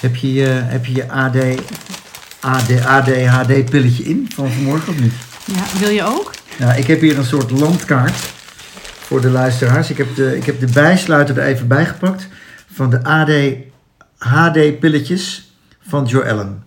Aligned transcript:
Heb 0.00 0.16
je 0.16 0.32
je, 0.32 0.44
heb 0.46 0.86
je, 0.86 0.94
je 0.94 1.10
AD, 1.10 1.36
AD, 2.40 2.84
ADHD-pilletje 2.86 4.02
in 4.04 4.26
van 4.34 4.50
vanmorgen 4.50 4.88
of 4.92 5.00
niet? 5.00 5.12
Ja, 5.44 5.78
wil 5.78 5.88
je 5.90 6.02
ook? 6.02 6.30
Nou, 6.58 6.78
ik 6.78 6.86
heb 6.86 7.00
hier 7.00 7.18
een 7.18 7.24
soort 7.24 7.50
landkaart 7.50 8.16
voor 9.00 9.20
de 9.20 9.30
luisteraars. 9.30 9.90
Ik 9.90 9.96
heb 9.96 10.14
de, 10.14 10.36
ik 10.36 10.44
heb 10.44 10.60
de 10.60 10.70
bijsluiter 10.72 11.38
er 11.38 11.46
even 11.46 11.68
bij 11.68 11.86
gepakt 11.86 12.28
van 12.72 12.90
de 12.90 13.04
ADHD-pilletjes 14.18 15.52
van 15.80 16.04
Joellen. 16.04 16.62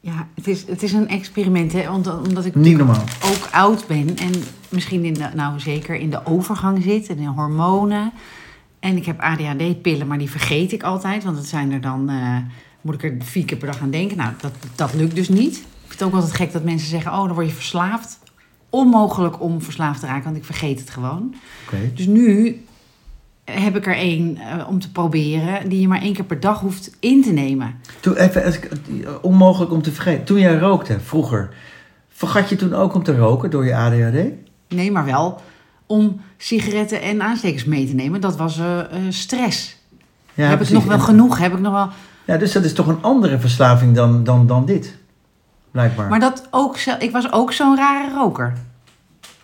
Ja, 0.00 0.26
het 0.34 0.46
is, 0.48 0.66
het 0.66 0.82
is 0.82 0.92
een 0.92 1.08
experiment, 1.08 1.72
hè? 1.72 1.86
want- 1.88 2.26
omdat 2.26 2.44
ik 2.44 2.54
Niet 2.54 2.76
normaal. 2.76 3.04
ook 3.24 3.48
oud 3.50 3.86
ben 3.86 4.16
en 4.16 4.30
misschien 4.68 5.04
in 5.04 5.14
de, 5.14 5.28
nou 5.34 5.60
zeker 5.60 5.94
in 5.94 6.10
de 6.10 6.26
overgang 6.26 6.82
zit 6.82 7.08
en 7.08 7.18
in 7.18 7.26
hormonen. 7.26 8.12
En 8.80 8.96
ik 8.96 9.06
heb 9.06 9.20
ADHD-pillen, 9.20 10.06
maar 10.06 10.18
die 10.18 10.30
vergeet 10.30 10.72
ik 10.72 10.82
altijd, 10.82 11.24
want 11.24 11.36
het 11.36 11.46
zijn 11.46 11.72
er 11.72 11.80
dan, 11.80 12.08
eh, 12.08 12.36
moet 12.80 12.94
ik 12.94 13.02
er 13.04 13.14
vier 13.24 13.44
keer 13.44 13.56
per 13.58 13.66
dag 13.66 13.80
aan 13.80 13.90
denken. 13.90 14.16
Nou, 14.16 14.32
dat, 14.40 14.52
dat 14.74 14.94
lukt 14.94 15.14
dus 15.14 15.28
niet. 15.28 15.56
Ik 15.56 15.62
vind 15.86 16.00
het 16.00 16.02
ook 16.02 16.14
altijd 16.14 16.32
gek 16.34 16.52
dat 16.52 16.64
mensen 16.64 16.88
zeggen, 16.88 17.12
oh, 17.12 17.24
dan 17.24 17.32
word 17.34 17.46
je 17.46 17.52
verslaafd. 17.52 18.18
Onmogelijk 18.70 19.40
om 19.40 19.62
verslaafd 19.62 20.00
te 20.00 20.06
raken, 20.06 20.24
want 20.24 20.36
ik 20.36 20.44
vergeet 20.44 20.80
het 20.80 20.90
gewoon. 20.90 21.34
Oké. 21.66 21.76
Dus 21.94 22.06
nu 22.06 22.62
heb 23.44 23.76
ik 23.76 23.86
er 23.86 23.96
één 23.96 24.36
eh, 24.36 24.68
om 24.68 24.80
te 24.80 24.90
proberen, 24.92 25.68
die 25.68 25.80
je 25.80 25.88
maar 25.88 26.02
één 26.02 26.12
keer 26.12 26.24
per 26.24 26.40
dag 26.40 26.60
hoeft 26.60 26.96
in 27.00 27.22
te 27.22 27.32
nemen. 27.32 27.74
Toen, 28.00 28.16
even, 28.16 28.44
als 28.44 28.56
ik- 28.56 28.70
onmogelijk 29.22 29.72
om 29.72 29.82
te 29.82 29.92
vergeten. 29.92 30.24
Toen 30.24 30.38
jij 30.38 30.58
rookte 30.58 31.00
vroeger, 31.00 31.54
vergat 32.08 32.48
je 32.48 32.56
toen 32.56 32.74
ook 32.74 32.94
om 32.94 33.02
te 33.02 33.16
roken 33.16 33.50
door 33.50 33.64
je 33.64 33.76
ADHD? 33.76 34.24
Nee, 34.68 34.92
maar 34.92 35.04
wel 35.04 35.40
om 35.86 36.20
sigaretten 36.36 37.02
en 37.02 37.22
aanstekers 37.22 37.64
mee 37.64 37.86
te 37.86 37.94
nemen. 37.94 38.20
Dat 38.20 38.36
was 38.36 38.58
eh, 38.58 38.78
eh, 38.80 38.86
stress. 39.08 39.76
Ja, 40.34 40.46
heb 40.48 40.60
ik 40.60 40.68
nog 40.70 40.84
wel 40.84 40.94
En- 40.96 41.02
genoeg? 41.02 41.38
Heb 41.38 41.52
ik 41.52 41.58
nog 41.60 41.72
wel... 41.72 41.88
Ja, 42.24 42.36
dus 42.36 42.52
dat 42.52 42.64
is 42.64 42.74
toch 42.74 42.86
een 42.86 43.02
andere 43.02 43.38
verslaving 43.38 43.94
dan, 43.94 44.24
dan, 44.24 44.46
dan 44.46 44.64
dit, 44.64 44.96
blijkbaar. 45.70 46.08
Maar 46.08 46.20
dat 46.20 46.48
ook, 46.50 46.76
ik 46.98 47.10
was 47.10 47.32
ook 47.32 47.52
zo'n 47.52 47.76
rare 47.76 48.14
roker. 48.14 48.52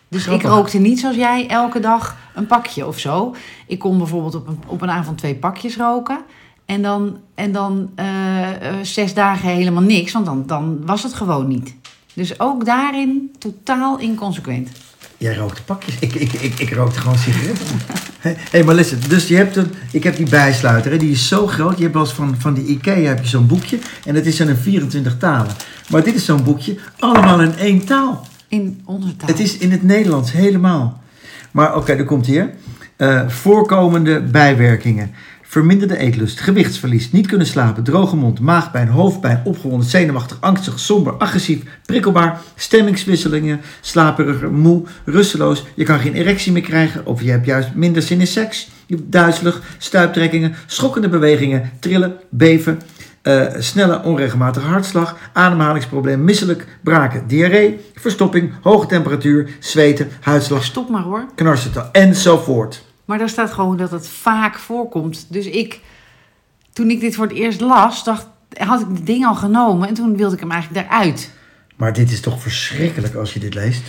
Dus 0.09 0.23
Grappig. 0.23 0.45
ik 0.45 0.51
rookte 0.51 0.79
niet 0.79 1.01
zoals 1.01 1.17
jij 1.17 1.49
elke 1.49 1.81
dag 1.81 2.17
een 2.35 2.47
pakje 2.47 2.87
of 2.87 2.99
zo. 2.99 3.35
Ik 3.67 3.79
kon 3.79 3.99
bijvoorbeeld 3.99 4.35
op 4.35 4.49
een, 4.49 4.61
op 4.67 4.83
een 4.83 4.91
avond 4.91 5.19
twee 5.19 5.35
pakjes 5.35 5.77
roken. 5.77 6.19
En 6.65 6.83
dan, 6.83 7.19
en 7.35 7.53
dan 7.53 7.91
eh, 7.95 8.69
eh, 8.69 8.75
zes 8.83 9.15
dagen 9.15 9.49
helemaal 9.49 9.83
niks, 9.83 10.13
want 10.13 10.27
dan, 10.27 10.47
dan 10.47 10.87
was 10.87 11.03
het 11.03 11.15
gewoon 11.15 11.49
niet. 11.49 11.75
Dus 12.15 12.41
ook 12.41 12.65
daarin 12.65 13.35
totaal 13.39 13.99
inconsequent. 13.99 14.71
Jij 15.17 15.37
rookte 15.37 15.63
pakjes. 15.63 15.99
Ik, 15.99 16.15
ik, 16.15 16.33
ik, 16.33 16.59
ik 16.59 16.73
rookte 16.73 17.01
gewoon 17.01 17.19
sigaretten. 17.19 17.67
Hé, 18.27 18.35
hey, 18.51 18.65
maar 18.65 18.75
listen. 18.75 19.01
Dus 19.09 19.29
je 19.29 19.37
hebt 19.37 19.57
een, 19.57 19.73
ik 19.93 20.03
heb 20.03 20.17
die 20.17 20.29
bijsluiter. 20.29 20.91
Hè, 20.91 20.97
die 20.99 21.11
is 21.11 21.29
zo 21.29 21.47
groot. 21.47 21.77
Je 21.77 21.83
hebt 21.83 21.95
wel 21.95 22.03
eens 22.03 22.13
van, 22.13 22.35
van 22.39 22.55
die 22.55 22.65
Ikea 22.65 23.09
heb 23.09 23.23
je 23.23 23.29
zo'n 23.29 23.47
boekje. 23.47 23.79
En 24.05 24.15
dat 24.15 24.25
is 24.25 24.37
dan 24.37 24.49
in 24.49 24.57
24 24.57 25.19
talen. 25.19 25.53
Maar 25.91 26.03
dit 26.03 26.15
is 26.15 26.25
zo'n 26.25 26.45
boekje. 26.45 26.77
Allemaal 26.99 27.41
in 27.41 27.57
één 27.59 27.85
taal. 27.85 28.27
In 28.49 28.83
onze 28.85 29.17
taal. 29.17 29.29
Het 29.29 29.41
is 29.41 29.59
in 29.59 29.71
het 29.71 29.83
Nederlands 29.83 30.33
helemaal. 30.33 31.01
Maar 31.51 31.77
oké, 31.77 31.97
daar 31.97 32.05
komt 32.05 32.27
hier. 32.27 32.51
Eh, 32.97 33.29
voorkomende 33.29 34.23
bijwerkingen. 34.23 35.11
Verminderde 35.49 35.97
eetlust, 35.99 36.41
gewichtsverlies, 36.41 37.13
niet 37.13 37.27
kunnen 37.27 37.47
slapen, 37.47 37.85
droge 37.85 38.17
mond, 38.17 38.41
maagpijn, 38.41 38.89
hoofdpijn, 38.89 39.41
opgewonden, 39.45 39.89
zenuwachtig, 39.89 40.41
angstig, 40.41 40.79
somber, 40.79 41.13
agressief, 41.13 41.63
prikkelbaar, 41.85 42.41
stemmingswisselingen, 42.55 43.61
slaperiger, 43.81 44.53
moe, 44.53 44.83
rusteloos. 45.05 45.65
Je 45.75 45.85
kan 45.85 45.99
geen 45.99 46.15
erectie 46.15 46.53
meer 46.53 46.63
krijgen 46.63 47.07
of 47.07 47.23
je 47.23 47.31
hebt 47.31 47.47
juist 47.47 47.75
minder 47.75 48.03
zin 48.03 48.21
in 48.21 48.27
seks. 48.27 48.69
Duizelig, 48.87 49.63
stuiptrekkingen, 49.79 50.55
schokkende 50.67 51.09
bewegingen, 51.09 51.71
trillen, 51.81 52.17
beven, 52.31 52.81
eh, 53.23 53.43
snelle 53.59 54.03
onregelmatige 54.03 54.67
hartslag, 54.67 55.17
ademhalingsprobleem, 55.33 56.25
misselijk, 56.25 56.67
braken, 56.83 57.27
diarree, 57.27 57.81
verstopping, 57.95 58.53
hoge 58.63 58.87
temperatuur, 58.87 59.51
zweten, 59.61 60.09
huidslag, 60.21 60.65
Stop 60.65 60.89
maar 60.89 61.03
hoor. 61.03 61.25
knarsen 61.35 61.73
enzovoort. 61.93 62.85
Maar 63.07 63.19
daar 63.19 63.29
staat 63.29 63.53
gewoon 63.53 63.77
dat 63.77 63.91
het 63.91 64.09
vaak 64.09 64.59
voorkomt. 64.59 65.27
Dus 65.29 65.47
ik, 65.47 65.81
toen 66.73 66.91
ik 66.91 67.01
dit 67.01 67.15
voor 67.15 67.27
het 67.27 67.37
eerst 67.37 67.61
las, 67.61 68.05
dacht, 68.05 68.27
had 68.59 68.81
ik 68.81 68.87
het 68.93 69.07
ding 69.07 69.27
al 69.27 69.35
genomen 69.35 69.89
en 69.89 69.95
toen 69.95 70.17
wilde 70.17 70.35
ik 70.35 70.41
hem 70.41 70.51
eigenlijk 70.51 70.87
eruit. 70.87 71.35
Maar 71.77 71.93
dit 71.93 72.11
is 72.11 72.21
toch 72.21 72.43
verschrikkelijk 72.43 73.15
als 73.15 73.33
je 73.33 73.41
dit 73.41 73.55
leest? 73.55 73.83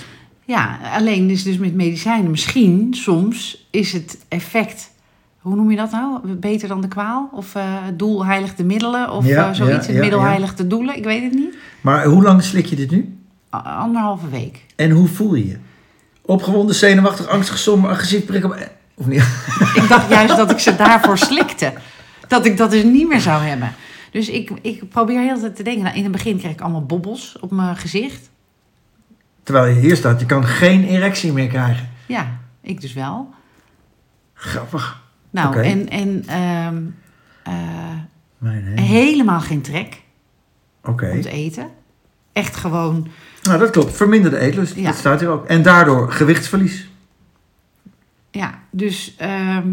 Ja, 0.46 0.80
alleen 0.94 1.30
is 1.30 1.44
dus 1.44 1.58
met 1.58 1.74
medicijnen 1.74 2.32
misschien 2.32 2.94
soms 2.94 3.68
is 3.72 3.94
het 3.94 4.18
effect, 4.28 4.92
hoe 5.38 5.56
noem 5.56 5.72
je 5.72 5.78
dat 5.78 5.92
nou? 5.92 6.34
Beter 6.34 6.68
dan 6.68 6.82
de 6.82 6.88
kwaal? 6.88 7.30
Of 7.34 7.56
eh 7.56 7.64
het 7.66 8.00
doel 8.00 8.26
heiligt 8.26 8.58
de 8.58 8.64
middelen? 8.64 9.12
Of 9.12 9.26
Ja, 9.26 9.50
eh, 9.50 9.56
zoiets, 9.56 9.86
ja, 9.86 9.92
het 9.92 9.96
ja, 9.96 10.02
middel 10.02 10.22
heiligt 10.22 10.58
de 10.58 10.68
doelen? 10.68 10.98
Ik 10.98 11.04
weet 11.04 11.24
het 11.24 11.34
niet. 11.34 11.56
Maar 11.82 12.06
hoe 12.06 12.24
lang 12.24 12.44
slik 12.44 12.66
je 12.66 12.76
dit 12.76 12.92
nu? 12.92 13.18
Anderhalve 13.50 14.30
week. 14.30 14.66
En 14.76 14.92
hoe 14.92 15.08
voel 15.08 15.36
je 15.36 15.48
je? 15.48 15.58
Opgewonden, 16.22 16.76
zenuwachtig, 16.76 17.28
angstig, 17.28 17.58
somber, 17.58 17.90
agressief, 17.90 18.26
prikkelbaar... 18.26 18.72
Of 18.97 19.06
niet? 19.06 19.22
Ik 19.75 19.85
dacht 19.90 20.09
juist 20.09 20.38
dat 20.38 20.52
ik 20.52 20.59
ze 20.59 20.75
daarvoor 20.75 21.18
slikte. 21.18 21.74
Dat 22.28 22.46
ik 22.46 22.58
dat 22.58 22.72
dus 22.72 22.84
niet 22.84 23.08
meer 23.08 23.22
zou 23.22 23.44
hebben. 23.44 23.74
Dus 24.12 24.30
ik, 24.30 24.52
ik 24.62 24.90
probeer 24.90 25.19
heel 25.19 25.34
de 25.34 25.41
tijd 25.41 25.56
te 25.56 25.63
denken. 25.63 25.84
Nou, 25.84 25.96
in 25.96 26.03
het 26.03 26.12
begin 26.12 26.38
kreeg 26.38 26.52
ik 26.52 26.62
allemaal 26.62 26.85
bobbels 26.85 27.38
op 27.40 27.52
mijn 27.52 27.78
gezicht. 27.78 28.30
Terwijl 29.44 29.74
je 29.74 29.80
hier 29.80 29.96
staat, 29.96 30.19
je 30.19 30.25
kan 30.25 30.46
geen 30.46 30.84
erectie 30.84 31.34
meer 31.34 31.47
krijgen. 31.47 31.90
Ja, 32.06 32.28
ik 32.62 32.81
dus 32.81 32.94
wel. 32.94 33.30
Grappig. 34.34 35.02
Nou, 35.30 35.62
en, 35.62 35.90
en 35.90 36.24
ehm, 36.28 36.78
eh, 37.44 38.81
helemaal 38.81 39.40
geen 39.40 39.62
trek 39.62 40.02
Oké. 40.84 41.09
om 41.09 41.22
te 41.22 41.30
eten. 41.30 41.68
Echt 42.34 42.56
gewoon, 42.56 43.07
Nou, 43.41 43.59
dat 43.59 43.69
klopt. 43.69 43.96
Verminderde 43.96 44.38
eetlust. 44.38 44.75
Ja. 44.75 44.86
Dat 44.86 44.96
staat 44.96 45.19
hier 45.19 45.30
ook. 45.30 45.46
En 45.46 45.62
daardoor 45.62 46.12
gewichtsverlies. 46.12 46.90
Ja, 48.38 48.59
dus... 48.72 49.16
ehm, 49.18 49.70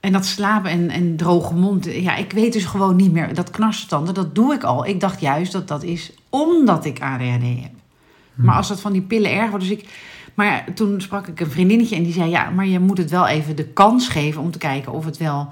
en 0.00 0.12
dat 0.12 0.26
slapen 0.26 0.70
en, 0.70 0.90
en 0.90 1.16
droge 1.16 1.54
mond. 1.54 1.84
Ja, 1.84 2.16
ik 2.16 2.32
weet 2.32 2.52
dus 2.52 2.64
gewoon 2.64 2.96
niet 2.96 3.12
meer. 3.12 3.34
Dat 3.34 3.50
knarstanden, 3.50 4.14
dat 4.14 4.34
doe 4.34 4.54
ik 4.54 4.62
al. 4.62 4.86
Ik 4.86 5.00
dacht 5.00 5.20
juist 5.20 5.52
dat 5.52 5.68
dat 5.68 5.82
is 5.82 6.12
omdat 6.28 6.84
ik 6.84 7.00
ADHD 7.00 7.42
heb. 7.42 7.72
Maar 8.34 8.56
als 8.56 8.68
dat 8.68 8.80
van 8.80 8.92
die 8.92 9.02
pillen 9.02 9.32
erg 9.32 9.50
wordt. 9.50 9.68
Dus 9.68 9.78
ik, 9.78 9.88
maar 10.34 10.64
toen 10.74 11.00
sprak 11.00 11.26
ik 11.26 11.40
een 11.40 11.50
vriendinnetje 11.50 11.96
en 11.96 12.02
die 12.02 12.12
zei: 12.12 12.30
Ja, 12.30 12.50
maar 12.50 12.66
je 12.66 12.78
moet 12.78 12.98
het 12.98 13.10
wel 13.10 13.26
even 13.26 13.56
de 13.56 13.66
kans 13.66 14.08
geven 14.08 14.42
om 14.42 14.50
te 14.50 14.58
kijken 14.58 14.92
of 14.92 15.04
het 15.04 15.16
wel 15.16 15.48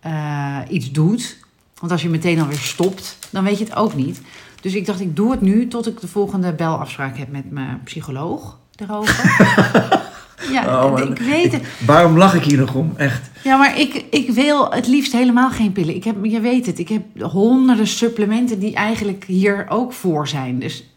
eh, 0.00 0.58
iets 0.68 0.90
doet. 0.92 1.38
Want 1.78 1.92
als 1.92 2.02
je 2.02 2.08
meteen 2.08 2.40
alweer 2.40 2.58
stopt, 2.58 3.18
dan 3.30 3.44
weet 3.44 3.58
je 3.58 3.64
het 3.64 3.76
ook 3.76 3.94
niet. 3.94 4.20
Dus 4.60 4.74
ik 4.74 4.86
dacht: 4.86 5.00
Ik 5.00 5.16
doe 5.16 5.30
het 5.30 5.40
nu 5.40 5.68
tot 5.68 5.86
ik 5.86 6.00
de 6.00 6.08
volgende 6.08 6.52
belafspraak 6.52 7.16
heb 7.16 7.28
met 7.28 7.50
mijn 7.50 7.80
psycholoog 7.84 8.58
erover. 8.76 10.06
ja, 10.52 10.84
Oh, 10.84 10.98
ik 11.00 11.18
weet 11.18 11.52
het. 11.52 11.62
Waarom 11.86 12.16
lach 12.18 12.34
ik 12.34 12.42
hier 12.44 12.58
nog 12.58 12.74
om? 12.74 12.92
Echt. 12.96 13.30
Ja, 13.44 13.56
maar 13.56 13.78
ik, 13.78 14.04
ik 14.10 14.30
wil 14.30 14.70
het 14.72 14.86
liefst 14.86 15.12
helemaal 15.12 15.50
geen 15.50 15.72
pillen. 15.72 15.94
Ik 15.94 16.04
heb, 16.04 16.16
je 16.24 16.40
weet 16.40 16.66
het, 16.66 16.78
ik 16.78 16.88
heb 16.88 17.02
honderden 17.22 17.86
supplementen 17.86 18.58
die 18.58 18.74
eigenlijk 18.74 19.24
hier 19.24 19.66
ook 19.68 19.92
voor 19.92 20.28
zijn. 20.28 20.58
Dus 20.58 20.90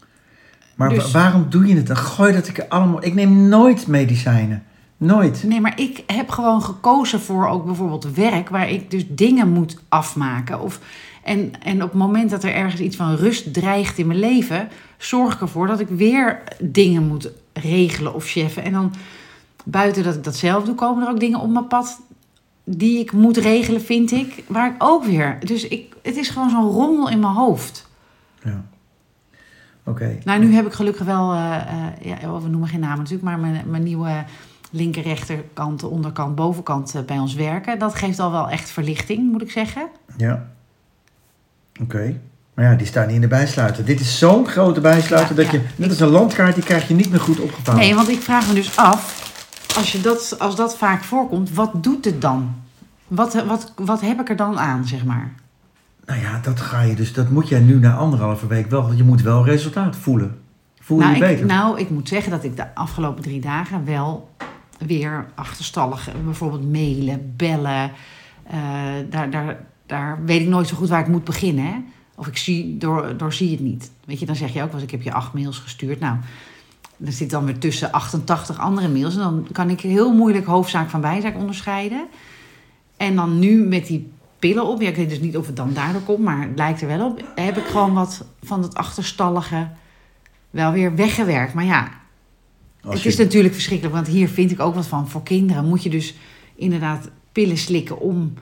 Maar 0.74 0.88
Dus- 0.88 1.12
wa- 1.12 1.20
waarom 1.20 1.46
doe 1.48 1.66
je 1.66 1.74
het? 1.76 1.86
Dan 1.86 1.96
gooi 1.96 2.32
dat 2.32 2.48
ik 2.48 2.58
er 2.58 2.68
allemaal... 2.68 3.04
Ik 3.04 3.14
neem 3.14 3.48
nooit 3.48 3.86
medicijnen. 3.86 4.62
Nooit. 4.96 5.42
nee, 5.46 5.60
maar 5.60 5.80
ik 5.80 6.02
heb 6.06 6.28
gewoon 6.30 6.62
gekozen 6.62 7.20
voor 7.20 7.48
ook 7.48 7.64
bijvoorbeeld 7.64 8.14
werk 8.14 8.48
waar 8.48 8.70
ik 8.70 8.90
dus 8.90 9.04
dingen 9.08 9.48
moet 9.52 9.78
afmaken. 9.88 10.60
Of, 10.60 10.78
en, 11.24 11.52
en 11.62 11.74
op 11.82 11.88
het 11.90 11.98
moment 11.98 12.30
dat 12.30 12.44
er 12.44 12.54
ergens 12.54 12.80
iets 12.80 12.96
van 12.96 13.14
rust 13.14 13.54
dreigt 13.54 13.98
in 13.98 14.06
mijn 14.06 14.18
leven, 14.18 14.68
zorg 14.98 15.34
ik 15.34 15.40
ervoor 15.40 15.66
dat 15.66 15.80
ik 15.80 15.88
weer 15.88 16.38
dingen 16.60 17.06
moet 17.06 17.30
regelen 17.52 18.14
of 18.14 18.24
cheffen. 18.26 18.62
En 18.64 18.72
dan 18.72 18.92
buiten 19.64 20.02
dat 20.02 20.14
ik 20.14 20.24
dat 20.24 20.36
zelf 20.36 20.64
doe, 20.64 20.74
komen 20.74 21.04
er 21.04 21.10
ook 21.10 21.20
dingen 21.20 21.40
op 21.40 21.50
mijn 21.50 21.66
pad 21.66 22.00
die 22.64 22.98
ik 22.98 23.12
moet 23.12 23.36
regelen, 23.36 23.80
vind 23.80 24.10
ik, 24.10 24.44
waar 24.46 24.74
ik 24.74 24.74
ook 24.78 25.04
weer. 25.04 25.38
Dus 25.44 25.68
ik, 25.68 25.94
het 26.02 26.16
is 26.16 26.28
gewoon 26.28 26.50
zo'n 26.50 26.70
rommel 26.70 27.08
in 27.08 27.20
mijn 27.20 27.34
hoofd. 27.34 27.88
Ja. 28.44 28.64
Oké. 29.84 30.18
Nou, 30.24 30.40
nu 30.40 30.54
heb 30.54 30.66
ik 30.66 30.72
gelukkig 30.72 31.06
wel, 31.06 31.32
eh, 31.32 31.56
eh, 31.56 32.20
ja, 32.20 32.40
we 32.40 32.48
noemen 32.48 32.68
geen 32.68 32.80
namen 32.80 32.98
natuurlijk, 32.98 33.24
maar 33.24 33.38
mijn, 33.38 33.62
mijn 33.66 33.82
nieuwe 33.82 34.24
linker, 34.70 35.02
rechterkant, 35.02 35.82
onderkant, 35.82 36.34
bovenkant 36.34 36.94
eh, 36.94 37.02
bij 37.02 37.18
ons 37.18 37.34
werken. 37.34 37.78
Dat 37.78 37.94
geeft 37.94 38.18
al 38.18 38.30
wel 38.30 38.48
echt 38.48 38.70
verlichting, 38.70 39.32
moet 39.32 39.42
ik 39.42 39.50
zeggen. 39.50 39.88
Ja. 40.16 40.46
Oké. 41.80 42.20
Maar 42.54 42.64
ja, 42.64 42.74
die 42.74 42.86
staan 42.86 43.06
niet 43.06 43.14
in 43.14 43.20
de 43.20 43.26
bijsluiter. 43.26 43.84
Dit 43.84 44.00
is 44.00 44.18
zo'n 44.18 44.46
grote 44.46 44.80
bijsluiter 44.80 45.36
Ja, 45.36 45.42
dat 45.42 45.52
ja. 45.52 45.58
je... 45.58 45.66
Net 45.76 45.88
als 45.88 46.00
een 46.00 46.08
landkaart, 46.08 46.54
die 46.54 46.64
krijg 46.64 46.88
je 46.88 46.94
niet 46.94 47.10
meer 47.10 47.20
goed 47.20 47.40
opgevouwen. 47.40 47.86
Nee, 47.86 47.94
want 47.94 48.08
ik 48.08 48.20
vraag 48.20 48.48
me 48.48 48.54
dus 48.54 48.76
af, 48.76 49.21
als, 49.76 49.92
je 49.92 50.00
dat, 50.00 50.36
als 50.38 50.56
dat 50.56 50.76
vaak 50.76 51.04
voorkomt, 51.04 51.50
wat 51.54 51.82
doet 51.82 52.04
het 52.04 52.20
dan? 52.20 52.54
Wat, 53.08 53.44
wat, 53.44 53.72
wat 53.76 54.00
heb 54.00 54.20
ik 54.20 54.28
er 54.28 54.36
dan 54.36 54.58
aan, 54.58 54.86
zeg 54.86 55.04
maar? 55.04 55.32
Nou 56.04 56.20
ja, 56.20 56.40
dat 56.42 56.60
ga 56.60 56.80
je 56.80 56.94
dus... 56.94 57.12
Dat 57.12 57.30
moet 57.30 57.48
jij 57.48 57.60
nu 57.60 57.78
na 57.78 57.94
anderhalve 57.94 58.46
week 58.46 58.70
wel... 58.70 58.92
Je 58.92 59.04
moet 59.04 59.22
wel 59.22 59.44
resultaat 59.44 59.96
voelen. 59.96 60.40
Voel 60.80 60.98
je 60.98 61.04
nou, 61.04 61.16
je 61.16 61.22
ik, 61.22 61.28
beter? 61.28 61.46
nou, 61.46 61.78
ik 61.78 61.90
moet 61.90 62.08
zeggen 62.08 62.30
dat 62.30 62.44
ik 62.44 62.56
de 62.56 62.74
afgelopen 62.74 63.22
drie 63.22 63.40
dagen 63.40 63.84
wel 63.84 64.30
weer 64.78 65.26
achterstallig, 65.34 66.08
bijvoorbeeld 66.24 66.72
mailen, 66.72 67.34
bellen. 67.36 67.90
eh, 68.46 68.56
daar, 69.10 69.30
daar, 69.30 69.30
daar 69.30 69.56
daar 69.92 70.24
weet 70.24 70.40
ik 70.40 70.48
nooit 70.48 70.68
zo 70.68 70.76
goed 70.76 70.88
waar 70.88 71.00
ik 71.00 71.06
moet 71.08 71.24
beginnen. 71.24 71.64
Hè? 71.64 71.74
Of 72.14 72.26
ik 72.26 72.36
zie, 72.36 72.76
door, 72.78 73.16
door 73.16 73.32
zie 73.32 73.50
het 73.50 73.60
niet. 73.60 73.90
Weet 74.04 74.20
je, 74.20 74.26
dan 74.26 74.36
zeg 74.36 74.52
je 74.52 74.62
ook 74.62 74.66
wel 74.66 74.74
eens, 74.74 74.82
ik 74.82 74.90
heb 74.90 75.02
je 75.02 75.12
acht 75.12 75.32
mails 75.32 75.58
gestuurd. 75.58 76.00
Nou, 76.00 76.16
er 77.04 77.12
zit 77.12 77.30
dan 77.30 77.44
weer 77.44 77.58
tussen 77.58 77.92
88 77.92 78.58
andere 78.58 78.88
mails. 78.88 79.14
En 79.14 79.20
dan 79.20 79.46
kan 79.52 79.70
ik 79.70 79.80
heel 79.80 80.12
moeilijk 80.12 80.46
hoofdzaak 80.46 80.90
van 80.90 81.00
bijzaak 81.00 81.36
onderscheiden. 81.36 82.06
En 82.96 83.16
dan 83.16 83.38
nu 83.38 83.64
met 83.64 83.86
die 83.86 84.12
pillen 84.38 84.66
op. 84.66 84.80
Ja, 84.80 84.88
ik 84.88 84.96
weet 84.96 85.08
dus 85.08 85.20
niet 85.20 85.36
of 85.36 85.46
het 85.46 85.56
dan 85.56 85.72
daardoor 85.72 86.00
komt, 86.02 86.24
maar 86.24 86.40
het 86.40 86.56
lijkt 86.56 86.80
er 86.80 86.88
wel 86.88 87.06
op. 87.06 87.24
Heb 87.34 87.56
ik 87.56 87.64
gewoon 87.64 87.94
wat 87.94 88.24
van 88.42 88.62
het 88.62 88.74
achterstallige 88.74 89.68
wel 90.50 90.72
weer 90.72 90.94
weggewerkt. 90.94 91.54
Maar 91.54 91.64
ja, 91.64 91.88
het 92.80 93.04
is 93.04 93.16
natuurlijk 93.16 93.54
verschrikkelijk. 93.54 93.94
Want 93.94 94.06
hier 94.06 94.28
vind 94.28 94.50
ik 94.50 94.60
ook 94.60 94.74
wat 94.74 94.86
van. 94.86 95.08
Voor 95.08 95.22
kinderen 95.22 95.68
moet 95.68 95.82
je 95.82 95.90
dus 95.90 96.14
inderdaad 96.54 97.08
pillen 97.32 97.58
slikken 97.58 98.00
om 98.00 98.34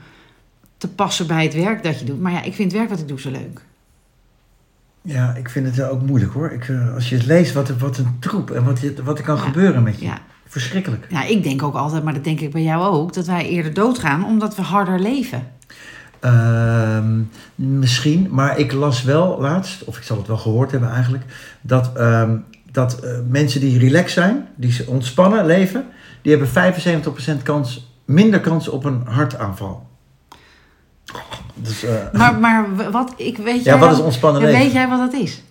te 0.77 0.89
passen 0.89 1.27
bij 1.27 1.45
het 1.45 1.55
werk 1.55 1.83
dat 1.83 1.99
je 1.99 2.05
doet. 2.05 2.21
Maar 2.21 2.33
ja, 2.33 2.43
ik 2.43 2.55
vind 2.55 2.73
het 2.73 2.81
werk 2.81 2.91
wat 2.91 3.01
ik 3.01 3.09
doe 3.09 3.21
zo 3.21 3.31
leuk. 3.31 3.69
Ja, 5.03 5.35
ik 5.35 5.49
vind 5.49 5.77
het 5.77 5.89
ook 5.89 6.03
moeilijk 6.03 6.33
hoor. 6.33 6.51
Ik, 6.51 6.69
eh, 6.69 6.95
als 6.95 7.09
je 7.09 7.17
het 7.17 7.27
leest, 7.27 7.53
wat, 7.53 7.69
wat 7.69 7.99
een 7.99 8.17
troep 8.21 8.51
en 8.51 8.65
wat, 8.65 8.81
wat 9.05 9.19
er 9.19 9.25
kan 9.25 9.37
Ja. 9.37 9.43
gebeuren 9.43 9.83
met 9.83 9.99
je. 9.99 10.05
Ja. 10.05 10.19
Verschrikkelijk. 10.47 11.07
ja, 11.09 11.25
ik 11.25 11.43
denk 11.43 11.63
ook 11.63 11.75
altijd, 11.75 12.05
maar 12.05 12.15
dat 12.15 12.25
denk 12.25 12.41
ik 12.41 12.51
bij 12.51 12.63
jou 12.63 12.83
ook, 12.95 13.13
dat 13.15 13.27
wij 13.27 13.49
eerder 13.49 13.75
doodgaan 13.75 14.25
omdat 14.25 14.57
we 14.57 14.63
harder 14.63 15.01
leven. 15.01 15.47
Ehm, 16.21 17.21
misschien, 17.55 18.29
maar 18.31 18.59
ik 18.59 18.73
las 18.73 19.03
wel 19.03 19.41
laatst, 19.41 19.85
of 19.85 19.97
ik 19.97 20.03
zal 20.03 20.17
het 20.17 20.27
wel 20.27 20.37
gehoord 20.37 20.71
hebben 20.71 20.91
eigenlijk, 20.91 21.25
dat, 21.61 21.97
ehm, 21.97 22.37
dat 22.73 23.01
eh, 23.01 23.19
mensen 23.29 23.61
die 23.61 23.79
relaxed 23.79 24.11
zijn, 24.11 24.47
die 24.57 24.73
ze 24.73 24.87
ontspannen 24.87 25.47
leven, 25.47 25.85
die 26.23 26.31
hebben 26.31 26.49
75% 26.49 27.43
kans, 27.43 27.93
minder 28.05 28.41
kans 28.41 28.69
op 28.69 28.85
een 28.85 29.03
hartaanval. 29.05 29.89
Dus, 31.55 31.85
eh, 31.85 31.91
Maar, 32.13 32.35
maar 32.39 32.67
wat, 32.91 33.13
ik 33.17 33.37
weet 33.37 33.65
ja, 33.65 33.71
jij 33.71 33.79
wat 33.79 33.93
is 33.93 33.99
ontspannen 33.99 34.43
leven? 34.43 34.61
Weet 34.61 34.73
jij 34.73 34.89
wat 34.89 34.99
dat 35.13 35.21
is? 35.21 35.43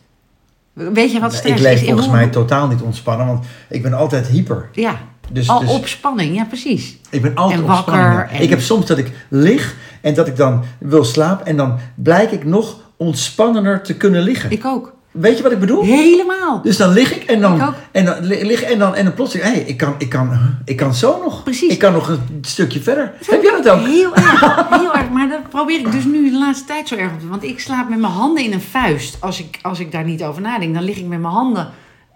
Weet 0.74 1.12
je 1.12 1.20
wat 1.20 1.34
stress 1.34 1.56
ik 1.56 1.68
leef 1.68 1.82
is? 1.82 1.88
volgens 1.88 2.08
mij 2.10 2.28
totaal 2.28 2.68
niet 2.68 2.82
ontspannen, 2.82 3.28
want 3.28 3.46
ik 3.70 3.82
ben 3.82 3.94
altijd 3.94 4.28
hyper. 4.28 4.70
Ja, 4.72 4.96
Dus, 5.32 5.50
al 5.50 5.60
dus 5.60 5.70
op 5.70 5.88
spanning, 5.88 6.36
ja 6.36 6.44
precies. 6.46 6.98
ik 7.10 7.22
ben 7.22 7.36
altijd 7.36 7.58
en 7.58 7.64
op 7.64 7.70
wakker 7.70 7.94
spanning. 7.94 8.20
ja. 8.32 8.36
en- 8.38 8.44
Ik 8.44 8.50
heb 8.50 8.62
soms 8.62 8.86
dat 8.86 8.98
ik 8.98 9.12
lig 9.30 9.76
en 10.02 10.14
dat 10.14 10.28
ik 10.28 10.36
dan 10.36 10.64
wil 10.80 11.04
slapen 11.04 11.46
en 11.46 11.58
dan 11.58 11.78
blijk 11.96 12.32
ik 12.32 12.46
nog 12.46 12.76
ontspannender 12.98 13.82
te 13.84 13.96
kunnen 13.98 14.22
liggen. 14.22 14.52
Ik 14.52 14.66
ook. 14.66 14.94
Weet 15.20 15.38
je 15.38 15.44
wat 15.44 15.52
ik 15.52 15.60
bedoel? 15.60 15.84
Helemaal. 15.84 16.62
Dus 16.64 16.78
dan 16.78 16.94
lig 16.94 17.16
ik 17.16 17.24
en 17.24 17.42
dan, 17.42 17.74
en 17.92 18.06
dan 18.06 18.16
li- 18.24 18.46
lig 18.46 18.62
en 18.62 18.80
dan, 18.80 18.96
en 18.96 19.04
dan 19.06 19.14
plotseling, 19.14 19.50
hé, 19.54 19.60
ik, 19.60 19.78
kan, 19.78 19.96
ik, 19.98 20.10
kan, 20.10 20.40
ik 20.66 20.78
kan 20.78 20.94
zo 20.94 21.22
nog. 21.24 21.44
Precies. 21.44 21.72
Ik 21.72 21.80
kan 21.80 21.94
nog 21.94 22.08
een 22.10 22.38
stukje 22.42 22.82
verder. 22.82 23.14
Heb 23.26 23.42
jij 23.44 23.62
dat 23.62 23.70
ook? 23.70 23.86
Heel 23.86 24.16
erg, 24.16 24.70
heel 24.80 24.94
erg. 24.96 25.10
Maar 25.10 25.30
dat 25.30 25.50
probeer 25.50 25.80
ik 25.80 25.92
dus 25.92 26.04
nu 26.06 26.32
de 26.32 26.38
laatste 26.38 26.66
tijd 26.66 26.88
zo 26.88 26.96
erg 26.96 27.08
op 27.12 27.14
te 27.16 27.22
doen. 27.22 27.30
Want 27.30 27.44
ik 27.44 27.60
slaap 27.60 27.90
met 27.90 28.00
mijn 28.00 28.12
handen 28.14 28.44
in 28.44 28.54
een 28.54 28.62
vuist. 28.62 29.18
Als 29.20 29.40
ik, 29.40 29.60
als 29.62 29.80
ik 29.80 29.92
daar 29.92 30.04
niet 30.04 30.24
over 30.24 30.42
nadenk, 30.42 30.74
dan 30.74 30.84
lig 30.84 30.98
ik 30.98 31.06
met 31.08 31.20
mijn 31.20 31.34
handen 31.34 31.70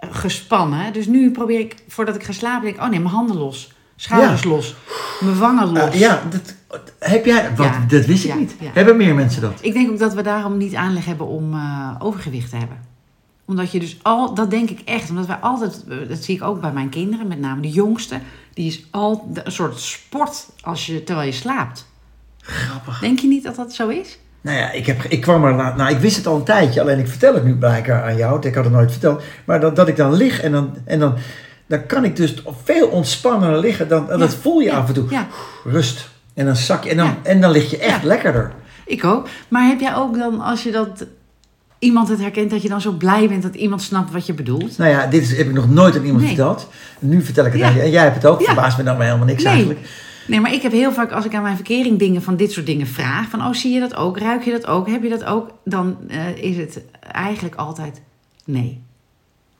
gespannen. 0.09 0.93
Dus 0.93 1.05
nu 1.07 1.31
probeer 1.31 1.59
ik, 1.59 1.75
voordat 1.87 2.15
ik 2.15 2.23
ga 2.23 2.31
slapen, 2.31 2.63
denk 2.63 2.75
ik, 2.75 2.81
oh 2.81 2.89
nee, 2.89 2.99
mijn 2.99 3.13
handen 3.13 3.37
los. 3.37 3.71
Schouders 3.95 4.41
Ja. 4.43 4.49
los. 4.49 4.75
Mijn 5.21 5.37
wangen 5.37 5.71
los. 5.71 5.89
Eh, 5.93 5.99
ja, 5.99 6.21
dat, 6.29 6.55
heb 6.99 7.25
jij, 7.25 7.49
wat, 7.55 7.65
Ja. 7.65 7.85
dat 7.87 8.05
wist 8.05 8.23
ik 8.23 8.29
Ja, 8.29 8.35
niet. 8.37 8.55
Hebben 8.63 8.97
meer 8.97 9.15
mensen 9.15 9.41
dat? 9.41 9.53
Ik 9.61 9.73
denk 9.73 9.91
ook 9.91 9.99
dat 9.99 10.13
we 10.13 10.21
daarom 10.21 10.57
niet 10.57 10.75
aanleg 10.75 11.05
hebben 11.05 11.27
om 11.27 11.53
eh, 11.53 11.89
overgewicht 11.99 12.49
te 12.49 12.55
hebben. 12.55 12.77
Omdat 13.45 13.71
je 13.71 13.79
dus 13.79 13.97
al, 14.01 14.33
dat 14.33 14.49
denk 14.49 14.69
ik 14.69 14.79
echt, 14.85 15.09
omdat 15.09 15.25
wij 15.25 15.35
altijd, 15.35 15.83
eh, 15.89 15.97
dat 16.09 16.23
zie 16.23 16.35
ik 16.35 16.43
ook 16.43 16.61
bij 16.61 16.71
mijn 16.71 16.89
kinderen, 16.89 17.27
met 17.27 17.39
name 17.39 17.61
de 17.61 17.69
jongste, 17.69 18.19
die 18.53 18.67
is 18.67 18.85
al 18.91 19.31
een 19.33 19.51
soort 19.51 19.79
sport 19.79 20.45
als 20.61 20.85
je, 20.85 21.03
terwijl 21.03 21.27
je 21.27 21.33
slaapt. 21.33 21.85
Grappig. 22.41 22.99
Denk 22.99 23.19
je 23.19 23.27
niet 23.27 23.43
dat 23.43 23.55
dat 23.55 23.73
zo 23.73 23.87
is? 23.87 24.19
Nou 24.41 24.57
ja, 24.57 24.71
ik, 24.71 24.85
heb, 24.85 25.03
ik 25.03 25.21
kwam 25.21 25.43
er 25.43 25.55
na, 25.55 25.75
nou, 25.75 25.91
ik 25.95 25.99
wist 25.99 26.15
het 26.15 26.27
al 26.27 26.35
een 26.35 26.43
tijdje, 26.43 26.81
alleen 26.81 26.99
ik 26.99 27.07
vertel 27.07 27.33
het 27.33 27.43
nu 27.43 27.55
blijkbaar 27.55 28.03
aan 28.03 28.15
jou, 28.15 28.47
ik 28.47 28.55
had 28.55 28.63
het 28.63 28.73
nooit 28.73 28.91
verteld. 28.91 29.23
Maar 29.45 29.59
dat, 29.59 29.75
dat 29.75 29.87
ik 29.87 29.95
dan 29.95 30.13
lig 30.13 30.41
en 30.41 30.51
dan, 30.51 30.73
en 30.85 30.99
dan, 30.99 31.15
dan 31.67 31.85
kan 31.85 32.03
ik 32.03 32.15
dus 32.15 32.43
veel 32.63 32.87
ontspannender 32.87 33.59
liggen. 33.59 33.87
Dan, 33.87 34.11
en 34.11 34.19
dat 34.19 34.35
voel 34.35 34.59
je 34.59 34.69
ja, 34.69 34.77
af 34.77 34.87
en 34.87 34.93
toe. 34.93 35.09
Ja, 35.09 35.27
Rust. 35.63 36.09
En 36.33 36.45
dan 36.45 36.55
zak 36.55 36.83
je 36.83 36.89
en 36.89 36.97
dan, 36.97 37.15
en 37.23 37.41
dan 37.41 37.51
lig 37.51 37.69
je 37.69 37.77
echt 37.77 38.03
lekkerder. 38.03 38.51
ik 38.85 39.05
ook. 39.05 39.27
Maar 39.47 39.67
heb 39.67 39.79
jij 39.79 39.95
ook 39.95 40.17
dan, 40.17 40.41
als 40.41 40.63
je 40.63 40.71
dat, 40.71 41.05
iemand 41.83 42.07
het 42.09 42.19
herkent, 42.19 42.49
dat 42.49 42.61
je 42.61 42.69
dan 42.69 42.81
zo 42.81 42.91
blij 42.91 43.27
bent 43.27 43.43
dat 43.43 43.55
iemand 43.55 43.81
snapt 43.81 44.11
wat 44.11 44.25
je 44.25 44.33
bedoelt? 44.33 44.77
Nou 44.77 44.89
ja, 44.91 45.07
dit 45.07 45.21
is, 45.21 45.37
heb 45.37 45.47
ik 45.47 45.53
nog 45.53 45.69
nooit 45.69 45.95
aan 45.97 46.03
iemand 46.03 46.19
Nee. 46.23 46.27
verteld. 46.35 46.69
Nu 46.99 47.21
vertel 47.21 47.45
ik 47.45 47.51
het 47.51 47.61
Ja. 47.61 47.67
aan 47.67 47.75
je. 47.75 47.81
En 47.81 47.89
jij 47.91 48.03
hebt 48.03 48.15
het 48.15 48.25
ook. 48.25 48.39
Ja. 48.39 48.45
Verbaast 48.45 48.77
me 48.77 48.83
dan 48.83 48.97
maar 48.97 49.05
helemaal 49.05 49.27
niks 49.27 49.43
Nee. 49.43 49.53
eigenlijk. 49.53 49.79
Nee, 50.27 50.39
maar 50.39 50.53
ik 50.53 50.61
heb 50.61 50.71
heel 50.71 50.91
vaak, 50.91 51.11
als 51.11 51.25
ik 51.25 51.35
aan 51.35 51.41
mijn 51.41 51.55
verkering 51.55 51.99
dingen 51.99 52.21
van 52.21 52.35
dit 52.35 52.51
soort 52.51 52.65
dingen 52.65 52.87
vraag, 52.87 53.29
van 53.29 53.41
oh, 53.41 53.53
zie 53.53 53.73
je 53.73 53.79
dat 53.79 53.95
ook? 53.95 54.17
Ruik 54.17 54.43
je 54.43 54.51
dat 54.51 54.65
ook? 54.67 54.87
Heb 54.87 55.03
je 55.03 55.09
dat 55.09 55.23
ook? 55.23 55.49
Dan 55.65 55.97
eh, 56.07 56.35
is 56.35 56.57
het 56.57 56.81
eigenlijk 57.11 57.55
altijd 57.55 58.01
nee. 58.45 58.81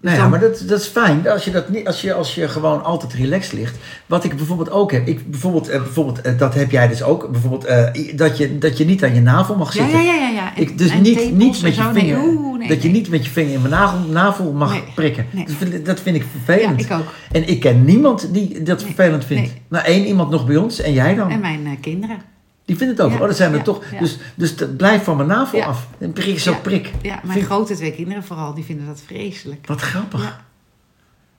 Dus 0.03 0.11
Nou 0.11 0.23
ja, 0.23 0.29
maar 0.29 0.39
dat, 0.39 0.63
dat 0.67 0.79
is 0.79 0.87
fijn. 0.87 1.29
Als 1.29 1.45
je, 1.45 1.51
dat 1.51 1.69
niet, 1.69 1.87
als, 1.87 2.01
je, 2.01 2.13
als 2.13 2.35
je 2.35 2.47
gewoon 2.47 2.83
altijd 2.83 3.13
relaxed 3.13 3.53
ligt. 3.53 3.75
Wat 4.05 4.23
ik 4.23 4.35
bijvoorbeeld 4.35 4.71
ook 4.71 4.91
heb. 4.91 5.07
Ik, 5.07 5.31
bijvoorbeeld, 5.31 5.69
eh, 5.69 5.81
bijvoorbeeld 5.81 6.21
eh, 6.21 6.37
dat 6.37 6.53
heb 6.53 6.71
jij 6.71 6.87
dus 6.87 7.03
ook. 7.03 7.31
Bijvoorbeeld 7.31 7.65
eh, 7.65 8.15
dat, 8.15 8.37
je, 8.37 8.57
dat 8.57 8.77
je 8.77 8.85
niet 8.85 9.03
aan 9.03 9.13
je 9.13 9.21
navel 9.21 9.55
mag 9.55 9.73
Ja, 9.73 9.83
zitten. 9.83 10.03
ja, 10.03 10.13
ja, 10.13 10.21
ja. 10.21 10.29
ja. 10.29 10.55
En- 10.55 10.61
Ik, 10.61 10.77
dus 10.77 10.89
en 10.91 11.01
niet, 11.01 11.17
tepels 11.17 11.37
niet 11.37 11.55
en 11.57 11.63
met 11.63 11.75
je. 11.75 11.81
Nee, 11.83 11.93
vinger. 11.93 12.57
nee, 12.57 12.67
dat 12.67 12.81
je 12.81 12.89
nee. 12.89 12.97
niet 12.97 13.09
met 13.09 13.25
je 13.25 13.31
vinger 13.31 13.53
in 13.53 13.61
mijn 13.61 13.73
navel, 13.73 13.99
navel 14.09 14.51
mag 14.51 14.93
prikken. 14.95 15.25
Dat, 15.31 15.55
vind, 15.57 15.85
dat 15.85 15.99
vind 15.99 16.15
ik 16.15 16.21
Ja, 16.21 16.27
vervelend. 16.43 16.81
ik 16.81 16.91
ook. 16.91 17.13
En 17.31 17.47
ik 17.49 17.59
ken 17.59 17.85
niemand 17.85 18.33
die 18.33 18.63
dat 18.63 18.83
vervelend 18.83 19.25
vindt. 19.25 19.41
nee. 19.49 19.61
Nou, 19.69 19.85
één 19.85 20.05
iemand 20.05 20.29
nog 20.29 20.45
bij 20.45 20.55
ons 20.55 20.81
en 20.81 20.93
jij 20.93 21.15
dan. 21.15 21.29
En 21.29 21.39
mijn 21.39 21.77
kinderen. 21.81 22.17
Die 22.65 22.77
vindt 22.77 22.97
het 22.97 23.01
ook. 23.07 23.11
Ja, 23.13 23.19
oh, 23.19 23.27
dat 23.27 23.35
zijn 23.35 23.51
er 23.51 23.57
ja, 23.57 23.63
toch. 23.63 23.83
ja. 23.91 23.99
Dus, 23.99 24.17
dus 24.35 24.55
dat 24.55 24.77
blijft 24.77 25.03
van 25.03 25.15
mijn 25.15 25.27
navel 25.27 25.61
af. 25.63 25.87
En 25.97 26.13
prik 26.13 26.39
zo 26.39 26.51
Ja. 26.51 26.57
prik. 26.57 26.91
Ja, 27.01 27.19
mijn 27.23 27.33
Vind- 27.37 27.45
grote 27.45 27.75
twee 27.75 27.91
kinderen 27.93 28.23
vooral, 28.23 28.53
die 28.53 28.63
vinden 28.63 28.85
dat 28.85 29.01
vreselijk. 29.05 29.67
Wat 29.67 29.81
grappig. 29.81 30.41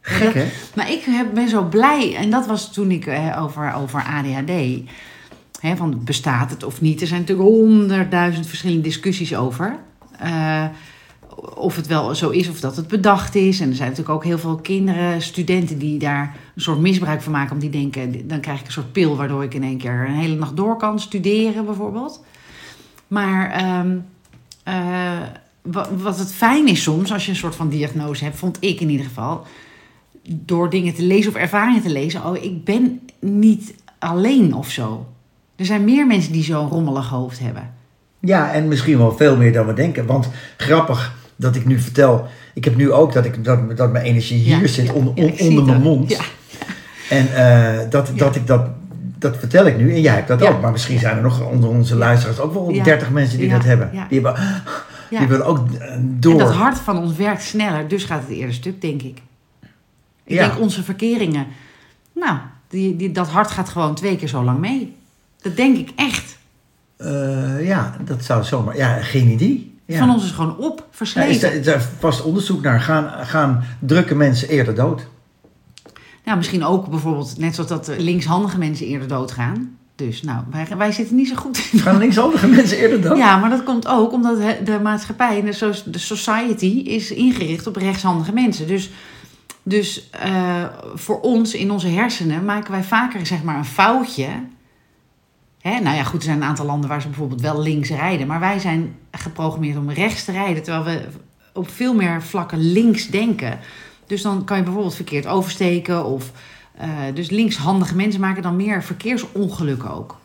Gek 0.00 0.34
hè? 0.34 0.46
Maar 0.74 0.90
ik 0.90 1.02
heb, 1.04 1.34
ben 1.34 1.48
zo 1.48 1.62
blij, 1.64 2.16
en 2.16 2.30
dat 2.30 2.46
was 2.46 2.72
toen 2.72 2.90
ik 2.90 3.06
eh, 3.06 3.42
over, 3.42 3.74
over 3.74 4.02
ADHD. 4.02 4.80
Hè, 5.60 5.76
van 5.76 6.04
bestaat 6.04 6.50
het 6.50 6.64
of 6.64 6.80
niet? 6.80 7.00
Er 7.00 7.06
zijn 7.06 7.20
natuurlijk 7.20 7.48
honderdduizend 7.48 8.46
verschillende 8.46 8.82
discussies 8.82 9.36
over. 9.36 9.76
Eh, 10.18 10.64
of 11.54 11.76
het 11.76 11.86
wel 11.86 12.14
zo 12.14 12.30
is 12.30 12.48
of 12.48 12.60
dat 12.60 12.76
het 12.76 12.88
bedacht 12.88 13.34
is. 13.34 13.60
En 13.60 13.68
er 13.68 13.74
zijn 13.74 13.88
natuurlijk 13.88 14.16
ook 14.16 14.24
heel 14.24 14.38
veel 14.38 14.56
kinderen, 14.56 15.22
studenten 15.22 15.78
die 15.78 15.98
daar 15.98 16.36
een 16.54 16.62
soort 16.62 16.78
misbruik 16.80 17.22
van 17.22 17.32
maken. 17.32 17.52
Om 17.52 17.58
die 17.58 17.70
denken, 17.70 18.28
dan 18.28 18.40
krijg 18.40 18.60
ik 18.60 18.66
een 18.66 18.72
soort 18.72 18.92
pil 18.92 19.16
waardoor 19.16 19.42
ik 19.44 19.54
in 19.54 19.62
één 19.62 19.78
keer 19.78 20.04
een 20.08 20.14
hele 20.14 20.34
nacht 20.34 20.56
door 20.56 20.76
kan 20.76 21.00
studeren 21.00 21.64
bijvoorbeeld. 21.64 22.24
Maar 23.08 23.50
ehm, 23.50 23.96
eh, 24.62 25.20
wa- 25.62 25.88
wat 25.96 26.18
het 26.18 26.32
fijn 26.34 26.68
is 26.68 26.82
soms, 26.82 27.12
als 27.12 27.24
je 27.24 27.30
een 27.30 27.36
soort 27.36 27.54
van 27.54 27.68
diagnose 27.68 28.24
hebt, 28.24 28.36
vond 28.36 28.56
ik 28.60 28.80
in 28.80 28.90
ieder 28.90 29.06
geval 29.06 29.46
door 30.28 30.70
dingen 30.70 30.94
te 30.94 31.02
lezen 31.02 31.30
of 31.30 31.36
ervaringen 31.36 31.82
te 31.82 31.90
lezen, 31.92 32.24
oh, 32.26 32.42
ik 32.42 32.64
ben 32.64 33.00
niet 33.20 33.74
alleen 33.98 34.54
of 34.54 34.70
zo. 34.70 35.06
Er 35.56 35.64
zijn 35.66 35.84
meer 35.84 36.06
mensen 36.06 36.32
die 36.32 36.42
zo'n 36.44 36.68
rommelig 36.68 37.08
hoofd 37.08 37.38
hebben. 37.38 37.74
Ja, 38.20 38.52
en 38.52 38.68
misschien 38.68 38.98
wel 38.98 39.16
veel 39.16 39.36
meer 39.36 39.52
dan 39.52 39.66
we 39.66 39.72
denken. 39.72 40.06
Want 40.06 40.28
grappig 40.56 41.16
dat 41.36 41.56
ik 41.56 41.66
nu 41.66 41.80
vertel. 41.80 42.26
Ik 42.54 42.64
heb 42.64 42.76
nu 42.76 42.92
ook 42.92 43.12
dat, 43.12 43.24
ik, 43.24 43.44
dat, 43.44 43.76
dat 43.76 43.92
mijn 43.92 44.04
energie 44.04 44.38
hier 44.38 44.60
Ja, 44.60 44.66
zit 44.66 44.86
ja, 44.86 44.92
onder, 44.92 45.14
on- 45.40 45.64
mijn 45.64 45.80
mond. 45.82 46.10
Ja. 46.10 46.20
En 47.10 47.34
eh, 47.34 47.90
dat, 47.90 48.10
dat 48.16 48.36
ik 48.36 48.46
dat. 48.46 48.66
Dat 49.18 49.36
vertel 49.38 49.66
ik 49.66 49.76
nu 49.76 49.94
en 49.94 50.00
jij 50.00 50.14
hebt 50.14 50.28
dat 50.28 50.42
ook. 50.42 50.60
Maar 50.60 50.72
misschien 50.72 50.98
zijn 50.98 51.16
er 51.16 51.22
nog 51.22 51.50
onder 51.50 51.68
onze 51.68 51.96
luisteraars 51.96 52.38
ook 52.38 52.52
wel 52.52 52.70
Ja. 52.70 52.82
30 52.84 53.10
mensen 53.10 53.38
die 53.38 53.48
dat 53.50 53.64
hebben. 53.64 53.90
Die, 54.08 54.20
hebben 54.20 54.62
die 55.10 55.26
willen 55.26 55.46
ook 55.46 55.58
eh, 55.78 55.96
door. 56.00 56.32
En 56.32 56.38
dat 56.38 56.52
hart 56.54 56.78
van 56.78 56.98
ons 56.98 57.16
werkt 57.16 57.42
sneller, 57.42 57.88
dus 57.88 58.04
gaat 58.04 58.20
het 58.20 58.30
eerder 58.36 58.54
stuk, 58.54 58.80
denk 58.80 59.02
ik. 59.02 59.18
Ik 60.24 60.36
denk 60.38 60.58
onze 60.60 60.82
verkeringen, 60.82 61.46
nou, 62.14 62.38
die, 62.68 62.96
die, 62.96 63.12
dat 63.12 63.28
hart 63.28 63.50
gaat 63.50 63.68
gewoon 63.68 63.94
twee 63.94 64.16
keer 64.16 64.28
zo 64.28 64.44
lang 64.44 64.58
mee. 64.58 64.96
Dat 65.42 65.56
denk 65.56 65.76
ik 65.76 65.90
echt. 65.96 66.38
Eh, 66.96 67.66
ja, 67.66 67.96
dat 68.04 68.24
zou 68.24 68.44
zomaar. 68.44 68.76
Ja, 68.76 68.94
geen 69.02 69.28
idee. 69.28 69.73
Ja. 69.86 69.98
Van 69.98 70.10
ons 70.10 70.24
is 70.24 70.30
gewoon 70.30 70.56
op, 70.56 70.78
is, 70.78 70.96
versleten. 70.96 71.64
er, 71.64 71.76
is 71.76 71.84
vast 71.98 72.22
onderzoek 72.22 72.62
naar. 72.62 72.80
Gaan, 72.80 73.26
gaan 73.26 73.64
drukke 73.78 74.14
mensen 74.14 74.48
eerder 74.48 74.74
dood? 74.74 75.06
Nou, 76.24 76.36
misschien 76.36 76.64
ook 76.64 76.88
bijvoorbeeld, 76.88 77.38
net 77.38 77.54
zoals 77.54 77.70
dat 77.70 77.88
eh, 77.88 77.98
linkshandige 77.98 78.58
mensen 78.58 78.86
eerder 78.86 79.08
doodgaan. 79.08 79.78
Dus 79.96 80.22
nou, 80.22 80.44
wij, 80.50 80.76
wij 80.76 80.92
zitten 80.92 81.16
niet 81.16 81.28
zo 81.28 81.34
goed 81.34 81.68
in 81.72 81.78
Gaan 81.78 81.98
linkshandige 81.98 82.46
mensen 82.46 82.78
eerder 82.78 83.00
dood? 83.00 83.16
Ja, 83.16 83.36
maar 83.36 83.50
dat 83.50 83.62
komt 83.62 83.88
ook 83.88 84.12
omdat 84.12 84.38
de 84.64 84.80
maatschappij, 84.82 85.42
de, 85.42 85.82
de 85.84 85.98
society, 85.98 86.82
is 86.84 87.10
ingericht 87.10 87.66
op 87.66 87.76
rechtshandige 87.76 88.32
mensen. 88.32 88.66
Dus, 88.66 88.90
dus 89.62 90.10
eh, 90.10 90.64
voor 90.94 91.20
ons, 91.20 91.54
in 91.54 91.70
onze 91.70 91.88
hersenen, 91.88 92.44
maken 92.44 92.70
wij 92.70 92.82
vaker 92.82 93.26
zeg 93.26 93.42
maar 93.42 93.56
een 93.56 93.64
foutje. 93.64 94.28
Hè? 95.60 95.80
Nou 95.80 95.96
ja, 95.96 96.02
goed, 96.02 96.18
er 96.18 96.24
zijn 96.24 96.36
een 96.36 96.48
aantal 96.48 96.66
landen 96.66 96.88
waar 96.88 97.00
ze 97.00 97.08
bijvoorbeeld 97.08 97.40
wel 97.40 97.62
links 97.62 97.88
rijden. 97.88 98.26
Maar 98.26 98.40
wij 98.40 98.58
zijn 98.58 98.94
geprogrammeerd 99.18 99.76
om 99.76 99.90
rechts 99.90 100.24
te 100.24 100.32
rijden, 100.32 100.62
terwijl 100.62 100.84
we 100.84 101.06
op 101.52 101.70
veel 101.70 101.94
meer 101.94 102.22
vlakken 102.22 102.58
links 102.58 103.06
denken. 103.06 103.58
Dus 104.06 104.22
dan 104.22 104.44
kan 104.44 104.56
je 104.56 104.62
bijvoorbeeld 104.62 104.94
verkeerd 104.94 105.26
oversteken. 105.26 106.04
Of, 106.04 106.30
eh, 106.74 106.88
dus 107.14 107.30
linkshandige 107.30 107.96
mensen 107.96 108.20
maken 108.20 108.42
dan 108.42 108.56
meer 108.56 108.82
verkeersongelukken 108.82 109.90
ook. 109.90 110.16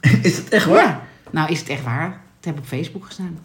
Is 0.22 0.36
het 0.36 0.48
echt 0.48 0.66
waar? 0.66 0.84
Ja, 0.84 1.02
Nou, 1.30 1.50
is 1.50 1.58
het 1.58 1.68
echt 1.68 1.82
waar? 1.82 2.20
Het 2.36 2.44
heb 2.44 2.54
ik 2.54 2.60
op 2.60 2.66
Facebook 2.66 3.04
gestaan. 3.04 3.38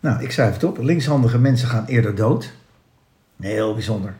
Nou, 0.00 0.22
ik 0.22 0.32
schrijf 0.32 0.52
het 0.54 0.64
op. 0.64 0.78
Linkshandige 0.78 1.38
mensen 1.38 1.68
gaan 1.68 1.84
eerder 1.84 2.14
dood. 2.14 2.52
Heel 3.40 3.74
bijzonder. 3.74 4.14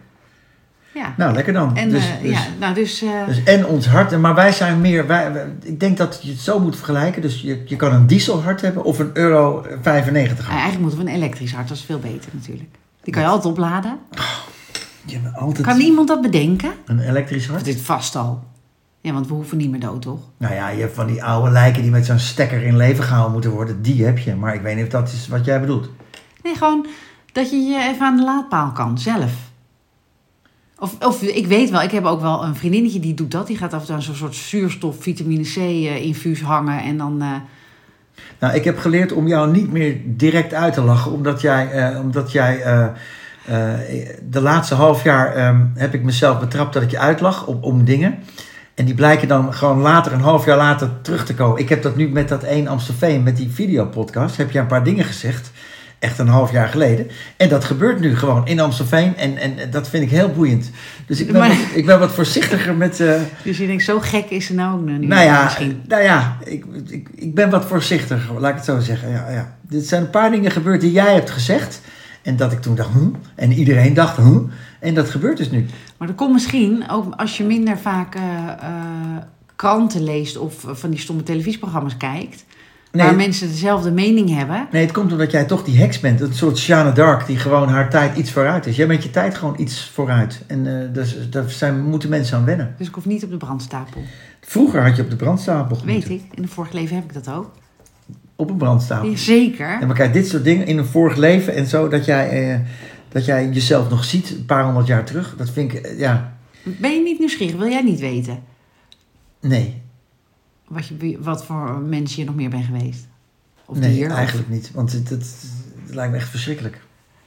Ja. 0.95 1.15
Nou, 1.17 1.35
lekker 1.35 1.53
dan. 1.53 1.77
en 1.77 1.89
dus, 1.91 2.07
eh, 2.09 2.23
dus, 2.23 2.31
ja, 2.31 2.41
nou 2.61 2.75
dus... 2.75 3.03
eh, 3.03 3.27
dus 3.27 3.43
en 3.45 3.67
ons 3.67 3.87
hart. 3.87 4.19
Maar 4.19 4.35
wij 4.35 4.53
zijn 4.53 4.81
meer... 4.81 5.07
Wij, 5.07 5.47
ik 5.63 5.81
denk 5.81 5.97
dat 5.97 6.19
je 6.23 6.31
het 6.31 6.41
zo 6.41 6.59
moet 6.61 6.77
vergelijken. 6.77 7.23
Dus 7.23 7.41
je, 7.41 7.63
je 7.67 7.77
kan 7.77 7.93
een 7.93 8.07
dieselhart 8.07 8.61
hebben 8.61 8.85
of 8.85 8.99
een 8.99 9.11
euro 9.13 9.67
95 9.83 10.39
hart. 10.39 10.51
eigenlijk 10.51 10.81
moeten 10.81 10.99
we 10.99 11.11
een 11.11 11.17
elektrisch 11.17 11.53
hart. 11.53 11.69
Dat 11.69 11.77
is 11.77 11.83
veel 11.85 11.99
beter 11.99 12.31
natuurlijk. 12.33 12.69
Die 13.03 13.13
kan 13.13 13.23
je 13.23 13.29
altijd 13.29 13.53
opladen. 13.55 13.99
Je 15.05 15.19
hebt 15.19 15.37
altijd 15.37 15.67
Kan 15.67 15.77
niemand 15.79 16.09
dat 16.09 16.21
bedenken? 16.23 16.71
een 16.85 17.01
elektrisch 17.01 17.47
hart. 17.49 17.65
dit 17.65 17.81
vast 17.81 18.17
al. 18.17 18.43
Ja, 19.01 19.13
want 19.13 19.27
we 19.29 19.35
hoeven 19.35 19.57
niet 19.59 19.71
meer 19.71 19.81
dood, 19.81 20.03
toch? 20.03 20.21
Nou 20.39 20.55
ja, 20.55 20.69
je 20.69 20.81
hebt 20.81 20.95
van 20.95 21.07
die 21.07 21.25
oude 21.25 21.51
lijken 21.51 21.83
die 21.83 21.91
met 21.91 22.07
zo'n 22.07 22.19
stekker 22.19 22.63
in 22.63 22.77
leven 22.77 23.05
gehouden 23.05 23.33
moeten 23.33 23.51
worden. 23.51 23.83
Die 23.83 24.05
heb 24.05 24.19
je. 24.19 24.35
Maar 24.35 24.55
ik 24.55 24.61
weet 24.61 24.77
niet 24.77 24.85
of 24.85 24.91
dat 24.91 25.09
is 25.13 25.29
wat 25.29 25.45
jij 25.45 25.61
bedoelt. 25.61 25.89
Nee, 26.43 26.55
gewoon 26.55 26.87
dat 27.33 27.51
je 27.51 27.57
je 27.57 27.89
even 27.93 28.07
aan 28.07 28.17
de 28.17 28.23
laadpaal 28.25 28.73
kan, 28.73 28.99
zelf. 28.99 29.33
Of, 30.81 30.95
of 31.05 31.23
ik 31.23 31.47
weet 31.47 31.71
wel, 31.71 31.83
ik 31.83 31.91
heb 31.91 32.05
ook 32.05 32.21
wel 32.21 32.45
een 32.45 32.57
vriendinnetje 32.57 33.01
die 33.01 33.15
doet 33.15 33.31
dat. 33.31 33.47
Die 33.47 33.57
gaat 33.57 33.73
af 33.73 33.81
en 33.81 33.87
toe 33.87 34.01
zo'n 34.01 34.15
soort 34.15 34.35
zuurstof, 34.35 34.97
vitamine 35.01 35.43
C 35.43 35.57
eh, 35.57 36.43
hangen. 36.43 36.83
En 36.83 36.97
dan... 36.97 37.23
eh, 37.23 37.29
Nou, 38.39 38.55
ik 38.55 38.65
heb 38.65 38.79
geleerd 38.79 39.13
om 39.13 39.27
jou 39.27 39.51
niet 39.51 39.73
meer 39.73 39.97
direct 40.05 40.55
uit 40.55 40.73
te 40.73 40.81
lachen. 40.81 41.13
Omdat 41.13 41.41
jij, 41.41 41.71
eh, 41.71 42.01
omdat 42.01 42.33
jij 42.33 42.63
de 44.23 44.41
laatste 44.41 44.75
half 44.75 45.03
jaar 45.03 45.35
ehm, 45.35 45.67
heb 45.75 45.95
ik 45.95 46.03
mezelf 46.03 46.41
betrapt 46.41 46.73
dat 46.73 46.83
ik 46.83 46.91
je 46.91 46.99
uitlag 46.99 47.47
om, 47.47 47.59
om 47.61 47.85
dingen. 47.85 48.19
En 48.75 48.85
die 48.85 48.95
blijken 48.95 49.29
dan 49.29 49.55
gewoon 49.55 49.79
later, 49.81 50.13
een 50.13 50.21
half 50.21 50.45
jaar 50.45 50.57
later, 50.57 50.91
terug 51.03 51.25
te 51.27 51.35
komen. 51.35 51.61
Ik 51.61 51.69
heb 51.69 51.83
dat 51.83 51.97
nu 51.97 52.09
met 52.09 52.29
dat 52.29 52.43
1 52.43 52.69
Amstelveen, 52.69 53.23
met 53.23 53.37
die 53.37 53.51
videopodcast, 53.51 54.37
heb 54.37 54.51
je 54.51 54.59
een 54.59 54.67
paar 54.67 54.85
dingen 54.85 55.05
gezegd. 55.05 55.51
Echt 55.99 56.19
een 56.19 56.29
half 56.29 56.53
jaar 56.53 56.69
geleden. 56.69 57.07
En 57.37 57.49
dat 57.49 57.65
gebeurt 57.65 58.01
nu 58.01 58.17
gewoon 58.17 58.47
in 58.47 58.61
Amstelveen. 58.61 59.17
En, 59.17 59.37
en 59.37 59.71
dat 59.71 59.89
vind 59.89 60.03
ik 60.03 60.11
heel 60.11 60.29
boeiend. 60.31 60.71
Dus 61.07 61.21
ik 61.21 61.27
ben, 61.27 61.41
Maar- 61.41 61.49
wat, 61.49 61.59
ik 61.75 61.87
ben 61.87 61.99
wat 61.99 62.13
voorzichtiger 62.13 62.75
met... 62.75 63.01
eh, 63.01 63.21
dus 63.45 63.59
je 63.59 63.67
denkt, 63.67 63.83
zo 63.85 64.01
gek 64.01 64.31
is 64.31 64.47
ze 64.47 64.55
nou 64.55 64.81
ook 64.81 64.87
niet. 64.87 65.09
nou 65.09 65.23
ja, 65.25 65.45
Misschien. 65.45 65.83
nou 65.87 66.03
ja 66.03 66.37
ik, 66.45 66.65
ik, 66.89 67.09
ik 67.15 67.35
ben 67.35 67.51
wat 67.51 67.65
voorzichtiger, 67.65 68.41
laat 68.41 68.51
ik 68.51 68.57
het 68.57 68.65
zo 68.65 68.81
zeggen. 68.81 69.11
Ja, 69.11 69.31
ja. 69.31 69.57
Dit 69.69 69.87
zijn 69.87 70.03
een 70.03 70.11
paar 70.11 70.31
dingen 70.31 70.51
gebeurd 70.51 70.81
die 70.81 70.93
jij 70.93 71.15
hebt 71.15 71.31
gezegd. 71.31 71.81
En 72.23 72.37
dat 72.37 72.53
ik 72.53 72.61
toen 72.61 72.75
dacht, 72.75 72.91
hm? 72.93 73.09
En 73.35 73.53
iedereen 73.53 73.95
dacht, 73.95 74.17
hm? 74.17 74.39
En 74.81 74.95
dat 74.95 75.11
gebeurt 75.11 75.37
dus 75.37 75.51
nu. 75.51 75.67
Maar 75.97 76.09
dat 76.09 76.17
komt 76.17 76.33
misschien 76.33 76.85
ook 76.91 77.15
als 77.17 77.37
je 77.37 77.45
minder 77.45 77.79
vaak 77.79 78.15
eh, 78.15 78.23
eh, 78.23 78.75
kranten 79.57 80.03
leest 80.05 80.37
of 80.37 80.55
van 80.73 80.91
die 80.91 80.99
stomme 81.01 81.23
televisieprogramma's 81.23 81.97
kijkt. 81.97 82.45
Nee, 82.99 83.07
Waar 83.07 83.17
mensen 83.17 83.49
dezelfde 83.49 83.91
mening 83.91 84.35
hebben. 84.35 84.69
nee, 84.73 84.83
het 84.83 84.93
komt 84.93 85.13
omdat 85.13 85.31
jij 85.31 85.45
toch 85.45 85.65
die 85.65 85.79
heks 85.79 86.01
bent. 86.01 86.21
Een 86.21 86.35
soort 86.35 86.63
Jeanne 86.63 86.93
d'Arc 86.93 87.27
die 87.27 87.37
gewoon 87.37 87.69
haar 87.69 87.91
tijd 87.91 88.17
iets 88.17 88.33
vooruit 88.33 88.67
is. 88.67 88.77
Jij 88.77 88.87
bent 88.87 89.03
je 89.03 89.11
tijd 89.11 89.35
gewoon 89.35 89.55
iets 89.59 89.91
vooruit. 89.95 90.43
En 90.47 90.67
eh 90.67 90.95
dus, 90.95 91.31
daar 91.31 91.51
zijn, 91.51 91.83
moeten 91.83 92.09
mensen 92.09 92.37
aan 92.37 92.45
wennen. 92.45 92.75
Dus 92.79 92.89
ik 92.89 92.95
hoef 92.95 93.07
niet 93.07 93.25
op 93.25 93.31
de 93.31 93.37
brandstapel. 93.37 94.03
Vroeger 94.41 94.83
had 94.83 94.97
je 94.97 95.03
op 95.03 95.11
de 95.11 95.17
brandstapel 95.17 95.81
Weet 95.85 96.09
ik. 96.09 96.23
In 96.35 96.43
een 96.43 96.49
vorig 96.49 96.73
leven 96.73 96.97
heb 96.97 97.05
ik 97.05 97.13
dat 97.15 97.31
ook. 97.31 97.51
Op 98.37 98.51
een 98.51 98.57
brandstapel. 98.57 99.17
Zeker. 99.17 99.79
En 99.81 99.87
maar 99.87 99.97
kijk, 99.97 100.13
dit 100.13 100.29
soort 100.29 100.45
dingen 100.45 100.67
in 100.67 100.79
een 100.79 100.87
vorig 100.87 101.17
leven 101.17 101.55
en 101.55 101.67
zo, 101.67 101.89
dat 101.89 102.05
jij, 102.05 102.53
eh, 102.53 102.61
dat 103.09 103.25
jij 103.25 103.49
jezelf 103.49 103.91
nog 103.91 104.05
ziet 104.05 104.31
een 104.31 104.45
paar 104.45 104.65
honderd 104.65 104.87
jaar 104.87 105.05
terug. 105.05 105.35
Dat 105.37 105.51
vind 105.51 105.73
ik, 105.73 105.81
eh, 105.81 105.99
ja, 105.99 106.33
Ben 106.63 106.95
je 106.95 107.03
niet 107.03 107.19
nieuwsgierig? 107.19 107.57
Wil 107.57 107.69
jij 107.71 107.83
niet 107.83 108.01
weten 108.01 108.39
nee. 109.41 109.83
Wat, 110.69 110.87
je, 110.87 111.19
wat 111.21 111.45
voor 111.45 111.79
mens 111.79 112.15
je 112.15 112.25
nog 112.25 112.35
meer 112.35 112.51
bent 112.51 112.65
geweest? 112.65 113.07
Of 113.65 113.79
nee, 113.79 113.95
dier? 113.95 114.11
of- 114.11 114.17
eigenlijk 114.17 114.49
niet. 114.49 114.71
Want 114.75 114.93
het, 114.93 115.09
het, 115.09 115.35
het 115.85 115.95
lijkt 115.95 116.13
me 116.13 116.19
echt 116.19 116.29
verschrikkelijk. 116.29 116.81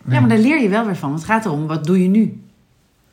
Ja, 0.08 0.20
maar 0.20 0.30
daar 0.30 0.38
leer 0.38 0.62
je 0.62 0.70
wel 0.70 0.86
weer 0.86 0.96
van. 0.96 1.14
Het 1.14 1.24
gaat 1.24 1.46
erom, 1.46 1.68
wat 1.68 1.86
doe 1.86 2.02
je 2.02 2.08
nu? 2.08 2.42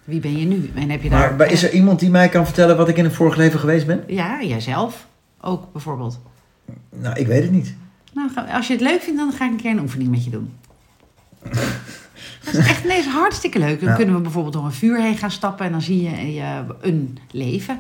Wie 0.04 0.20
ben 0.20 0.38
je 0.38 0.46
nu? 0.46 0.70
En 0.74 0.90
heb 0.90 1.02
je 1.02 1.08
daar... 1.08 1.34
Maar, 1.34 1.50
is 1.50 1.62
er 1.62 1.72
iemand 1.72 2.00
die 2.00 2.10
mij 2.10 2.28
kan 2.28 2.44
vertellen 2.44 2.76
wat 2.76 2.88
ik 2.88 2.96
in 2.96 3.04
een 3.04 3.12
vorig 3.12 3.36
leven 3.36 3.60
geweest 3.60 3.86
ben? 3.86 4.04
Ja, 4.06 4.42
jijzelf 4.42 5.06
ook 5.40 5.72
bijvoorbeeld. 5.72 6.20
Nou, 6.90 7.18
ik 7.18 7.26
weet 7.26 7.42
het 7.42 7.50
niet. 7.50 7.74
Nou, 8.12 8.30
als 8.52 8.66
je 8.66 8.72
het 8.72 8.82
leuk 8.82 9.00
vindt, 9.00 9.18
dan 9.18 9.32
ga 9.32 9.44
ik 9.44 9.50
een 9.50 9.56
keer 9.56 9.70
een 9.70 9.80
oefening 9.80 10.10
met 10.10 10.24
je 10.24 10.30
doen. 10.30 10.52
Dat 12.44 12.54
is 12.54 12.66
echt 12.66 12.84
nee, 12.84 12.98
is 12.98 13.06
hartstikke 13.06 13.58
leuk. 13.58 13.80
Dan 13.80 13.94
kunnen 13.94 14.14
we 14.14 14.20
bijvoorbeeld 14.20 14.54
door 14.54 14.64
een 14.64 14.72
vuur 14.72 15.00
heen 15.00 15.16
gaan 15.16 15.30
stappen 15.30 15.66
en 15.66 15.72
dan 15.72 15.82
zie 15.82 16.02
je 16.02 16.32
je 16.34 16.64
een 16.80 17.18
leven. 17.30 17.78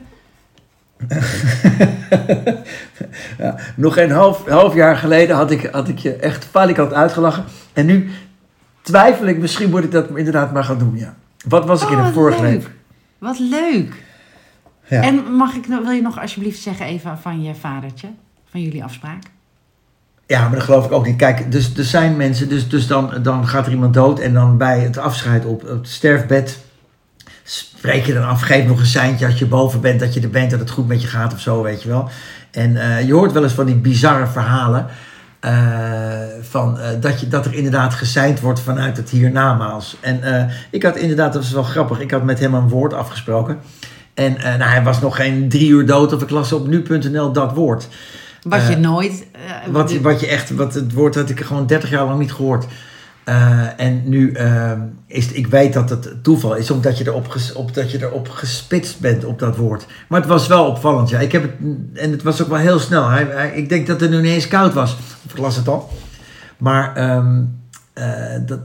Ja, 3.38 3.56
nog 3.76 3.96
een 3.96 4.10
half, 4.10 4.48
half 4.48 4.74
jaar 4.74 4.96
geleden 4.96 5.36
had 5.36 5.50
ik, 5.50 5.68
had 5.72 5.88
ik 5.88 5.98
je 5.98 6.14
echt 6.14 6.44
falikant 6.44 6.92
uitgelachen. 6.92 7.44
En 7.72 7.86
nu 7.86 8.10
twijfel 8.82 9.26
ik, 9.26 9.38
misschien 9.38 9.70
moet 9.70 9.84
ik 9.84 9.90
dat 9.90 10.08
inderdaad 10.16 10.52
maar 10.52 10.64
gaan 10.64 10.78
doen, 10.78 10.96
ja. 10.96 11.14
Wat 11.48 11.66
was 11.66 11.82
ik 11.82 11.88
in 11.88 11.94
Oh, 11.94 11.98
een 11.98 12.04
wat 12.04 12.14
vorig 12.14 12.40
leuk. 12.40 12.50
leven? 12.50 12.70
Wat 13.18 13.38
leuk. 13.38 13.92
Ja. 14.84 15.02
En 15.02 15.32
mag 15.32 15.54
ik, 15.54 15.66
wil 15.66 15.90
je 15.90 16.02
nog 16.02 16.20
alsjeblieft 16.20 16.60
zeggen 16.62 16.86
even 16.86 17.18
van 17.18 17.42
je 17.42 17.54
vadertje? 17.54 18.08
Van 18.50 18.62
jullie 18.62 18.84
afspraak? 18.84 19.22
Ja, 20.26 20.40
maar 20.42 20.54
dat 20.54 20.62
geloof 20.62 20.84
ik 20.84 20.92
ook 20.92 21.06
niet. 21.06 21.16
Kijk, 21.16 21.52
dus 21.52 21.76
er 21.76 21.84
zijn 21.84 22.16
mensen, 22.16 22.48
dus, 22.48 22.68
dus 22.68 22.86
dan, 22.86 23.12
dan 23.22 23.48
gaat 23.48 23.66
er 23.66 23.72
iemand 23.72 23.94
dood 23.94 24.18
en 24.18 24.32
dan 24.34 24.56
bij 24.56 24.80
het 24.80 24.98
afscheid 24.98 25.44
op, 25.44 25.62
op 25.62 25.68
het 25.68 25.88
sterfbed 25.88 26.58
spreek 27.50 28.06
je 28.06 28.14
dan 28.14 28.24
af, 28.24 28.40
geef 28.40 28.66
nog 28.66 28.80
een 28.80 28.86
seintje 28.86 29.26
als 29.26 29.38
je 29.38 29.46
boven 29.46 29.80
bent, 29.80 30.00
dat 30.00 30.14
je 30.14 30.20
er 30.20 30.30
bent, 30.30 30.50
dat 30.50 30.60
het 30.60 30.70
goed 30.70 30.88
met 30.88 31.02
je 31.02 31.08
gaat 31.08 31.32
of 31.32 31.40
zo, 31.40 31.62
weet 31.62 31.82
je 31.82 31.88
wel. 31.88 32.10
En 32.50 32.76
eh, 32.76 33.06
je 33.06 33.12
hoort 33.12 33.32
wel 33.32 33.42
eens 33.42 33.52
van 33.52 33.66
die 33.66 33.74
bizarre 33.74 34.26
verhalen 34.26 34.86
eh, 35.40 35.52
van, 36.40 36.78
eh, 36.78 36.88
dat, 37.00 37.20
je, 37.20 37.28
dat 37.28 37.46
er 37.46 37.54
inderdaad 37.54 37.94
geseind 37.94 38.40
wordt 38.40 38.60
vanuit 38.60 38.96
het 38.96 39.10
hiernamaals. 39.10 39.96
En 40.00 40.20
ik 40.70 40.82
had 40.82 40.96
inderdaad, 40.96 41.32
dat 41.32 41.42
was 41.42 41.52
wel 41.52 41.62
grappig, 41.62 42.00
ik 42.00 42.10
had 42.10 42.24
met 42.24 42.38
hem 42.38 42.54
een 42.54 42.68
woord 42.68 42.94
afgesproken. 42.94 43.58
En 44.14 44.36
nou, 44.40 44.62
hij 44.62 44.82
was 44.82 45.00
nog 45.00 45.16
geen 45.16 45.48
drie 45.48 45.68
uur 45.68 45.86
dood 45.86 46.12
of 46.12 46.22
ik 46.22 46.30
las 46.30 46.52
op 46.52 46.66
nu.nl 46.66 47.32
dat 47.32 47.52
woord. 47.52 47.88
Wat 48.42 48.66
je 48.68 48.76
nooit... 48.76 49.26
Wat, 49.70 49.92
wat 49.92 50.20
je 50.20 50.26
echt, 50.26 50.50
wat 50.50 50.74
het 50.74 50.92
woord 50.92 51.14
had 51.14 51.30
ik 51.30 51.40
gewoon 51.40 51.66
30 51.66 51.90
jaar 51.90 52.04
lang 52.04 52.18
niet 52.18 52.32
gehoord. 52.32 52.66
Eh, 53.28 53.80
en 53.80 54.02
nu 54.04 54.32
eh, 54.32 54.72
is 55.06 55.32
ik 55.32 55.46
weet 55.46 55.72
dat 55.72 55.90
het 55.90 56.24
toeval 56.24 56.54
is, 56.54 56.70
omdat 56.70 56.98
je, 56.98 57.06
erop 57.06 57.36
op, 57.54 57.74
dat 57.74 57.90
je 57.90 58.02
erop 58.02 58.28
gespitst 58.28 59.00
bent 59.00 59.24
op 59.24 59.38
dat 59.38 59.56
woord. 59.56 59.86
Maar 60.08 60.20
het 60.20 60.28
was 60.28 60.46
wel 60.46 60.66
opvallend, 60.66 61.08
ja. 61.08 61.18
Ik 61.18 61.32
heb 61.32 61.42
het, 61.42 61.52
en 61.94 62.10
het 62.10 62.22
was 62.22 62.42
ook 62.42 62.48
wel 62.48 62.58
heel 62.58 62.78
snel. 62.78 63.08
Hij, 63.08 63.52
ik 63.54 63.68
denk 63.68 63.86
dat 63.86 64.00
het 64.00 64.10
nu 64.10 64.18
ineens 64.18 64.48
koud 64.48 64.74
was. 64.74 64.96
Ik 65.32 65.38
las 65.38 65.56
het 65.56 65.68
al. 65.68 65.90
Maar 66.58 66.96
ehm, 66.96 67.42
eh, 67.92 68.40
dat, 68.46 68.60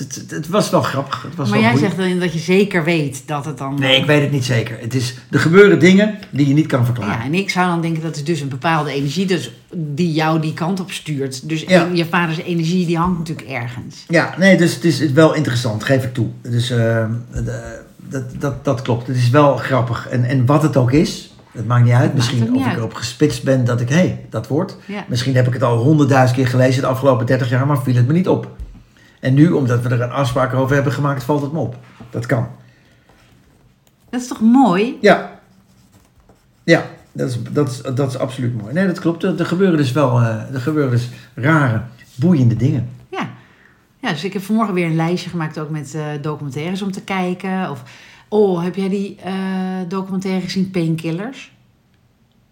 het, 0.00 0.14
het, 0.14 0.30
het 0.30 0.48
was 0.48 0.70
wel 0.70 0.82
grappig. 0.82 1.22
Het 1.22 1.34
was 1.34 1.48
maar 1.48 1.58
wel 1.58 1.66
jij 1.66 1.72
boeiend. 1.72 1.94
zegt 1.96 2.10
dan 2.10 2.18
dat 2.20 2.32
je 2.32 2.38
zeker 2.38 2.84
weet 2.84 3.22
dat 3.26 3.44
het 3.44 3.58
dan... 3.58 3.74
Nee, 3.78 3.96
ik 4.00 4.06
weet 4.06 4.20
het 4.22 4.30
niet 4.30 4.44
zeker. 4.44 4.78
Het 4.80 4.94
is, 4.94 5.14
er 5.30 5.40
gebeuren 5.40 5.78
dingen 5.78 6.18
die 6.30 6.48
je 6.48 6.54
niet 6.54 6.66
kan 6.66 6.84
verklaren. 6.84 7.12
Ja, 7.18 7.24
en 7.24 7.34
ik 7.34 7.50
zou 7.50 7.66
dan 7.68 7.80
denken 7.80 8.02
dat 8.02 8.16
is 8.16 8.24
dus 8.24 8.40
een 8.40 8.48
bepaalde 8.48 8.92
energie 8.92 9.26
dus 9.26 9.50
die 9.76 10.12
jou 10.12 10.40
die 10.40 10.54
kant 10.54 10.80
op 10.80 10.90
stuurt. 10.92 11.48
Dus 11.48 11.60
Ja. 11.66 11.88
je 11.92 12.04
vaders 12.06 12.38
energie 12.38 12.86
die 12.86 12.96
hangt 12.98 13.18
natuurlijk 13.18 13.48
ergens. 13.48 14.04
Ja, 14.08 14.34
nee, 14.38 14.56
dus 14.56 14.74
het 14.74 14.84
is 14.84 15.12
wel 15.12 15.34
interessant, 15.34 15.84
geef 15.84 16.04
ik 16.04 16.14
toe. 16.14 16.26
Dus 16.42 16.70
eh, 16.70 17.04
de- 17.32 17.80
dat, 17.96 18.22
dat, 18.40 18.64
dat 18.64 18.82
klopt. 18.82 19.06
Het 19.06 19.16
is 19.16 19.30
wel 19.30 19.56
grappig. 19.56 20.08
En, 20.08 20.24
en 20.24 20.46
wat 20.46 20.62
het 20.62 20.76
ook 20.76 20.92
is, 20.92 21.32
het 21.52 21.66
maakt 21.66 21.84
niet 21.84 21.92
uit. 21.94 22.14
Misschien 22.14 22.38
niet 22.38 22.50
of 22.60 22.66
ik 22.66 22.76
erop 22.76 22.94
gespitst 22.94 23.42
ben 23.42 23.64
dat 23.64 23.80
ik, 23.80 23.88
hé, 23.88 23.94
hey, 23.94 24.20
dat 24.30 24.46
woord. 24.48 24.76
Ja. 24.86 25.04
Misschien 25.08 25.34
heb 25.34 25.46
ik 25.46 25.52
het 25.52 25.62
al 25.62 25.76
honderdduizend 25.76 26.38
keer 26.38 26.48
gelezen 26.48 26.80
de 26.82 26.86
afgelopen 26.88 27.26
dertig 27.26 27.50
jaar, 27.50 27.66
maar 27.66 27.82
viel 27.82 27.94
het 27.94 28.06
me 28.06 28.12
niet 28.12 28.28
op. 28.28 28.48
En 29.20 29.34
nu, 29.34 29.50
omdat 29.50 29.82
we 29.82 29.88
er 29.88 30.00
een 30.00 30.10
afspraak 30.10 30.54
over 30.54 30.74
hebben 30.74 30.92
gemaakt, 30.92 31.24
valt 31.24 31.42
het 31.42 31.52
me 31.52 31.58
op. 31.58 31.76
Dat 32.10 32.26
kan. 32.26 32.48
Dat 34.10 34.20
is 34.20 34.28
toch 34.28 34.40
mooi? 34.40 34.98
Ja. 35.00 35.40
Ja, 36.64 36.86
dat 37.12 37.28
is, 37.28 37.38
dat 37.50 37.68
is, 37.70 37.80
dat 37.94 38.08
is 38.08 38.18
absoluut 38.18 38.60
mooi. 38.62 38.72
Nee, 38.72 38.86
dat 38.86 38.98
klopt. 38.98 39.22
Er, 39.22 39.38
er 39.40 39.46
gebeuren 39.46 39.76
dus 39.76 39.92
wel 39.92 40.20
eh, 40.20 40.54
er 40.54 40.60
gebeuren 40.60 40.90
dus 40.90 41.08
rare, 41.34 41.82
boeiende 42.14 42.56
dingen. 42.56 42.88
Ja. 43.08 43.28
Ja, 43.98 44.10
dus 44.10 44.24
ik 44.24 44.32
heb 44.32 44.42
vanmorgen 44.42 44.74
weer 44.74 44.86
een 44.86 44.96
lijstje 44.96 45.30
gemaakt 45.30 45.58
ook 45.58 45.70
met 45.70 45.94
eh, 45.94 46.04
documentaires 46.20 46.82
om 46.82 46.90
te 46.92 47.02
kijken. 47.02 47.70
Of, 47.70 47.82
oh, 48.28 48.62
heb 48.62 48.74
jij 48.74 48.88
die 48.88 49.16
eh, 49.24 49.34
documentaire 49.88 50.40
gezien, 50.40 50.70
Painkillers? 50.70 51.52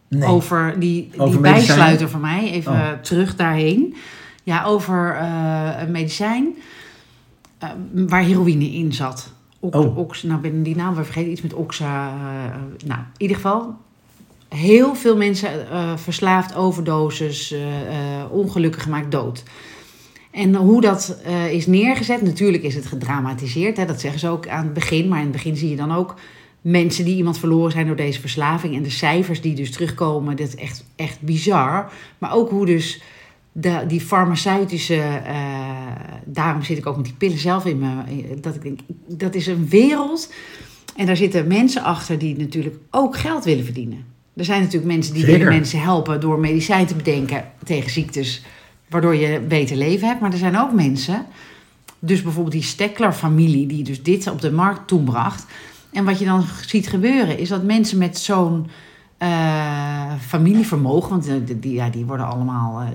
Nee. 0.09 0.29
Over 0.29 0.75
die, 0.79 1.09
die 1.11 1.21
Over 1.21 1.41
bijsluiter 1.41 2.09
van 2.09 2.21
mij. 2.21 2.51
Even 2.51 2.73
Oh. 2.73 2.93
terug 3.03 3.37
daarheen. 3.37 3.97
Ja, 4.49 4.65
over 4.65 5.15
eh, 5.15 5.81
een 5.81 5.91
medicijn 5.91 6.55
eh, 7.59 7.69
waar 7.93 8.23
heroïne 8.23 8.65
in 8.73 8.93
zat. 8.93 9.33
Ox, 9.61 9.77
Oh. 9.77 9.97
ox, 9.97 10.23
nou 10.23 10.41
ben 10.41 10.63
die 10.63 10.77
naam 10.77 10.95
weer 10.95 11.05
vergeten. 11.05 11.31
Iets 11.31 11.43
met 11.43 11.55
oxa. 11.55 12.09
eh, 12.09 12.87
nou, 12.87 13.01
in 13.01 13.07
ieder 13.19 13.37
geval. 13.37 13.75
Heel 14.49 14.95
veel 14.95 15.17
mensen 15.17 15.51
verslaafd, 15.99 16.55
overdoses, 16.55 17.53
eh, 17.53 17.61
ongelukkig 18.31 18.83
gemaakt, 18.83 19.11
dood. 19.11 19.43
En 20.31 20.55
hoe 20.55 20.81
dat 20.81 21.19
is 21.51 21.67
neergezet, 21.67 22.23
natuurlijk 22.23 22.63
is 22.63 22.75
het 22.75 22.87
gedramatiseerd. 22.87 23.77
Hè, 23.77 23.85
dat 23.87 24.01
zeggen 24.01 24.21
ze 24.21 24.29
ook 24.29 24.49
aan 24.49 24.65
het 24.65 24.73
begin. 24.73 25.09
Maar 25.09 25.19
in 25.19 25.25
het 25.25 25.33
begin 25.33 25.57
zie 25.57 25.71
je 25.71 25.77
dan 25.77 25.93
ook 25.93 26.15
mensen 26.61 27.05
die 27.05 27.17
iemand 27.17 27.39
verloren 27.39 27.73
zijn 27.73 27.87
door 27.87 27.97
deze 27.97 28.21
verslaving. 28.21 28.77
En 28.77 28.83
de 28.83 28.91
cijfers 28.91 29.41
die 29.41 29.55
dus 29.55 29.71
terugkomen, 29.71 30.37
dat 30.37 30.49
is 30.49 30.55
echt, 30.55 30.85
echt 30.97 31.21
bizar. 31.21 31.93
Maar 32.19 32.33
ook 32.35 32.51
hoe 32.51 32.67
dus 32.67 33.01
de, 33.61 33.85
die 33.89 34.01
farmaceutische... 34.01 34.95
eh, 35.27 35.37
daarom 36.25 36.63
zit 36.63 36.79
ik 36.79 36.87
ook 36.87 36.97
met 36.97 37.05
die 37.05 37.15
pillen 37.15 37.39
zelf 37.39 37.65
in 37.65 37.79
me. 37.79 37.87
Dat 38.41 38.55
ik 38.55 38.63
denk, 38.63 38.81
dat 39.07 39.35
is 39.35 39.47
een 39.47 39.69
wereld... 39.69 40.33
En 40.97 41.07
daar 41.07 41.17
zitten 41.17 41.47
mensen 41.47 41.83
achter 41.83 42.19
die 42.19 42.37
natuurlijk 42.37 42.77
ook 42.91 43.17
geld 43.17 43.45
willen 43.45 43.65
verdienen. 43.65 44.05
Er 44.37 44.45
zijn 44.45 44.61
natuurlijk 44.61 44.93
mensen 44.93 45.13
die 45.15 45.23
Zeker. 45.23 45.39
willen 45.39 45.55
mensen 45.55 45.81
helpen 45.81 46.21
door 46.21 46.39
medicijn 46.39 46.87
te 46.87 46.95
bedenken 46.95 47.45
tegen 47.65 47.91
ziektes, 47.91 48.43
waardoor 48.89 49.15
je 49.15 49.35
een 49.35 49.49
beter 49.49 49.77
leven 49.77 50.09
hebt. 50.09 50.21
Maar 50.21 50.33
er 50.33 50.39
zijn 50.39 50.59
ook 50.59 50.73
mensen, 50.73 51.27
dus 51.99 52.23
bijvoorbeeld 52.23 52.55
die 52.55 52.63
Steckler-familie, 52.63 53.67
die 53.67 53.85
dus 53.85 54.03
dit 54.03 54.27
op 54.27 54.41
de 54.41 54.53
markt 54.53 54.89
toen 54.89 55.05
bracht. 55.05 55.47
En 55.93 56.05
wat 56.05 56.19
je 56.19 56.25
dan 56.25 56.45
ziet 56.67 56.89
gebeuren, 56.89 57.39
is 57.39 57.49
dat 57.49 57.63
mensen 57.63 57.99
met 57.99 58.19
zo'n 58.19 58.67
eh, 59.19 60.13
familievermogen, 60.27 61.11
want 61.11 61.27
eh, 61.29 61.35
die, 61.45 61.59
die- 61.59 61.73
ja, 61.75 61.89
die 61.89 62.05
worden 62.05 62.27
allemaal 62.27 62.81
eh, 62.81 62.87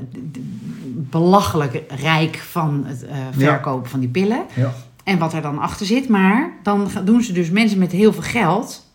belachelijk 0.94 1.84
rijk 2.02 2.36
van 2.36 2.84
het 2.86 3.06
verkopen 3.38 3.90
van 3.90 4.00
die 4.00 4.10
pillen 4.10 4.46
Ja. 4.56 4.74
en 5.04 5.18
wat 5.18 5.34
er 5.34 5.42
dan 5.42 5.60
achter 5.60 5.86
zit. 5.86 6.10
Maar 6.10 6.52
dan 6.64 6.88
doen 7.06 7.22
ze 7.24 7.34
dus 7.34 7.50
mensen 7.50 7.80
met 7.80 7.92
heel 7.92 8.14
veel 8.14 8.22
geld. 8.24 8.86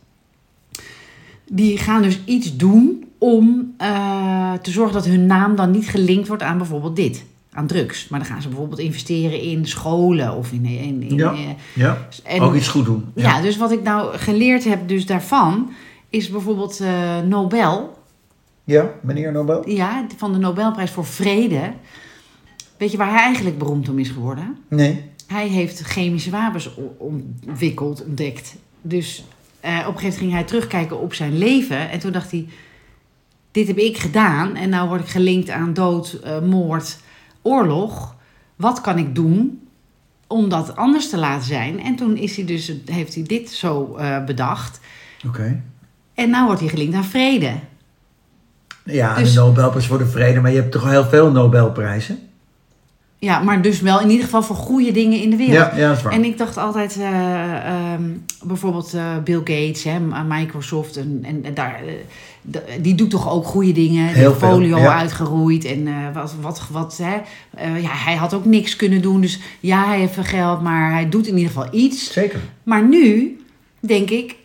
Die 1.50 1.78
gaan 1.78 2.02
dus 2.02 2.20
iets 2.25 2.56
doen 2.56 3.04
om 3.18 3.75
te 4.62 4.70
zorgen 4.70 4.92
dat 4.94 5.04
hun 5.06 5.26
naam 5.26 5.56
dan 5.56 5.70
niet 5.70 5.88
gelinkt 5.88 6.28
wordt 6.28 6.42
aan 6.42 6.58
bijvoorbeeld 6.58 6.97
dit. 6.97 7.25
Aan 7.52 7.66
drugs. 7.66 8.08
Maar 8.08 8.18
dan 8.18 8.28
gaan 8.28 8.42
ze 8.42 8.49
bijvoorbeeld 8.49 8.80
investeren 8.80 9.40
in 9.42 9.66
scholen 9.66 10.37
of 10.37 10.52
in. 10.52 10.64
in, 10.64 11.02
in 11.02 11.16
Ja. 11.16 11.35
ja. 11.75 12.08
en- 12.25 12.40
Ook 12.40 12.54
iets 12.54 12.68
goed 12.68 12.85
doen. 12.85 13.04
ja. 13.14 13.40
dus 13.40 13.56
wat 13.56 13.73
ik 13.73 13.82
nou 13.82 14.16
geleerd 14.16 14.64
heb 14.64 14.88
dus 14.88 15.06
daarvan. 15.06 15.70
Is 16.10 16.30
bijvoorbeeld 16.30 16.80
eh, 16.80 17.20
Nobel. 17.20 17.98
Ja, 18.64 18.90
meneer 19.02 19.32
Nobel? 19.32 19.68
Ja, 19.68 20.06
van 20.16 20.32
de 20.32 20.38
Nobelprijs 20.38 20.90
voor 20.90 21.06
Vrede. 21.06 21.72
Weet 22.76 22.90
je 22.90 22.96
waar 22.96 23.12
hij 23.12 23.22
eigenlijk 23.22 23.58
beroemd 23.58 23.88
om 23.88 23.98
is 23.98 24.08
geworden? 24.08 24.58
Nee. 24.68 25.04
Hij 25.26 25.48
heeft 25.48 25.80
chemische 25.80 26.30
wapens 26.30 26.74
ontwikkeld, 26.98 28.04
ontdekt. 28.04 28.56
Dus 28.82 29.24
eh, 29.60 29.70
op 29.70 29.76
een 29.78 29.84
gegeven 29.84 30.02
moment 30.02 30.16
ging 30.16 30.32
hij 30.32 30.44
terugkijken 30.44 31.00
op 31.00 31.14
zijn 31.14 31.38
leven. 31.38 31.90
En 31.90 31.98
toen 31.98 32.12
dacht 32.12 32.30
hij, 32.30 32.48
dit 33.50 33.66
heb 33.66 33.78
ik 33.78 33.98
gedaan. 33.98 34.56
En 34.56 34.68
nou 34.68 34.88
word 34.88 35.00
ik 35.00 35.08
gelinkt 35.08 35.50
aan 35.50 35.74
dood, 35.74 36.12
eh, 36.12 36.40
moord, 36.40 36.98
oorlog. 37.42 38.16
Wat 38.56 38.80
kan 38.80 38.98
ik 38.98 39.14
doen 39.14 39.68
om 40.26 40.48
dat 40.48 40.76
anders 40.76 41.08
te 41.08 41.18
laten 41.18 41.46
zijn? 41.46 41.80
En 41.80 41.96
toen 41.96 42.16
is 42.16 42.36
hij 42.36 42.44
dus, 42.44 42.72
heeft 42.84 43.14
hij 43.14 43.22
dit 43.22 43.50
zo 43.50 43.98
bedacht. 44.26 44.80
Oké. 45.26 45.62
En 46.18 46.30
nou 46.30 46.46
wordt 46.46 46.60
hij 46.60 46.68
gelinkt 46.68 46.94
aan 46.94 47.04
vrede. 47.04 47.52
Ja, 48.84 49.14
Dus- 49.14 49.32
de 49.32 49.40
Nobelprijs 49.40 49.87
voor 49.87 49.98
de 49.98 50.06
Vrede, 50.06 50.40
maar 50.40 50.50
je 50.50 50.56
hebt 50.56 50.72
toch 50.72 50.90
heel 50.90 51.04
veel 51.04 51.30
Nobelprijzen? 51.30 52.18
Ja, 53.18 53.38
maar 53.38 53.62
dus 53.62 53.80
wel 53.80 54.00
in 54.00 54.10
ieder 54.10 54.25
geval 54.25 54.42
voor 54.42 54.56
goede 54.56 54.92
dingen 54.92 55.20
in 55.20 55.30
de 55.30 55.37
wereld. 55.37 55.72
Ja, 55.72 55.76
ja, 55.76 55.88
dat 55.88 55.96
is 55.96 56.02
waar. 56.02 56.12
En 56.12 56.25
ik 56.25 56.38
dacht 56.38 56.56
altijd, 56.56 56.96
eh, 56.96 57.66
ehm, 57.66 58.02
bijvoorbeeld 58.42 58.94
eh, 58.94 59.02
Bill 59.25 59.38
Gates, 59.38 59.84
hè, 59.84 60.00
Microsoft, 60.28 60.96
en, 60.96 61.20
en, 61.22 61.44
en 61.44 61.54
daar, 61.54 61.80
eh, 62.52 62.60
die 62.80 62.94
doet 62.94 63.10
toch 63.10 63.30
ook 63.30 63.46
goede 63.46 63.72
dingen. 63.72 64.06
Die 64.06 64.16
Heel 64.16 64.34
veel, 64.34 64.60
ja. 64.60 64.98
uitgeroeid 64.98 65.64
en 65.64 65.87
eh, 65.87 65.94
wat, 66.14 66.34
wat, 66.40 66.62
wat 66.70 67.00
hè. 67.02 67.16
Eh, 67.54 67.82
ja, 67.82 67.90
hij 67.92 68.14
had 68.16 68.34
ook 68.34 68.44
niks 68.44 68.76
kunnen 68.76 69.02
doen. 69.02 69.20
Dus 69.20 69.40
ja, 69.60 69.87
hij 69.87 69.98
heeft 69.98 70.14
veel 70.14 70.22
geld, 70.22 70.62
maar 70.62 70.92
hij 70.92 71.08
doet 71.08 71.26
in 71.26 71.37
ieder 71.37 71.52
geval 71.52 71.68
iets. 71.72 72.12
Zeker. 72.12 72.40
Maar 72.62 72.82
nu, 72.88 73.38
denk 73.80 74.10
ik, 74.10 74.37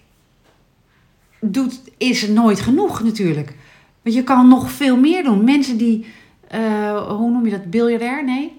doet, 1.43 1.81
is 1.97 2.27
nooit 2.27 2.59
genoeg 2.59 3.03
natuurlijk. 3.03 3.55
Want 4.01 4.15
je 4.15 4.23
kan 4.23 4.47
nog 4.47 4.71
veel 4.71 4.97
meer 4.97 5.23
doen. 5.23 5.43
Mensen 5.43 5.77
die, 5.77 6.05
eh, 6.47 6.61
hoe 7.07 7.31
noem 7.31 7.45
je 7.45 7.51
dat, 7.51 7.69
biljardair? 7.69 8.25
Nee? 8.25 8.51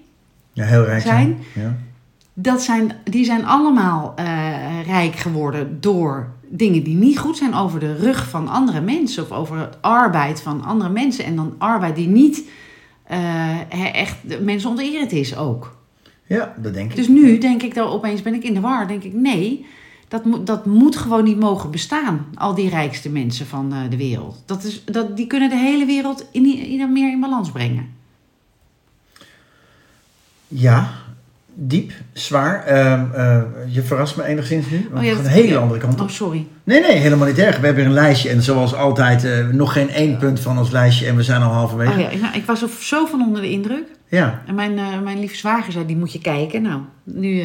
Ja, 0.53 0.65
heel 0.65 0.83
rijk 0.83 1.01
zijn. 1.01 1.37
Ja. 1.53 1.75
dat 2.33 2.61
zijn, 2.61 2.91
die 3.03 3.25
zijn 3.25 3.45
allemaal 3.45 4.13
eh, 4.15 4.25
rijk 4.85 5.15
geworden 5.15 5.77
door 5.81 6.33
dingen 6.49 6.83
die 6.83 6.95
niet 6.95 7.19
goed 7.19 7.37
zijn 7.37 7.53
over 7.53 7.79
de 7.79 7.95
rug 7.95 8.29
van 8.29 8.47
andere 8.47 8.81
mensen 8.81 9.23
of 9.23 9.31
over 9.31 9.57
het 9.59 9.77
arbeid 9.81 10.41
van 10.41 10.63
andere 10.63 10.89
mensen. 10.89 11.25
En 11.25 11.35
dan 11.35 11.55
arbeid 11.57 11.95
die 11.95 12.07
niet 12.07 12.43
he- 13.69 13.87
echt 13.89 14.15
de 14.29 14.41
mensen 14.41 14.69
onterend 14.69 15.11
is 15.11 15.37
ook. 15.37 15.77
ja, 16.27 16.53
dat 16.57 16.73
denk 16.73 16.89
ik. 16.89 16.95
Dus 16.95 17.07
nu 17.07 17.37
denk 17.37 17.63
ik 17.63 17.73
dan 17.75 17.87
opeens 17.87 18.21
ben 18.21 18.33
ik 18.33 18.43
in 18.43 18.53
de 18.53 18.59
war. 18.59 18.87
Denk 18.87 19.03
ik 19.03 19.13
nee, 19.13 19.65
dat, 20.15 20.25
moet 20.25 20.47
dat 20.47 20.65
moet 20.65 20.95
gewoon 20.95 21.23
niet 21.23 21.39
mogen 21.39 21.71
bestaan. 21.71 22.25
Al 22.35 22.55
die 22.55 22.69
rijkste 22.69 23.09
mensen 23.09 23.45
van 23.45 23.73
eh, 23.73 23.79
de 23.89 23.97
wereld. 23.97 24.43
Dat 24.45 24.63
is, 24.63 24.83
dat, 24.85 25.17
die 25.17 25.27
kunnen 25.27 25.49
de 25.49 25.57
hele 25.57 25.85
wereld 25.85 26.25
in, 26.31 26.45
in, 26.57 26.91
meer 26.91 27.11
in 27.11 27.19
balans 27.19 27.51
brengen. 27.51 27.85
Ja, 30.47 30.89
diep, 31.53 31.91
zwaar. 32.13 32.63
Ehm, 32.63 33.05
eh, 33.13 33.41
je 33.67 33.81
verrast 33.83 34.17
me 34.17 34.23
enigszins 34.25 34.69
nu. 34.69 34.87
Want 34.91 35.05
Oh 35.05 35.11
ja, 35.11 35.17
een 35.19 35.25
hele 35.25 35.47
ja. 35.47 35.59
andere 35.59 35.79
kant 35.79 35.93
op. 35.93 35.99
Oh, 36.07 36.07
sorry. 36.13 36.45
Nee, 36.63 36.81
nee, 36.81 36.97
helemaal 36.97 37.27
niet 37.27 37.37
erg. 37.39 37.59
We 37.59 37.65
hebben 37.65 37.85
een 37.85 37.93
lijstje 37.93 38.29
en 38.29 38.41
zoals 38.43 38.73
altijd 38.75 39.23
eh, 39.23 39.47
nog 39.47 39.73
geen 39.73 39.89
één 39.89 40.17
punt 40.17 40.39
van 40.39 40.57
ons 40.57 40.71
lijstje 40.71 41.07
en 41.07 41.15
we 41.15 41.23
zijn 41.23 41.41
al 41.41 41.51
halverwege. 41.51 41.91
Oh 41.91 41.99
ja, 41.99 42.09
ik- 42.09 42.21
nou, 42.21 42.35
ik 42.35 42.45
was 42.45 42.79
zo 42.87 43.05
van 43.05 43.21
onder 43.21 43.41
de 43.41 43.49
indruk. 43.51 43.87
ja. 44.09 44.41
En 44.47 44.55
mijn, 44.55 44.73
mijn 45.03 45.19
lieve 45.19 45.35
zwager 45.35 45.71
zei, 45.71 45.85
die 45.85 45.97
moet 45.97 46.11
je 46.13 46.19
kijken. 46.19 46.61
Nou, 46.61 46.81
nu 47.03 47.43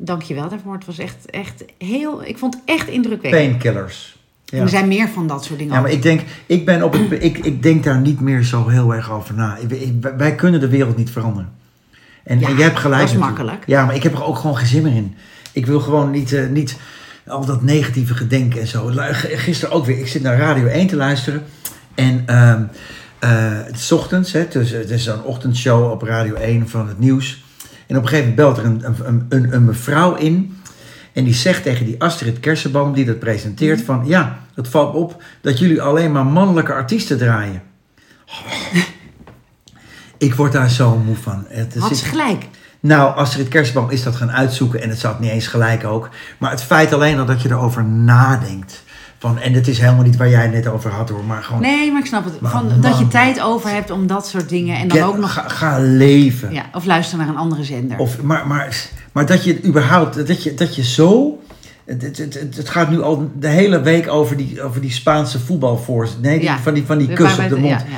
dank 0.00 0.22
je 0.22 0.34
wel 0.34 0.48
daarvoor. 0.48 0.74
Het 0.74 0.84
was 0.84 0.98
echt, 0.98 1.30
echt 1.30 1.64
heel... 1.78 2.24
Ik 2.24 2.38
vond 2.38 2.54
het 2.54 2.62
echt 2.64 2.88
indrukwekkend. 2.88 3.42
Painkillers. 3.42 4.18
Ja. 4.44 4.60
Er 4.60 4.68
zijn 4.68 4.88
meer 4.88 5.08
van 5.08 5.26
dat 5.26 5.44
soort 5.44 5.58
dingen. 5.58 5.74
Ja, 5.74 5.80
maar 5.80 5.90
ik 5.90 6.02
denk, 6.02 6.20
ik, 6.46 6.64
ben 6.64 6.82
op 6.82 6.92
het, 6.92 7.24
ik, 7.24 7.38
ik 7.38 7.62
denk 7.62 7.84
daar 7.84 8.00
niet 8.00 8.20
meer 8.20 8.42
zo 8.42 8.68
heel 8.68 8.94
erg 8.94 9.10
over 9.10 9.34
na. 9.34 9.58
Wij 10.16 10.34
kunnen 10.34 10.60
de 10.60 10.68
wereld 10.68 10.96
niet 10.96 11.10
veranderen. 11.10 11.52
En, 12.24 12.40
Ja, 12.40 12.48
en 12.48 12.54
jij 12.54 12.64
hebt 12.64 12.78
gelijk. 12.78 13.00
dat 13.00 13.10
is 13.10 13.16
makkelijk. 13.16 13.62
Ja, 13.66 13.84
maar 13.84 13.94
ik 13.94 14.02
heb 14.02 14.12
er 14.12 14.24
ook 14.24 14.36
gewoon 14.36 14.56
geen 14.56 14.66
zin 14.66 14.82
meer 14.82 14.94
in. 14.94 15.14
Ik 15.52 15.66
wil 15.66 15.80
gewoon 15.80 16.10
niet, 16.10 16.32
eh, 16.32 16.48
niet 16.48 16.76
al 17.26 17.44
dat 17.44 17.62
negatieve 17.62 18.14
gedenken 18.14 18.60
en 18.60 18.66
zo. 18.66 18.90
Gisteren 18.92 19.74
ook 19.74 19.86
weer. 19.86 19.98
Ik 19.98 20.08
zit 20.08 20.22
naar 20.22 20.38
Radio 20.38 20.66
1 20.66 20.86
te 20.86 20.96
luisteren. 20.96 21.44
En 21.94 22.22
eh, 22.26 23.30
het 23.64 23.76
is 23.76 23.92
ochtends, 23.92 24.32
hè, 24.32 24.48
dus, 24.48 24.70
het 24.70 24.90
is 24.90 25.06
een 25.06 25.22
ochtendshow 25.22 25.90
op 25.90 26.02
Radio 26.02 26.34
1 26.34 26.68
van 26.68 26.88
het 26.88 26.98
nieuws. 26.98 27.42
En 27.90 27.96
op 27.96 28.02
een 28.02 28.08
gegeven 28.08 28.34
moment 28.34 28.36
belt 28.54 28.58
er 28.58 28.64
een, 28.64 29.06
een, 29.08 29.26
een, 29.28 29.54
een 29.54 29.64
mevrouw 29.64 30.14
in. 30.14 30.58
En 31.12 31.24
die 31.24 31.34
zegt 31.34 31.62
tegen 31.62 31.86
die 31.86 32.02
Astrid 32.02 32.40
Kersenboom, 32.40 32.92
die 32.94 33.04
dat 33.04 33.18
presenteert, 33.18 33.82
van 33.82 34.02
ja, 34.06 34.38
het 34.54 34.68
valt 34.68 34.94
op 34.94 35.22
dat 35.40 35.58
jullie 35.58 35.82
alleen 35.82 36.12
maar 36.12 36.26
mannelijke 36.26 36.72
artiesten 36.72 37.18
draaien. 37.18 37.62
Ik 40.18 40.34
word 40.34 40.52
daar 40.52 40.70
zo 40.70 40.96
moe 40.96 41.16
van. 41.16 41.44
Het 41.48 41.74
Had 41.78 41.88
zit- 41.88 41.98
ze 41.98 42.04
gelijk. 42.04 42.44
nou, 42.80 43.16
Astrid 43.16 43.48
Kersenboom 43.48 43.90
is 43.90 44.02
dat 44.02 44.16
gaan 44.16 44.32
uitzoeken 44.32 44.82
en 44.82 44.88
het 44.88 44.98
zat 44.98 45.20
niet 45.20 45.30
eens 45.30 45.46
gelijk 45.46 45.84
ook. 45.84 46.08
Maar 46.38 46.50
het 46.50 46.62
feit 46.62 46.92
alleen 46.92 47.18
al 47.18 47.24
dat 47.26 47.42
je 47.42 47.48
erover 47.48 47.84
nadenkt. 47.84 48.82
Van, 49.20 49.38
en 49.38 49.52
het 49.52 49.68
is 49.68 49.78
helemaal 49.78 50.04
niet 50.04 50.16
waar 50.16 50.28
jij 50.28 50.42
het 50.42 50.52
net 50.52 50.66
over 50.66 50.90
had 50.90 51.08
hoor, 51.08 51.24
maar 51.24 51.42
gewoon 51.42 51.60
Nee, 51.62 51.90
maar 51.92 52.00
ik 52.00 52.06
snap 52.06 52.24
het. 52.24 52.40
Maar 52.40 52.50
Van, 52.50 52.66
man. 52.66 52.80
dat 52.80 52.98
je 52.98 53.08
tijd 53.08 53.40
over 53.40 53.70
hebt 53.70 53.90
om 53.90 54.06
dat 54.06 54.26
soort 54.28 54.48
dingen. 54.48 54.76
En 54.78 54.88
dan 54.88 54.96
get- 54.98 55.06
ook 55.06 55.18
nog... 55.18 55.32
ga, 55.32 55.48
ga 55.48 55.78
leven. 55.78 56.52
Ja, 56.52 56.62
of 56.74 56.84
luister 56.84 57.18
naar 57.18 57.28
een 57.28 57.36
andere 57.36 57.64
zender. 57.64 57.98
Of, 57.98 58.22
maar, 58.22 58.46
maar, 58.46 58.88
maar 59.12 59.26
dat 59.26 59.44
je 59.44 59.64
überhaupt, 59.64 60.26
dat 60.26 60.42
je, 60.42 60.54
dat 60.54 60.76
je 60.76 60.84
zo. 60.84 61.38
Het, 61.84 62.02
het, 62.02 62.18
het, 62.18 62.56
het 62.56 62.68
gaat 62.68 62.90
nu 62.90 63.02
al 63.02 63.30
de 63.38 63.48
hele 63.48 63.80
week 63.80 64.08
over 64.08 64.36
die, 64.36 64.62
over 64.62 64.80
die 64.80 64.90
Spaanse 64.92 65.40
voetbalforce. 65.40 66.14
Nee, 66.20 66.38
die, 66.38 66.48
Ja. 66.48 66.58
van 66.58 66.74
die, 66.74 66.84
van 66.86 66.98
die 66.98 67.12
kus 67.12 67.38
op 67.38 67.48
de 67.48 67.56
mond. 67.56 67.80
Ja, 67.80 67.86
ja. 67.90 67.96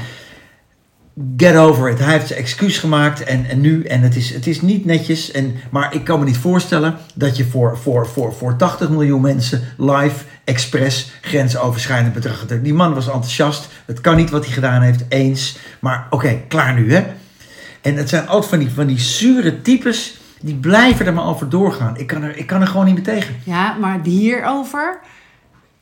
Get 1.37 1.57
over 1.57 1.91
it. 1.91 1.99
Hij 1.99 2.13
heeft 2.13 2.27
zijn 2.27 2.39
excuus 2.39 2.79
gemaakt 2.79 3.25
en, 3.25 3.47
en 3.49 3.61
nu. 3.61 3.85
En 3.85 4.01
het 4.01 4.17
is, 4.17 4.35
het 4.35 4.47
is 4.47 4.61
niet 4.61 4.85
netjes. 4.85 5.31
En, 5.31 5.55
maar 5.71 5.95
ik 5.95 6.05
kan 6.05 6.19
me 6.19 6.25
niet 6.25 6.37
voorstellen 6.37 6.97
dat 7.15 7.37
je 7.37 7.45
voor, 7.45 7.79
voor, 7.79 8.07
voor, 8.07 8.33
voor 8.33 8.57
80 8.57 8.89
miljoen 8.89 9.21
mensen 9.21 9.61
live, 9.77 10.25
expres, 10.45 11.13
grensoverschrijdend 11.21 12.15
bedrag. 12.15 12.47
Die 12.47 12.75
man 12.75 12.95
was 12.95 13.07
enthousiast. 13.07 13.69
Het 13.87 14.01
kan 14.01 14.17
niet 14.17 14.31
wat 14.31 14.45
hij 14.45 14.55
gedaan 14.55 14.83
heeft, 14.83 15.05
eens. 15.09 15.59
Maar 15.81 16.07
oké, 16.11 16.41
klaar 16.49 16.75
nu 16.75 16.95
hè. 16.95 17.05
En 17.81 17.97
het 17.97 18.09
zijn 18.09 18.29
altijd 18.29 18.51
van 18.51 18.59
die, 18.59 18.71
van 18.71 18.87
die 18.87 19.01
zure 19.01 19.63
types. 19.63 20.21
Die 20.41 20.55
blijven 20.55 21.07
er 21.07 21.13
maar 21.13 21.27
over 21.27 21.49
doorgaan. 21.49 21.99
Ik 21.99 22.07
kan 22.07 22.23
er, 22.23 22.37
ik 22.37 22.47
kan 22.47 22.61
er 22.61 22.67
gewoon 22.67 22.85
niet 22.87 22.95
meer 22.95 23.05
tegen. 23.05 23.35
Ja, 23.45 23.77
maar 23.81 24.01
hierover, 24.03 25.01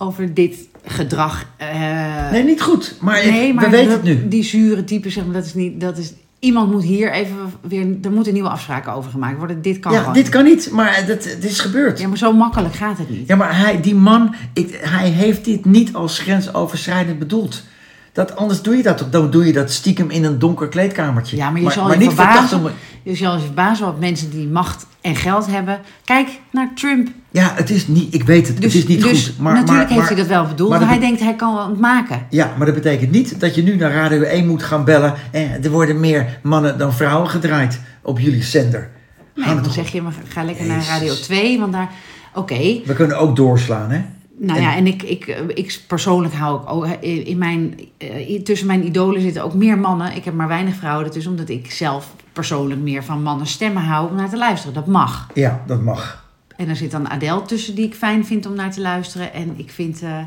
over 0.00 0.34
dit 0.34 0.56
gedrag. 0.84 1.46
eh, 1.56 2.30
Nee, 2.30 2.44
niet 2.44 2.62
goed. 2.62 2.94
Maar, 3.00 3.22
ik- 3.24 3.30
nee, 3.32 3.54
maar 3.54 3.64
we 3.64 3.70
weten 3.70 3.92
het 3.92 4.02
nu. 4.02 4.28
Die 4.28 4.42
zure 4.44 4.84
type, 4.84 5.10
zeg 5.10 5.24
maar, 5.24 5.34
dat 5.34 5.44
is 5.44 5.54
niet. 5.54 5.80
Dat 5.80 5.98
is, 5.98 6.12
iemand 6.38 6.70
moet 6.72 6.82
hier 6.82 7.12
even 7.12 7.36
weer. 7.60 7.86
Er 8.02 8.10
moeten 8.12 8.32
nieuwe 8.32 8.48
afspraken 8.48 8.92
over 8.92 9.10
gemaakt 9.10 9.38
worden. 9.38 9.62
Dit 9.62 9.78
kan 9.80 9.92
Ja, 9.92 9.98
gewoon. 9.98 10.14
dit 10.14 10.28
kan 10.28 10.44
niet. 10.44 10.70
Maar 10.70 10.96
het, 10.96 11.08
het 11.08 11.44
is 11.44 11.60
gebeurd. 11.60 11.98
Ja, 11.98 12.08
maar 12.08 12.18
zo 12.18 12.32
makkelijk 12.32 12.74
gaat 12.74 12.98
het 12.98 13.10
niet. 13.10 13.28
Ja, 13.28 13.36
maar 13.36 13.58
hij, 13.58 13.80
die 13.80 13.94
man, 13.94 14.34
ik, 14.52 14.78
hij 14.82 15.08
heeft 15.08 15.44
dit 15.44 15.64
niet 15.64 15.94
als 15.94 16.18
grensoverschrijdend 16.18 17.18
bedoeld. 17.18 17.62
Dat, 18.12 18.36
anders 18.36 18.62
doe 18.62 18.76
je 18.76 18.82
dat? 18.82 19.06
Dan 19.10 19.30
doe 19.30 19.46
je 19.46 19.52
dat 19.52 19.70
stiekem 19.70 20.10
in 20.10 20.24
een 20.24 20.38
donker 20.38 20.68
kleedkamertje. 20.68 21.36
Ja, 21.36 21.50
maar 21.50 21.60
je 21.60 21.70
zal 21.70 21.92
je 21.92 21.98
niet 21.98 22.06
verbazen. 22.06 22.32
80 22.40 22.58
miljoen- 22.58 22.78
Je 23.02 23.14
zal 23.14 23.34
je 23.36 23.40
verbazen 23.40 23.84
wat 23.86 24.00
mensen 24.00 24.30
die 24.30 24.48
macht 24.48 24.86
en 25.00 25.16
geld 25.16 25.46
hebben. 25.46 25.80
Kijk 26.04 26.28
naar 26.52 26.70
Trump. 26.74 27.08
Ja, 27.30 27.52
het 27.54 27.70
is 27.70 27.86
niet, 27.86 28.14
ik 28.14 28.22
weet 28.22 28.46
het, 28.48 28.56
Dus, 28.62 28.72
het 28.74 28.82
is 28.82 28.88
niet 28.88 29.02
dus 29.02 29.26
goed. 29.26 29.38
Maar, 29.38 29.52
natuurlijk 29.52 29.68
maar, 29.78 29.86
heeft 29.86 29.98
maar- 29.98 30.06
hij 30.08 30.16
dat 30.16 30.26
wel 30.26 30.46
bedoeld. 30.46 30.70
maar 30.70 30.78
Maar 30.80 30.88
dat 30.88 30.98
hij 30.98 31.06
denkt 31.08 31.22
hij 31.22 31.34
kan 31.34 31.68
het 31.70 31.80
maken. 31.80 32.26
Ja, 32.30 32.54
maar 32.56 32.66
dat 32.66 32.74
betekent 32.74 33.10
niet 33.10 33.40
dat 33.40 33.54
je 33.54 33.62
nu 33.62 33.76
naar 33.76 33.92
Radio 33.92 34.22
1 34.22 34.46
moet 34.46 34.62
gaan 34.62 34.84
bellen. 34.84 35.14
En 35.30 35.64
er 35.64 35.70
worden 35.70 36.00
meer 36.00 36.38
mannen 36.42 36.78
dan 36.78 36.92
vrouwen 36.94 37.30
gedraaid 37.30 37.80
op 38.02 38.18
jullie 38.18 38.42
zender. 38.42 38.90
Nee, 39.34 39.46
dan 39.46 39.62
toch- 39.62 39.72
zeg 39.72 39.88
je, 39.92 40.02
maar 40.02 40.12
ga 40.28 40.44
lekker 40.44 40.66
naar. 40.66 40.84
Radio 40.88 41.14
2. 41.14 41.58
Want 41.58 41.72
daar, 41.72 41.90
oké. 42.34 42.80
We 42.84 42.92
kunnen 42.94 43.18
ook 43.18 43.36
doorslaan, 43.36 43.90
hè? 43.90 44.00
Nou 44.42 44.59
En- 44.59 44.64
ja, 44.64 44.76
en 44.76 44.87
ik, 44.87 45.03
ik, 45.03 45.26
ik 45.55 45.81
persoonlijk 45.87 46.35
hou 46.35 46.62
ik 46.62 46.70
ook, 46.70 46.87
in 46.87 47.26
in 47.26 47.38
mijn, 47.38 47.81
eh, 47.98 48.42
tussen 48.42 48.66
mijn 48.66 48.87
idolen 48.87 49.20
zitten 49.20 49.44
ook 49.44 49.55
meer 49.55 49.79
mannen. 49.79 50.16
Ik 50.16 50.24
heb 50.24 50.35
maar 50.35 50.48
weinig 50.48 50.74
vrouwen 50.74 51.05
ertussen, 51.07 51.31
omdat 51.31 51.48
ik 51.48 51.70
zelf 51.70 52.14
persoonlijk 52.33 52.81
meer 52.81 53.05
van 53.05 53.22
mannen 53.22 53.46
stemmen 53.46 53.83
hou 53.83 54.11
om 54.11 54.16
naar 54.16 54.29
te 54.31 54.37
luisteren. 54.37 54.74
Dat 54.74 54.87
mag. 54.87 55.26
Ja, 55.35 55.62
dat 55.66 55.81
mag. 55.83 56.24
En 56.57 56.68
er 56.68 56.76
zit 56.76 56.90
dan 56.90 57.09
Adele 57.11 57.42
tussen 57.42 57.74
die 57.74 57.87
ik 57.87 57.94
fijn 57.94 58.26
vind 58.26 58.46
om 58.46 58.55
naar 58.55 58.70
te 58.72 58.81
luisteren. 58.81 59.33
En 59.33 59.55
ik 59.57 59.70
vind 59.70 60.03
eh, 60.03 60.18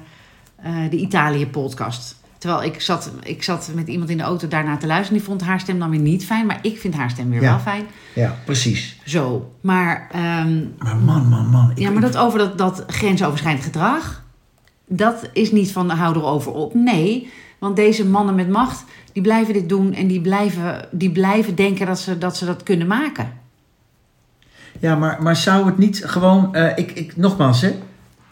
eh, 0.55 0.89
de 0.89 0.97
Italië-podcast. 0.97 2.15
Terwijl 2.43 2.63
ik 2.63 2.81
zat, 2.81 3.11
ik 3.23 3.43
zat 3.43 3.69
met 3.73 3.87
iemand 3.87 4.09
in 4.09 4.17
de 4.17 4.23
auto 4.23 4.47
daarna 4.47 4.77
te 4.77 4.87
luisteren. 4.87 5.17
Die 5.17 5.27
vond 5.27 5.41
haar 5.41 5.59
stem 5.59 5.79
dan 5.79 5.89
weer 5.89 5.99
niet 5.99 6.25
fijn. 6.25 6.45
Maar 6.45 6.59
ik 6.61 6.77
vind 6.79 6.93
haar 6.95 7.09
stem 7.09 7.29
weer 7.29 7.41
Ja. 7.41 7.49
wel 7.49 7.59
fijn. 7.59 7.85
Ja, 8.13 8.35
precies. 8.45 8.99
Zo. 9.05 9.51
Maar, 9.61 10.07
ehm, 10.11 10.59
Maar 10.77 10.95
man, 10.97 11.27
man, 11.27 11.45
man. 11.49 11.71
ik- 11.71 11.77
ja, 11.79 11.89
maar 11.91 12.01
dat 12.01 12.17
over 12.17 12.39
dat, 12.39 12.57
dat 12.57 12.83
grensoverschrijdend 12.87 13.65
gedrag. 13.65 14.23
Dat 14.87 15.29
is 15.33 15.51
niet 15.51 15.71
van 15.71 15.89
hou 15.89 16.15
erover 16.15 16.51
op. 16.51 16.73
Nee. 16.73 17.31
Want 17.59 17.75
deze 17.75 18.05
mannen 18.05 18.35
met 18.35 18.49
macht. 18.49 18.83
Die 19.13 19.23
blijven 19.23 19.53
dit 19.53 19.69
doen. 19.69 19.93
En 19.93 20.07
die 20.07 20.21
blijven, 20.21 20.87
die 20.91 21.11
blijven 21.11 21.55
denken 21.55 21.85
dat 21.85 21.99
ze, 21.99 22.17
dat 22.17 22.37
ze 22.37 22.45
dat 22.45 22.63
kunnen 22.63 22.87
maken. 22.87 23.31
Ja, 24.79 24.95
maar, 24.95 25.21
maar 25.21 25.35
zou 25.35 25.65
het 25.65 25.77
niet 25.77 26.01
gewoon... 26.05 26.55
eh, 26.55 26.77
ik, 26.77 26.91
ik, 26.91 27.17
nogmaals, 27.17 27.61
hè? 27.61 27.71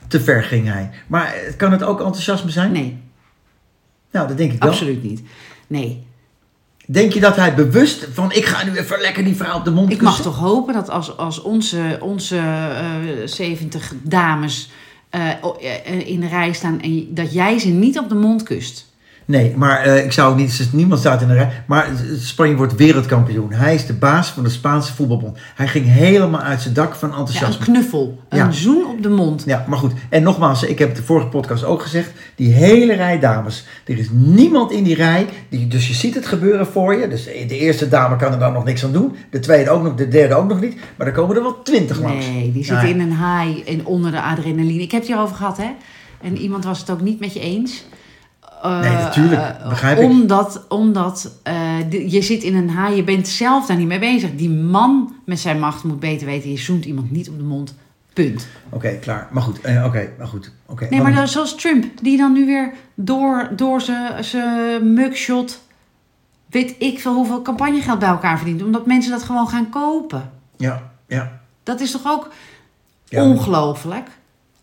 Te 0.07 0.21
ver 0.21 0.43
ging 0.43 0.67
hij. 0.67 0.89
Maar 1.07 1.33
eh, 1.33 1.57
kan 1.57 1.71
het 1.71 1.83
ook 1.83 1.99
enthousiasme 2.01 2.49
zijn? 2.51 2.71
Nee, 2.71 2.99
Nou, 4.11 4.27
dat 4.27 4.37
denk 4.37 4.53
ik 4.53 4.59
wel. 4.59 4.69
absoluut 4.69 5.03
niet. 5.03 5.21
Nee. 5.67 6.03
Denk 6.85 7.13
je 7.13 7.19
dat 7.19 7.35
hij 7.35 7.55
bewust 7.55 8.07
van... 8.13 8.31
Ik 8.31 8.45
ga 8.45 8.65
nu 8.65 8.77
even 8.77 8.99
lekker 8.99 9.23
die 9.23 9.35
vrouw 9.35 9.57
op 9.57 9.65
de 9.65 9.71
mond 9.71 9.91
Ik 9.91 10.01
mag 10.01 10.21
toch 10.21 10.37
hopen 10.37 10.73
dat 10.73 10.89
als, 10.89 11.17
als 11.17 11.41
onze, 11.41 11.97
onze 11.99 12.37
eh 12.37 13.25
70 13.25 13.93
dames 14.03 14.69
eh, 15.09 15.29
eh, 15.29 16.07
in 16.07 16.19
de 16.19 16.27
rij 16.27 16.53
staan 16.53 16.81
en 16.81 17.07
dat 17.13 17.33
jij 17.33 17.59
ze 17.59 17.67
niet 17.67 17.99
op 17.99 18.09
de 18.09 18.15
mond 18.15 18.43
kust. 18.43 18.90
Nee, 19.31 19.53
maar 19.57 19.79
eh, 19.81 20.05
ik 20.05 20.11
zou 20.11 20.35
niet... 20.35 20.69
Niemand 20.71 20.99
staat 20.99 21.21
in 21.21 21.27
de 21.27 21.33
rij. 21.33 21.49
Maar 21.65 21.87
Spanje 22.19 22.55
wordt 22.55 22.75
wereldkampioen. 22.75 23.51
Hij 23.53 23.73
is 23.75 23.85
de 23.85 23.93
baas 23.93 24.29
van 24.29 24.43
de 24.43 24.49
Spaanse 24.49 24.93
voetbalbond. 24.93 25.37
Hij 25.55 25.67
ging 25.67 25.85
helemaal 25.85 26.41
uit 26.41 26.61
zijn 26.61 26.73
dak 26.73 26.95
van 26.95 27.09
Ja, 27.09 27.13
een 27.15 27.19
enthousiasme. 27.21 27.65
knuffel, 27.65 28.19
een 28.29 28.37
Ja. 28.37 28.51
zoen 28.51 28.85
op 28.85 29.03
de 29.03 29.09
mond. 29.09 29.43
Ja, 29.45 29.65
maar 29.67 29.77
goed. 29.77 29.91
En 30.09 30.23
nogmaals, 30.23 30.63
ik 30.63 30.79
heb 30.79 30.87
het 30.87 30.97
de 30.97 31.03
vorige 31.03 31.27
podcast 31.27 31.63
ook 31.63 31.81
gezegd. 31.81 32.11
Die 32.35 32.51
hele 32.53 32.93
rij 32.93 33.19
dames. 33.19 33.65
Er 33.85 33.97
is 33.97 34.07
niemand 34.11 34.71
in 34.71 34.83
die 34.83 34.95
rij. 34.95 35.25
Die, 35.49 35.67
dus 35.67 35.87
je 35.87 35.93
ziet 35.93 36.15
het 36.15 36.25
gebeuren 36.25 36.67
voor 36.67 36.95
je. 36.95 37.07
Dus 37.07 37.23
de 37.23 37.57
eerste 37.57 37.87
dame 37.89 38.15
kan 38.15 38.31
er 38.33 38.39
dan 38.39 38.53
nog 38.53 38.63
niks 38.63 38.83
aan 38.83 38.91
doen. 38.91 39.15
De 39.29 39.39
tweede 39.39 39.69
ook 39.69 39.83
nog. 39.83 39.95
De 39.95 40.07
derde 40.07 40.35
ook 40.35 40.49
nog 40.49 40.61
niet. 40.61 40.75
Maar 40.95 41.07
er 41.07 41.13
komen 41.13 41.35
er 41.35 41.41
wel 41.41 41.61
twintig 41.63 42.01
langs. 42.01 42.27
Nee, 42.27 42.51
die 42.51 42.63
zitten 42.63 42.83
Nee. 42.85 42.93
in 42.93 42.99
een 42.99 43.17
high 43.17 43.69
en 43.69 43.85
onder 43.85 44.11
de 44.11 44.21
adrenaline. 44.21 44.81
Ik 44.81 44.91
heb 44.91 44.99
het 45.01 45.09
hierover 45.09 45.35
gehad, 45.35 45.57
hè? 45.57 45.69
En 46.21 46.37
iemand 46.37 46.63
was 46.63 46.79
het 46.79 46.89
ook 46.89 47.01
niet 47.01 47.19
met 47.19 47.33
je 47.33 47.39
eens. 47.39 47.83
Eh, 48.61 48.79
Nee, 48.79 48.91
natuurlijk. 48.91 49.41
eh, 49.41 49.69
Begrijp 49.69 49.97
ik. 49.99 50.09
Omdat, 50.09 50.65
omdat 50.69 51.31
eh, 51.43 51.91
je 52.11 52.21
zit 52.21 52.43
in 52.43 52.55
een 52.55 52.69
high, 52.69 52.95
je 52.95 53.03
bent 53.03 53.27
zelf 53.27 53.65
daar 53.65 53.77
niet 53.77 53.87
mee 53.87 53.99
bezig. 53.99 54.35
Die 54.35 54.49
man 54.49 55.15
met 55.25 55.39
zijn 55.39 55.59
macht 55.59 55.83
moet 55.83 55.99
beter 55.99 56.25
weten, 56.27 56.51
je 56.51 56.57
zoent 56.57 56.85
iemand 56.85 57.11
niet 57.11 57.29
op 57.29 57.37
de 57.37 57.43
mond. 57.43 57.75
Punt. 58.13 58.47
Oké, 58.69 58.89
klaar. 58.99 59.27
Maar 59.31 59.43
goed. 59.43 59.61
eh, 59.61 59.85
Oké, 59.85 60.09
maar 60.17 60.27
goed. 60.27 60.51
Oké. 60.65 60.87
Nee, 60.89 61.01
maar 61.01 61.13
dan- 61.13 61.27
zoals 61.27 61.55
Trump, 61.55 61.85
die 62.01 62.17
dan 62.17 62.33
nu 62.33 62.45
weer 62.45 62.73
door, 62.95 63.49
door 63.55 63.81
zijn 63.81 64.23
zijn 64.23 64.93
mugshot, 64.93 65.61
weet 66.49 66.75
ik 66.79 66.99
veel 66.99 67.13
hoeveel 67.13 67.41
campagnegeld 67.41 67.99
bij 67.99 68.09
elkaar 68.09 68.37
verdient. 68.37 68.63
Omdat 68.63 68.85
mensen 68.85 69.11
dat 69.11 69.23
gewoon 69.23 69.47
gaan 69.47 69.69
kopen. 69.69 70.29
Ja, 70.57 70.91
ja. 71.07 71.39
Dat 71.63 71.79
is 71.79 71.91
toch 71.91 72.05
ook 72.05 72.29
Ja, 73.05 73.23
ongelooflijk? 73.23 74.07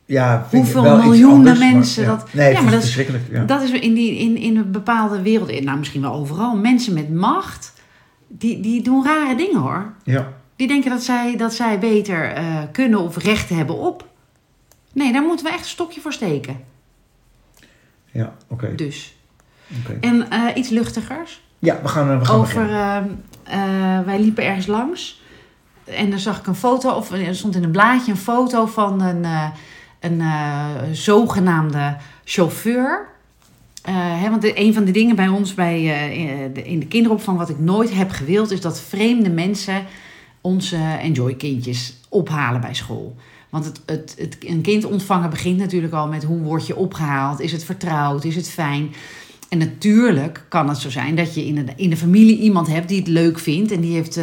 Ja 0.08 0.46
Hoeveel 0.50 0.82
miljoenen 0.96 1.36
anders, 1.36 1.58
maar 1.58 1.72
mensen 1.72 2.02
ja. 2.02 2.08
dat- 2.08 2.32
Nee, 2.32 2.52
Ja, 2.52 2.60
maar 2.60 2.70
dat 2.70 2.82
is- 2.82 2.84
verschrikkelijk. 2.84 3.24
Ja. 3.30 3.44
Dat 3.44 3.62
is 3.62 3.70
in, 3.70 3.94
die, 3.94 4.18
in, 4.18 4.36
in 4.36 4.56
een 4.56 4.70
bepaalde 4.70 5.22
wereld, 5.22 5.64
nou 5.64 5.78
misschien 5.78 6.00
wel 6.00 6.12
overal, 6.12 6.56
mensen 6.56 6.94
met 6.94 7.14
macht, 7.14 7.72
die, 8.28 8.60
die 8.60 8.82
doen 8.82 9.04
rare 9.04 9.34
dingen 9.36 9.60
hoor. 9.60 9.92
ja. 10.04 10.32
Die 10.56 10.68
denken 10.68 10.90
dat 10.90 11.02
zij, 11.02 11.36
dat 11.36 11.54
zij 11.54 11.78
beter 11.78 12.32
eh, 12.32 12.44
kunnen 12.72 12.98
of 13.00 13.16
recht 13.16 13.48
hebben 13.48 13.76
op. 13.78 14.06
Nee, 14.92 15.12
daar 15.12 15.22
moeten 15.22 15.46
we 15.46 15.52
echt 15.52 15.60
een 15.60 15.66
stokje 15.68 16.00
voor 16.00 16.12
steken. 16.12 16.60
Ja, 18.12 18.32
oké. 18.48 18.74
Dus. 18.74 19.16
oké. 19.84 19.96
En 20.00 20.30
eh, 20.30 20.40
iets 20.54 20.68
luchtigers. 20.68 21.42
Ja, 21.58 21.78
we 21.82 21.88
gaan, 21.88 22.10
eh, 22.10 22.18
we 22.18 22.24
gaan 22.24 22.36
Over, 22.36 22.70
eh, 22.70 24.00
wij 24.04 24.20
liepen 24.20 24.44
ergens 24.44 24.66
langs. 24.66 25.22
En 25.84 26.10
dan 26.10 26.18
zag 26.18 26.38
ik 26.38 26.46
een 26.46 26.54
foto, 26.54 26.90
of 26.90 27.10
er 27.10 27.34
stond 27.34 27.54
in 27.56 27.62
een 27.64 27.70
blaadje 27.70 28.10
een 28.10 28.16
foto 28.18 28.66
van 28.66 29.02
een, 29.02 29.24
eh, 29.24 29.48
een 30.00 30.20
eh, 30.20 30.66
zogenaamde 30.92 31.96
chauffeur. 32.24 33.06
Eh, 33.82 33.94
hè, 33.96 34.30
want 34.30 34.56
een 34.58 34.74
van 34.74 34.84
de 34.84 34.90
dingen 34.90 35.16
bij 35.16 35.28
ons 35.28 35.54
bij, 35.54 35.74
eh, 35.76 36.18
in 36.18 36.52
de- 36.52 36.62
in 36.64 36.78
de 36.78 36.86
kinderopvang, 36.86 37.38
wat 37.38 37.48
ik 37.48 37.58
nooit 37.58 37.94
heb 37.94 38.10
gewild, 38.10 38.50
is 38.50 38.60
dat 38.60 38.80
vreemde 38.80 39.30
mensen 39.30 39.84
onze 40.40 40.76
enjoy-kindjes 41.00 41.96
ophalen 42.08 42.60
bij 42.60 42.74
school. 42.74 43.16
Want 43.48 43.64
het, 43.64 43.80
het, 43.86 44.14
het, 44.18 44.36
een 44.40 44.60
kind 44.60 44.84
ontvangen 44.84 45.30
begint 45.30 45.58
natuurlijk 45.58 45.92
al 45.92 46.08
met 46.08 46.24
hoe 46.24 46.38
word 46.40 46.66
je 46.66 46.76
opgehaald? 46.76 47.40
Is 47.40 47.52
het 47.52 47.64
vertrouwd? 47.64 48.24
Is 48.24 48.36
het 48.36 48.48
fijn? 48.48 48.94
En 49.48 49.58
natuurlijk 49.58 50.44
kan 50.48 50.68
het 50.68 50.78
zo 50.78 50.90
zijn 50.90 51.14
dat 51.16 51.34
je 51.34 51.46
in 51.46 51.54
de, 51.54 51.64
in 51.76 51.90
de 51.90 51.96
familie 51.96 52.38
iemand 52.38 52.66
hebt 52.68 52.88
die 52.88 52.98
het 52.98 53.08
leuk 53.08 53.38
vindt 53.38 53.72
en 53.72 53.80
die 53.80 53.92
heeft 53.94 54.20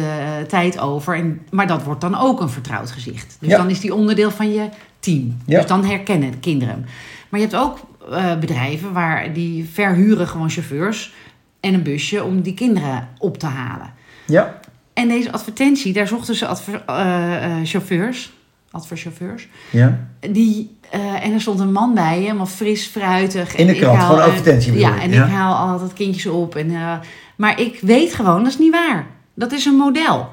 tijd 0.48 0.78
over. 0.78 1.16
En, 1.16 1.40
maar 1.50 1.66
dat 1.66 1.82
wordt 1.82 2.00
dan 2.00 2.14
ook 2.18 2.40
een 2.40 2.48
vertrouwd 2.48 2.90
gezicht. 2.90 3.36
Dus 3.40 3.48
Ja. 3.48 3.56
dan 3.56 3.70
is 3.70 3.80
die 3.80 3.94
onderdeel 3.94 4.30
van 4.30 4.52
je 4.52 4.68
team. 5.06 5.36
Ja. 5.46 5.58
Dus 5.58 5.66
dan 5.68 5.84
herkennen 5.84 6.30
de 6.30 6.38
kinderen. 6.38 6.86
Maar 7.28 7.40
je 7.40 7.46
hebt 7.46 7.58
ook 7.58 7.78
eh, 8.10 8.38
bedrijven 8.38 8.92
waar 8.92 9.32
die 9.32 9.68
verhuren 9.72 10.28
gewoon 10.28 10.50
chauffeurs 10.50 11.12
en 11.60 11.74
een 11.74 11.82
busje 11.82 12.24
om 12.24 12.40
die 12.40 12.54
kinderen 12.54 13.08
op 13.18 13.38
te 13.38 13.46
halen. 13.46 13.92
Ja, 14.26 14.60
En 14.92 15.08
deze 15.08 15.32
advertentie, 15.32 15.92
daar 15.92 16.08
zochten 16.08 16.34
ze 16.34 16.46
adver, 16.46 16.82
eh, 16.86 17.44
eh, 17.44 17.66
chauffeurs, 17.66 18.32
adverchauffeurs, 18.70 19.48
ja. 19.70 19.98
die, 20.30 20.76
en 21.22 21.32
er 21.32 21.40
stond 21.40 21.60
een 21.60 21.72
man 21.72 21.94
bij, 21.94 22.18
helemaal 22.18 22.46
fris, 22.46 22.86
fruitig. 22.86 23.54
In 23.54 23.66
de 23.66 23.72
En 23.72 23.78
krant, 23.78 24.02
gewoon 24.02 24.22
advertentie 24.22 24.72
bedoel 24.72 24.88
Ja, 24.88 25.00
en 25.00 25.10
Ja. 25.10 25.24
ik 25.24 25.30
haal 25.30 25.68
altijd 25.68 25.92
kindjes 25.92 26.26
op. 26.26 26.56
En, 26.56 27.00
maar 27.36 27.60
ik 27.60 27.78
weet 27.80 28.14
gewoon, 28.14 28.42
dat 28.42 28.52
is 28.52 28.58
niet 28.58 28.72
waar. 28.72 29.06
Dat 29.34 29.52
is 29.52 29.64
een 29.64 29.74
model. 29.74 30.28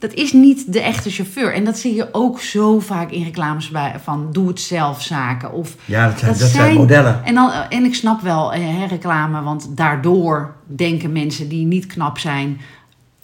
Dat 0.00 0.12
is 0.14 0.32
niet 0.32 0.72
de 0.72 0.80
echte 0.80 1.10
chauffeur. 1.10 1.54
En 1.54 1.64
dat 1.64 1.78
zie 1.78 1.94
je 1.94 2.08
ook 2.12 2.40
zo 2.40 2.78
vaak 2.80 3.10
in 3.10 3.24
reclames 3.24 3.68
bij, 3.68 3.94
van 4.02 4.28
doe 4.32 4.48
het 4.48 4.60
zelf 4.60 5.02
zaken. 5.02 5.52
Of, 5.52 5.74
ja 5.84 6.08
dat, 6.08 6.18
zijn, 6.18 6.30
Dat 6.30 6.40
dat 6.40 6.48
zijn 6.50 6.64
zijn- 6.64 6.76
modellen. 6.76 7.20
en, 7.24 7.34
dan, 7.34 7.50
en 7.68 7.84
ik 7.84 7.94
snap 7.94 8.20
wel 8.20 8.52
eh, 8.52 8.60
hè, 8.62 8.84
reclame, 8.86 9.42
want 9.42 9.76
daardoor 9.76 10.54
denken 10.66 11.12
mensen 11.12 11.48
die 11.48 11.66
niet 11.66 11.86
knap 11.86 12.18
zijn... 12.18 12.60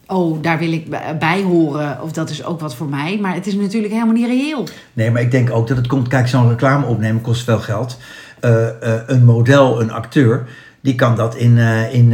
oh, 0.06 0.42
daar 0.42 0.58
wil 0.58 0.72
ik 0.72 0.88
bij- 1.18 1.42
horen 1.42 2.02
of 2.02 2.12
dat 2.12 2.30
is 2.30 2.44
ook 2.44 2.60
wat 2.60 2.74
voor 2.74 2.88
mij. 2.88 3.18
Maar 3.20 3.34
het 3.34 3.46
is 3.46 3.54
natuurlijk 3.54 3.92
helemaal 3.92 4.14
niet 4.14 4.26
reëel. 4.26 4.64
Nee, 4.92 5.10
maar 5.10 5.22
ik 5.22 5.30
denk 5.30 5.50
ook 5.50 5.68
dat 5.68 5.76
het 5.76 5.86
komt... 5.86 6.08
Kijk, 6.08 6.28
zo'n 6.28 6.48
reclame 6.48 6.86
opnemen 6.86 7.20
kost 7.22 7.44
veel 7.44 7.58
geld. 7.60 7.98
Eh, 8.40 8.66
eh, 8.94 9.00
een 9.06 9.24
model, 9.24 9.80
een 9.80 9.90
acteur, 9.92 10.48
die 10.80 10.94
kan 10.94 11.16
dat 11.16 11.36
in, 11.36 11.58
in, 11.92 12.12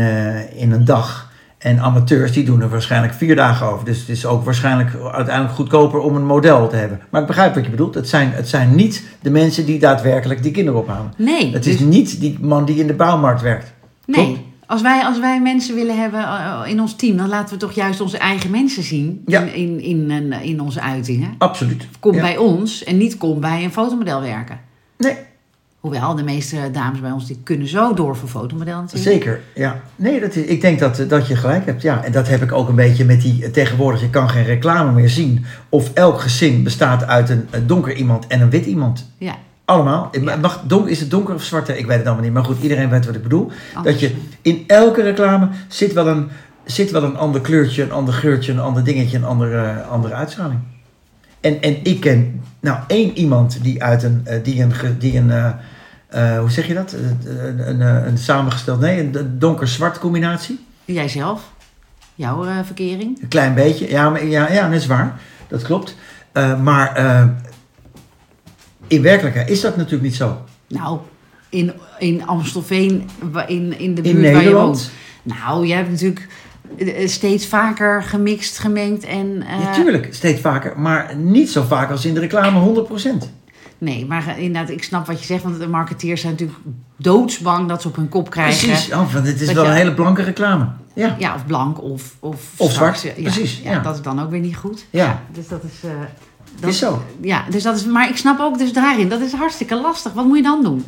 in 0.57 0.73
een 0.73 0.85
dag. 0.85 1.31
En 1.63 1.81
amateurs, 1.81 2.33
die 2.33 2.45
doen 2.45 2.61
er 2.63 2.69
waarschijnlijk 2.69 3.15
vier 3.15 3.37
dagen 3.37 3.67
over. 3.67 3.85
Dus 3.85 3.99
het 3.99 4.09
is 4.09 4.27
ook 4.27 4.45
waarschijnlijk 4.45 4.91
uiteindelijk 5.13 5.55
goedkoper 5.55 6.01
om 6.01 6.17
een 6.17 6.27
model 6.27 6.69
te 6.69 6.77
hebben. 6.77 7.01
Maar 7.11 7.21
ik 7.21 7.27
begrijp 7.27 7.55
wat 7.55 7.65
je 7.65 7.71
bedoelt. 7.71 7.95
Het 7.95 8.09
zijn, 8.09 8.33
het 8.33 8.49
zijn 8.49 8.75
niet 8.75 9.05
de 9.21 9.31
mensen 9.31 9.67
die 9.67 9.79
daadwerkelijk 9.79 10.43
die 10.43 10.53
kinderen 10.53 10.81
ophalen. 10.81 11.13
Nee, 11.17 11.53
Het 11.53 11.63
dus- 11.63 11.75
is 11.75 11.81
niet 11.81 12.21
die 12.21 12.39
man 12.41 12.65
die 12.65 12.77
in 12.77 12.87
de 12.87 12.95
bouwmarkt 12.95 13.41
werkt. 13.43 13.73
Nee, 14.07 14.25
Klopt. 14.25 14.41
als 14.67 14.83
wij, 14.83 15.03
als 15.05 15.19
wij 15.21 15.41
mensen 15.41 15.75
willen 15.75 16.01
hebben 16.01 16.21
eh, 16.21 16.61
in 16.67 16.81
ons 16.81 16.95
team, 16.97 17.17
dan 17.17 17.29
laten 17.29 17.55
we 17.55 17.61
toch 17.61 17.73
juist 17.73 18.01
onze 18.01 18.19
eigen 18.19 18.51
mensen 18.51 18.83
zien 18.83 19.23
Ja. 19.27 19.41
in, 19.41 19.55
in, 19.55 19.81
in, 19.81 20.11
een- 20.11 20.33
in 20.43 20.61
onze 20.61 20.81
uitingen. 20.81 21.35
Absoluut. 21.39 21.87
Kom 22.01 22.15
Ja. 22.15 22.21
bij 22.21 22.37
ons 22.37 22.85
en 22.85 22.97
niet 22.97 23.17
kom 23.17 23.41
bij 23.41 23.65
een 23.65 23.73
fotomodel 23.73 24.21
werken. 24.21 24.61
Nee, 24.99 25.17
Hoewel, 25.83 26.15
de 26.15 26.23
meeste 26.23 26.71
dames 26.73 27.01
bij 27.01 27.11
ons 27.11 27.27
die 27.27 27.41
kunnen 27.43 27.69
zo 27.69 27.95
door 27.95 28.17
voor 28.17 28.29
fotomodel 28.29 28.81
natuurlijk. 28.81 29.13
Zeker, 29.13 29.41
ja. 29.55 29.81
Nee, 29.97 30.21
dat 30.21 30.35
is, 30.35 30.45
ik 30.45 30.61
denk 30.61 30.79
dat, 30.79 31.05
dat 31.09 31.27
je 31.27 31.37
gelijk 31.37 31.67
hebt. 31.67 31.83
Ja, 31.83 32.05
en 32.05 32.13
dat 32.13 32.29
heb 32.29 32.43
ik 32.43 32.53
ook 32.53 32.69
een 32.69 32.75
beetje 32.75 33.05
met 33.05 33.21
die... 33.21 33.51
Tegenwoordig, 33.51 34.01
je 34.01 34.11
kan 34.11 34.31
geen 34.31 34.45
reclame 34.45 34.93
meer 34.93 35.09
zien. 35.09 35.45
Of 35.69 35.91
elk 35.95 36.21
gezin 36.21 36.63
bestaat 36.63 37.07
uit 37.07 37.31
een, 37.31 37.49
een 37.51 37.67
donker 37.67 37.95
iemand 37.95 38.27
en 38.27 38.41
een 38.41 38.51
wit 38.51 38.67
iemand. 38.67 39.11
Ja, 39.19 39.35
Allemaal. 39.65 40.09
Het 40.13 40.41
Mag, 40.41 40.65
is 40.87 41.01
het 41.01 41.11
donker 41.11 41.35
of 41.35 41.43
zwart? 41.43 41.69
Ik 41.69 41.87
weet 41.87 41.97
het 41.97 42.07
allemaal 42.07 42.25
niet. 42.25 42.33
Maar 42.33 42.45
goed, 42.45 42.63
iedereen 42.63 42.89
weet 42.89 43.07
wat 43.07 43.15
ik 43.15 43.23
bedoel. 43.23 43.51
Anders. 43.75 44.01
Dat 44.01 44.01
je 44.01 44.17
in 44.43 44.65
elke 44.67 45.03
reclame 45.03 45.49
zit 45.69 45.93
wel 45.93 46.09
een, 46.09 46.29
zit 46.65 46.91
wel 46.91 47.03
een 47.03 47.17
ander 47.17 47.41
kleurtje, 47.41 47.83
een 47.83 47.93
ander 47.93 48.15
geurtje, 48.15 48.53
een 48.53 48.61
ander 48.61 48.85
dingetje, 48.85 49.17
een 49.17 49.25
andere, 49.25 49.83
andere 49.83 50.15
uitstraling. 50.15 50.61
En, 51.41 51.63
en 51.63 51.77
ik 51.83 52.01
ken 52.01 52.41
nou 52.61 52.79
één 52.87 53.19
iemand 53.19 53.59
die 53.63 53.83
uit 53.83 54.03
een, 54.03 54.21
eh, 54.25 54.45
die 54.45 54.63
een, 54.63 54.73
die 54.99 55.17
een 55.19 55.31
eh, 56.13 56.35
eh, 56.35 56.41
hoe 56.41 56.51
zeg 56.51 56.67
je 56.67 56.75
dat? 56.75 56.93
Een, 56.93 57.19
een, 57.69 57.69
een, 57.69 58.07
een 58.07 58.19
samengesteld, 58.19 58.81
nee, 58.81 59.01
een 59.01 59.39
donker-zwart 59.39 59.99
combinatie. 59.99 60.65
Jijzelf? 60.85 61.51
Jouw 62.15 62.45
eh, 62.45 62.57
verkering? 62.65 63.23
Een 63.23 63.29
klein 63.29 63.55
beetje, 63.55 63.89
ja, 63.91 64.11
maar, 64.11 64.25
ja, 64.27 64.53
ja 64.53 64.69
dat 64.69 64.81
is 64.81 64.87
waar. 64.87 65.21
Dat 65.49 65.63
klopt. 65.63 65.97
Eh, 66.33 66.61
maar 66.61 66.95
eh, 66.95 67.25
in 68.87 69.03
werkelijkheid 69.03 69.51
is 69.51 69.61
dat 69.61 69.77
natuurlijk 69.77 70.03
niet 70.03 70.15
zo. 70.15 70.45
Nou, 70.69 70.99
in, 71.49 71.73
in 71.99 72.27
Amstelveen, 72.27 73.09
in, 73.47 73.79
in 73.79 73.95
de 73.95 74.03
In 74.03 74.15
buurt 74.15 74.17
waar 74.17 74.17
je 74.17 74.37
Nederland? 74.39 74.77
woont. 74.77 74.91
Nou, 75.39 75.67
jij 75.67 75.77
hebt 75.77 75.91
natuurlijk 75.91 76.29
eh, 76.79 77.09
steeds 77.09 77.47
vaker 77.47 78.03
gemixt, 78.03 78.59
gemengd 78.59 79.05
en... 79.05 79.43
eh, 79.43 79.59
Natuurlijk, 79.59 80.15
steeds 80.15 80.41
vaker, 80.41 80.79
maar 80.81 81.17
niet 81.17 81.51
zo 81.51 81.63
vaak 81.63 81.91
als 81.91 82.05
in 82.05 82.15
de 82.15 82.21
reclame 82.21 82.85
100%. 83.25 83.29
Nee, 83.83 84.07
maar 84.07 84.39
inderdaad, 84.39 84.71
ik 84.71 84.83
snap 84.85 85.07
wat 85.07 85.21
je 85.21 85.27
zegt, 85.27 85.43
want 85.43 85.59
de 85.59 85.69
marketeers 85.69 86.21
zijn 86.21 86.33
natuurlijk 86.33 86.59
doodsbang 86.97 87.69
dat 87.69 87.83
ze 87.83 87.89
op 87.89 87.97
hun 87.97 88.09
kop 88.09 88.31
krijgen. 88.31 88.69
Precies, 88.69 88.93
oh, 88.93 89.13
want 89.13 89.27
het 89.27 89.41
is 89.41 89.53
wel 89.53 89.63
je- 89.65 89.69
een 89.71 89.77
hele 89.77 89.95
blanke 89.95 90.23
reclame. 90.23 90.67
Ja, 90.95 91.17
Ja, 91.19 91.35
of 91.35 91.47
blank 91.47 91.83
of... 91.83 92.17
Of, 92.21 92.53
Of 92.57 92.73
zwart, 92.73 93.01
Ja, 93.03 93.11
precies, 93.23 93.61
Ja, 93.65 93.71
ja. 93.71 93.79
dat 93.79 93.95
is 93.95 94.03
dan 94.03 94.21
ook 94.23 94.31
weer 94.31 94.41
niet 94.41 94.57
goed. 94.57 94.85
Ja. 94.91 95.23
dus 95.33 95.49
dat 95.49 95.63
is... 95.65 95.89
eh, 95.89 95.91
dat, 96.61 96.71
is 96.71 96.79
zo. 96.79 97.03
Ja, 97.21 97.45
dus 97.51 97.63
dat 97.63 97.77
is... 97.77 97.85
Maar 97.85 98.09
ik 98.09 98.17
snap 98.17 98.41
ook 98.41 98.59
dus 98.59 98.73
daarin, 98.73 99.09
dat 99.09 99.21
is 99.21 99.33
hartstikke 99.33 99.75
lastig. 99.81 100.13
Wat 100.13 100.25
moet 100.25 100.37
je 100.37 100.43
dan 100.43 100.63
doen? 100.63 100.85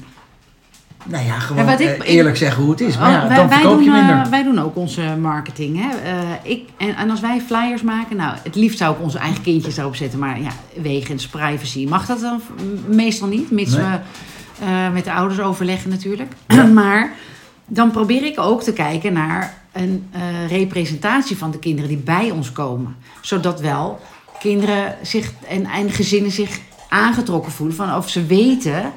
Nou 1.06 1.24
ja, 1.24 1.38
gewoon 1.38 1.64
Ja, 1.64 1.70
wat 1.70 1.80
ik- 1.80 1.86
eh, 1.88 1.94
ik- 1.94 2.02
eerlijk 2.02 2.36
zeggen 2.36 2.62
hoe 2.62 2.70
het 2.70 2.80
is. 2.80 2.98
Maar 2.98 3.06
Oh, 3.08 3.12
ja, 3.22 3.28
wij, 3.28 3.36
dan 3.36 3.48
wij 3.48 3.58
verkoop 3.58 3.76
doen, 3.76 3.84
je 3.84 3.90
minder. 3.90 4.16
eh, 4.16 4.26
wij 4.26 4.42
doen 4.42 4.58
ook 4.58 4.76
onze 4.76 5.16
marketing. 5.20 5.80
Hè? 5.80 5.96
Eh, 6.10 6.18
ik, 6.42 6.68
en, 6.76 6.96
en 6.96 7.10
als 7.10 7.20
wij 7.20 7.40
flyers 7.46 7.82
maken, 7.82 8.16
nou, 8.16 8.36
het 8.42 8.54
liefst 8.54 8.78
zou 8.78 8.94
ik 8.94 9.02
onze 9.02 9.18
eigen 9.18 9.42
kindjes 9.42 9.76
erop 9.76 9.96
zetten. 9.96 10.18
Maar 10.18 10.40
ja, 10.40 10.50
wegens 10.82 11.26
privacy 11.26 11.86
mag 11.88 12.06
dat 12.06 12.20
dan 12.20 12.40
meestal 12.86 13.28
niet. 13.28 13.50
Mits 13.50 13.76
Nee. 13.76 13.84
we 14.58 14.90
met 14.92 15.04
de 15.04 15.12
ouders 15.12 15.40
overleggen 15.40 15.90
natuurlijk. 15.90 16.32
maar 16.74 17.12
dan 17.66 17.90
probeer 17.90 18.24
ik 18.24 18.40
ook 18.40 18.62
te 18.62 18.72
kijken 18.72 19.12
naar 19.12 19.54
een 19.72 20.04
representatie 20.48 21.36
van 21.36 21.50
de 21.50 21.58
kinderen 21.58 21.88
die 21.88 21.98
bij 21.98 22.30
ons 22.30 22.52
komen. 22.52 22.96
Zodat 23.20 23.60
wel 23.60 24.00
kinderen 24.38 24.96
zich 25.02 25.32
en, 25.48 25.66
en 25.66 25.90
gezinnen 25.90 26.30
zich 26.30 26.58
aangetrokken 26.88 27.52
voelen. 27.52 27.76
Van 27.76 27.94
of 27.96 28.08
ze 28.10 28.26
weten... 28.26 28.92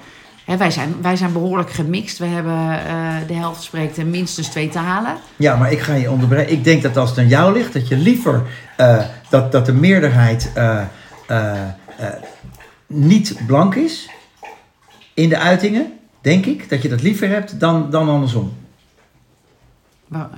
Hè, 0.47 0.57
wij, 0.57 0.71
zijn, 0.71 1.01
wij 1.01 1.15
zijn 1.15 1.33
behoorlijk 1.33 1.71
gemixt. 1.71 2.17
We 2.17 2.25
hebben 2.25 2.85
eh, 2.85 3.15
de 3.27 3.33
helft 3.33 3.63
spreekt 3.63 4.05
minstens 4.05 4.47
twee 4.47 4.69
talen. 4.69 5.17
Ja, 5.35 5.55
maar 5.55 5.71
ik 5.71 5.79
ga 5.79 5.93
je 5.93 6.11
onderbreken. 6.11 6.51
Ik 6.51 6.63
denk 6.63 6.81
dat 6.81 6.97
als 6.97 7.09
het 7.09 7.19
aan 7.19 7.27
jou 7.27 7.53
ligt, 7.53 7.73
dat 7.73 7.87
je 7.87 7.97
liever 7.97 8.43
eh, 8.77 9.05
dat, 9.29 9.51
dat 9.51 9.65
de 9.65 9.73
meerderheid 9.73 10.51
eh, 10.53 10.83
niet 12.87 13.39
blank 13.47 13.75
is 13.75 14.09
in 15.13 15.29
de 15.29 15.37
uitingen. 15.37 15.93
Denk 16.21 16.45
ik 16.45 16.69
dat 16.69 16.81
je 16.81 16.89
dat 16.89 17.01
liever 17.01 17.29
hebt 17.29 17.59
dan, 17.59 17.89
dan 17.89 18.09
andersom. 18.09 18.53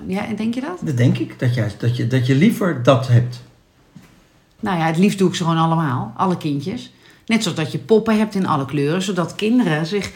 Ja, 0.08 0.26
denk 0.36 0.54
je 0.54 0.62
dat? 0.62 0.80
Dat 0.82 0.98
denk 0.98 1.18
ik. 1.18 1.40
Dat, 1.40 1.54
juist, 1.54 1.80
dat, 1.80 1.98
je, 1.98 2.08
dat 2.08 2.28
je 2.28 2.36
liever 2.36 2.84
dat 2.84 3.08
hebt. 3.08 3.44
Nou 4.60 4.78
ja, 4.78 4.86
het 4.86 4.98
liefst 4.98 5.18
doe 5.18 5.30
ik 5.30 5.36
ze 5.36 5.44
gewoon 5.44 5.60
allemaal. 5.60 6.14
Alle 6.16 6.38
kindjes. 6.38 6.92
Net 7.30 7.44
zoals 7.44 7.58
dat 7.58 7.72
je 7.72 7.78
poppen 7.78 8.18
hebt 8.18 8.36
in 8.36 8.46
alle 8.48 8.66
kleuren. 8.66 9.02
Zodat 9.02 9.36
kinderen 9.36 9.86
zich... 9.86 10.12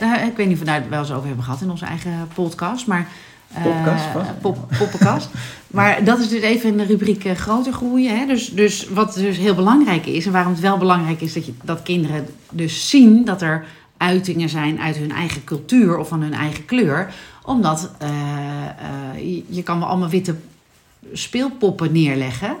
daar- 0.00 0.26
Ik 0.26 0.36
weet 0.36 0.46
niet 0.46 0.54
of 0.54 0.60
we 0.60 0.64
daar 0.68 0.80
het 0.80 0.88
wel 0.88 0.98
eens 1.00 1.12
over 1.12 1.26
hebben 1.26 1.44
gehad 1.44 1.60
in 1.60 1.70
onze 1.70 1.84
eigen 1.84 2.28
podcast. 2.34 2.86
Maar, 2.86 3.08
eh, 3.52 3.62
Podcast, 3.62 4.04
vast. 4.04 4.40
pop, 4.40 4.68
poppenkast. 4.78 5.28
maar 5.66 6.04
dat 6.04 6.18
is 6.18 6.28
dus 6.28 6.40
even 6.42 6.68
in 6.68 6.76
de 6.76 6.84
rubriek 6.84 7.24
eh, 7.24 7.34
groter 7.34 7.72
groeien. 7.72 8.18
Hè? 8.18 8.26
Dus, 8.26 8.48
dus 8.48 8.88
wat 8.88 9.14
dus 9.14 9.36
heel 9.36 9.54
belangrijk 9.54 10.06
is... 10.06 10.26
en 10.26 10.32
waarom 10.32 10.52
het 10.52 10.60
wel 10.60 10.78
belangrijk 10.78 11.20
is 11.20 11.32
dat, 11.32 11.46
je, 11.46 11.52
dat 11.62 11.82
kinderen 11.82 12.26
dus 12.50 12.88
zien... 12.90 13.24
dat 13.24 13.42
er 13.42 13.64
uitingen 13.96 14.48
zijn 14.48 14.80
uit 14.80 14.96
hun 14.96 15.12
eigen 15.12 15.44
cultuur 15.44 15.96
of 15.98 16.08
van 16.08 16.22
hun 16.22 16.34
eigen 16.34 16.64
kleur. 16.64 17.14
Omdat 17.44 17.90
eh, 17.98 18.08
je, 19.16 19.44
je 19.48 19.62
kan 19.62 19.78
wel 19.78 19.88
allemaal 19.88 20.08
witte 20.08 20.34
speelpoppen 21.12 21.92
neerleggen... 21.92 22.56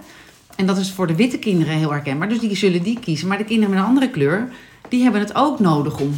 En 0.56 0.66
dat 0.66 0.78
is 0.78 0.92
voor 0.92 1.06
de 1.06 1.14
witte 1.14 1.38
kinderen 1.38 1.74
heel 1.74 1.90
herkenbaar. 1.90 2.28
Dus 2.28 2.38
die 2.38 2.56
zullen 2.56 2.82
die 2.82 2.98
kiezen. 3.00 3.28
Maar 3.28 3.38
de 3.38 3.44
kinderen 3.44 3.70
met 3.70 3.78
een 3.78 3.88
andere 3.88 4.10
kleur, 4.10 4.48
die 4.88 5.02
hebben 5.02 5.20
het 5.20 5.34
ook 5.34 5.60
nodig 5.60 6.00
om, 6.00 6.14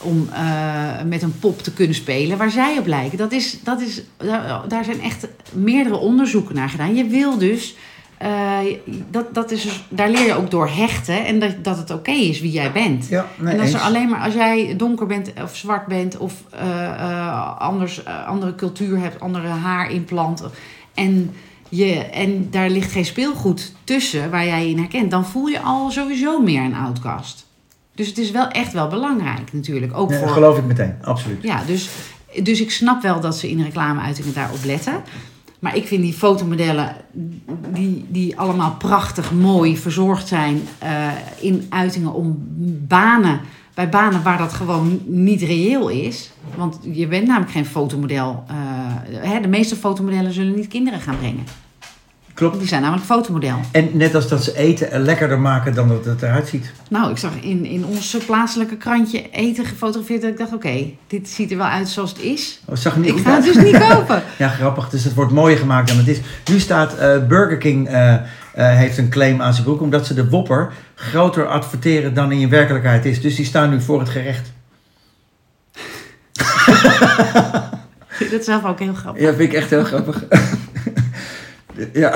om 0.00 0.28
eh, 0.32 1.02
met 1.06 1.22
een 1.22 1.38
pop 1.38 1.62
te 1.62 1.72
kunnen 1.72 1.94
spelen 1.94 2.38
waar 2.38 2.50
zij 2.50 2.78
op 2.78 2.86
lijken. 2.86 3.18
Dat 3.18 3.32
is, 3.32 3.62
dat 3.62 3.80
is, 3.80 4.02
daar, 4.16 4.68
daar 4.68 4.84
zijn 4.84 5.00
echt 5.00 5.26
meerdere 5.52 5.96
onderzoeken 5.96 6.54
naar 6.54 6.68
gedaan. 6.68 6.94
Je 6.94 7.06
wil 7.06 7.38
dus, 7.38 7.76
eh, 8.18 8.58
dat, 9.10 9.34
dat 9.34 9.50
is 9.50 9.62
dus, 9.62 9.84
daar 9.88 10.10
leer 10.10 10.26
je 10.26 10.34
ook 10.34 10.50
door 10.50 10.68
hechten 10.68 11.26
en 11.26 11.38
dat, 11.38 11.64
dat 11.64 11.76
het 11.76 11.90
oké 11.90 12.10
is 12.10 12.40
wie 12.40 12.50
jij 12.50 12.72
bent. 12.72 13.08
Ja, 13.08 13.26
nee, 13.36 13.54
en 13.54 13.60
als 13.60 13.72
er 13.72 13.80
alleen 13.80 14.08
maar 14.08 14.20
als 14.20 14.34
jij 14.34 14.74
donker 14.76 15.06
bent 15.06 15.32
of 15.42 15.56
zwart 15.56 15.86
bent 15.86 16.16
of 16.16 16.32
eh, 16.50 17.58
anders, 17.58 18.04
andere 18.06 18.54
cultuur 18.54 18.98
hebt, 18.98 19.20
andere 19.20 19.48
haarimplant 19.48 20.44
en, 20.94 21.34
je, 21.68 21.94
en 21.94 22.50
daar 22.50 22.70
ligt 22.70 22.92
geen 22.92 23.04
speelgoed 23.04 23.72
tussen 23.84 24.30
waar 24.30 24.46
jij 24.46 24.64
je 24.64 24.70
in 24.70 24.78
herkent, 24.78 25.10
dan 25.10 25.26
voel 25.26 25.46
je 25.46 25.60
al 25.60 25.90
sowieso 25.90 26.40
meer 26.40 26.62
een 26.62 26.74
outcast. 26.74 27.46
Dus 27.94 28.06
het 28.06 28.18
is 28.18 28.30
wel 28.30 28.48
echt 28.48 28.72
wel 28.72 28.88
belangrijk 28.88 29.52
natuurlijk. 29.52 29.96
Ook 29.96 30.10
Ja, 30.10 30.18
voor, 30.18 30.28
geloof 30.28 30.58
ik 30.58 30.64
meteen, 30.64 30.94
absoluut. 31.02 31.42
ja, 31.42 31.62
dus, 31.66 31.88
dus 32.42 32.60
ik 32.60 32.70
snap 32.70 33.02
wel 33.02 33.20
dat 33.20 33.36
ze 33.36 33.50
in 33.50 33.62
reclameuitingen 33.62 34.34
daarop 34.34 34.64
letten. 34.64 35.02
Maar 35.58 35.76
ik 35.76 35.86
vind 35.86 36.02
die 36.02 36.12
fotomodellen, 36.12 36.96
die, 37.72 38.06
die 38.08 38.38
allemaal 38.38 38.74
prachtig 38.78 39.32
mooi 39.32 39.76
verzorgd 39.76 40.28
zijn 40.28 40.60
eh, 40.78 41.08
in 41.40 41.66
uitingen 41.68 42.12
om 42.12 42.36
banen, 42.86 43.40
bij 43.78 43.88
banen 43.88 44.22
waar 44.22 44.38
dat 44.38 44.52
gewoon 44.52 45.00
niet 45.06 45.42
reëel 45.42 45.88
is. 45.88 46.30
Want 46.56 46.78
je 46.92 47.06
bent 47.06 47.26
namelijk 47.26 47.50
geen 47.52 47.66
fotomodel. 47.66 48.44
eh, 48.48 48.56
hè, 49.30 49.40
de 49.40 49.48
meeste 49.48 49.76
fotomodellen 49.76 50.32
zullen 50.32 50.54
niet 50.54 50.68
kinderen 50.68 51.00
gaan 51.00 51.18
brengen. 51.18 51.44
Klopt. 52.34 52.58
Die 52.58 52.68
zijn 52.68 52.82
namelijk 52.82 53.06
fotomodel. 53.06 53.56
En 53.72 53.88
net 53.92 54.14
als 54.14 54.28
dat 54.28 54.44
ze 54.44 54.56
eten 54.56 54.90
en 54.90 55.00
lekkerder 55.00 55.38
maken 55.40 55.74
dan 55.74 55.88
dat 55.88 56.04
het 56.04 56.22
eruit 56.22 56.48
ziet. 56.48 56.72
Nou, 56.90 57.10
ik 57.10 57.16
zag 57.18 57.32
in, 57.40 57.64
in 57.64 57.84
ons 57.84 58.16
plaatselijke 58.26 58.76
krantje 58.76 59.30
eten 59.30 59.64
gefotografeerd. 59.64 60.22
Dat 60.22 60.30
ik 60.30 60.38
dacht, 60.38 60.52
oké, 60.54 60.90
dit 61.06 61.28
ziet 61.28 61.50
er 61.50 61.56
wel 61.56 61.66
uit 61.66 61.88
zoals 61.88 62.10
het 62.10 62.20
is. 62.20 62.60
Oh, 62.64 62.76
zag 62.76 62.96
niet 62.96 63.08
Ik 63.08 63.18
ga 63.18 63.34
het 63.34 63.44
dus 63.44 63.56
niet 63.56 63.78
kopen. 63.88 64.22
Ja, 64.38 64.48
grappig. 64.48 64.88
Dus 64.88 65.04
het 65.04 65.14
wordt 65.14 65.32
mooier 65.32 65.58
gemaakt 65.58 65.88
dan 65.88 65.96
het 65.96 66.08
is. 66.08 66.20
Nu 66.50 66.58
staat 66.58 66.94
eh, 66.96 67.26
Burger 67.26 67.58
King 67.58 67.88
eh, 67.88 68.14
heeft 68.66 68.98
een 68.98 69.08
claim 69.08 69.42
aan 69.42 69.52
zijn 69.52 69.64
broek 69.64 69.80
omdat 69.80 70.06
ze 70.06 70.14
de 70.14 70.28
Whopper 70.28 70.72
groter 70.94 71.46
adverteren 71.46 72.14
dan 72.14 72.32
in 72.32 72.48
werkelijkheid 72.48 73.04
is. 73.04 73.20
Dus 73.20 73.36
die 73.36 73.44
staan 73.44 73.70
nu 73.70 73.80
voor 73.80 74.00
het 74.00 74.08
gerecht. 74.08 74.52
Ik 78.08 78.24
vind 78.24 78.30
het 78.30 78.44
zelf 78.44 78.64
ook 78.64 78.78
heel 78.78 78.94
grappig. 78.94 79.22
Ja, 79.22 79.34
vind 79.34 79.52
ik 79.52 79.52
echt 79.52 79.70
heel 79.70 79.84
grappig. 79.84 80.24
ja. 81.92 82.14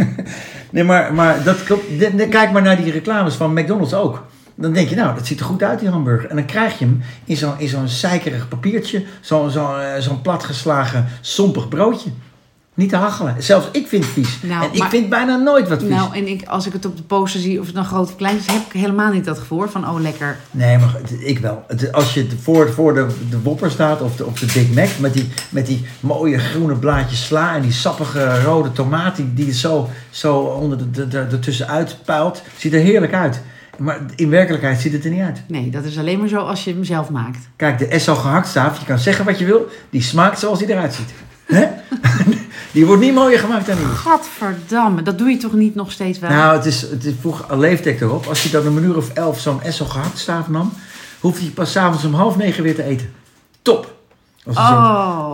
nee, 0.70 0.84
maar, 0.84 1.14
maar 1.14 1.42
dat 1.42 1.64
klopt. 1.64 1.84
Kijk 2.30 2.52
maar 2.52 2.62
naar 2.62 2.76
die 2.76 2.92
reclames 2.92 3.34
van 3.34 3.52
McDonald's 3.52 3.94
ook. 3.94 4.26
Dan 4.54 4.72
denk 4.72 4.88
je, 4.88 4.96
nou, 4.96 5.14
dat 5.14 5.26
ziet 5.26 5.40
er 5.40 5.46
goed 5.46 5.62
uit, 5.62 5.78
die 5.78 5.88
hamburger. 5.88 6.30
En 6.30 6.36
dan 6.36 6.44
krijg 6.44 6.78
je 6.78 6.84
hem 6.84 7.02
in 7.24 7.36
zo'n 7.36 7.58
in 7.58 7.68
zo'n 7.68 7.88
zeikerig 7.88 8.48
papiertje. 8.48 9.04
Zo'n 9.20 9.50
zo'n 9.50 9.80
eh, 9.80 10.00
zo'n 10.00 10.20
platgeslagen, 10.20 11.06
sompig 11.20 11.68
broodje. 11.68 12.10
Niet 12.76 12.88
te 12.88 12.96
hachelen. 12.96 13.34
Zelfs 13.38 13.68
ik 13.72 13.86
vind 13.86 14.04
het 14.04 14.12
vies. 14.12 14.38
Nou, 14.42 14.64
en 14.64 14.72
ik 14.72 14.78
maar- 14.78 14.88
vind 14.88 15.08
bijna 15.08 15.36
nooit 15.36 15.68
wat 15.68 15.80
vies. 15.80 15.88
Nou, 15.88 16.14
en 16.16 16.28
ik, 16.28 16.46
als 16.48 16.66
ik 16.66 16.72
het 16.72 16.84
op 16.84 16.96
de 16.96 17.02
poster 17.02 17.40
zie, 17.40 17.60
of 17.60 17.66
het 17.66 17.74
nou 17.74 17.86
groot 17.86 18.08
of 18.08 18.16
klein 18.16 18.36
is, 18.36 18.46
heb 18.46 18.62
ik 18.66 18.80
helemaal 18.80 19.12
niet 19.12 19.24
dat 19.24 19.38
gevoel 19.38 19.66
van, 19.66 19.88
oh 19.88 20.00
lekker. 20.00 20.36
Nee, 20.50 20.78
maar 20.78 20.94
ik 21.18 21.38
wel. 21.38 21.64
Het- 21.68 21.92
Als 21.92 22.14
je 22.14 22.26
voor, 22.42 22.72
voor 22.72 22.94
de, 22.94 23.06
de 23.30 23.42
Whopper 23.42 23.70
staat 23.70 24.00
of 24.02 24.16
de, 24.16 24.26
of 24.26 24.38
de 24.38 24.46
Big 24.46 24.74
Mac 24.74 24.88
met 24.98 25.12
die, 25.12 25.28
met 25.48 25.66
die 25.66 25.84
mooie 26.00 26.38
groene 26.38 26.74
blaadjes 26.76 27.24
sla 27.26 27.54
en 27.56 27.62
die 27.62 27.72
sappige 27.72 28.42
rode 28.42 28.72
tomaat 28.72 29.16
die, 29.34 29.52
zo, 29.52 29.88
zo 30.10 30.36
onder 30.38 30.78
de, 30.78 30.90
de, 30.90 31.08
de, 31.08 31.18
ertussen 31.30 31.68
uitpuilt, 31.68 32.42
ziet 32.56 32.72
er 32.72 32.80
heerlijk 32.80 33.14
uit. 33.14 33.40
Maar 33.78 34.00
in 34.14 34.30
werkelijkheid 34.30 34.80
ziet 34.80 34.92
het 34.92 35.04
er 35.04 35.10
niet 35.10 35.20
uit. 35.22 35.42
Nee, 35.48 35.70
dat 35.70 35.84
is 35.84 35.98
alleen 35.98 36.18
maar 36.18 36.28
zo 36.28 36.38
als 36.38 36.64
je 36.64 36.72
hem 36.72 36.84
zelf 36.84 37.10
maakt. 37.10 37.38
Kijk, 37.56 37.78
de 37.78 37.98
SO 37.98 38.14
gehaktstaaf, 38.14 38.78
je 38.78 38.84
kan 38.86 38.98
zeggen 38.98 39.24
wat 39.24 39.38
je 39.38 39.44
wil, 39.44 39.66
die 39.90 40.02
smaakt 40.02 40.38
zoals 40.38 40.58
die 40.58 40.68
eruit 40.70 40.94
ziet. 40.94 41.10
Hè? 41.46 41.64
die 42.76 42.86
wordt 42.86 43.02
niet 43.02 43.14
mooier 43.14 43.38
gemaakt 43.38 43.66
dan 43.66 43.76
die 43.76 43.84
is. 43.84 43.98
Gadverdamme, 43.98 45.02
dat 45.02 45.18
doe 45.18 45.28
je 45.28 45.36
toch 45.36 45.52
niet 45.52 45.74
nog 45.74 45.92
steeds 45.92 46.18
wel? 46.18 46.30
Nou, 46.30 46.56
het 46.56 46.66
is, 46.66 46.80
het 46.80 47.04
is 47.04 47.14
vroeger 47.20 47.58
leefde 47.58 47.90
ik 47.90 48.00
erop. 48.00 48.26
Als 48.26 48.42
je 48.42 48.50
dan 48.50 48.66
een 48.66 48.84
uur 48.84 48.96
of 48.96 49.12
elf 49.12 49.40
zo'n 49.40 49.60
SO 49.68 49.84
gehaktstaaf 49.84 50.48
nam, 50.48 50.72
hoefde 51.20 51.44
je 51.44 51.50
pas 51.50 51.72
s'avonds 51.72 52.04
om 52.04 52.14
half 52.14 52.36
negen 52.36 52.62
weer 52.62 52.74
te 52.74 52.82
eten. 52.82 53.12
Top! 53.62 53.94
Als 54.44 54.56
een 54.56 54.62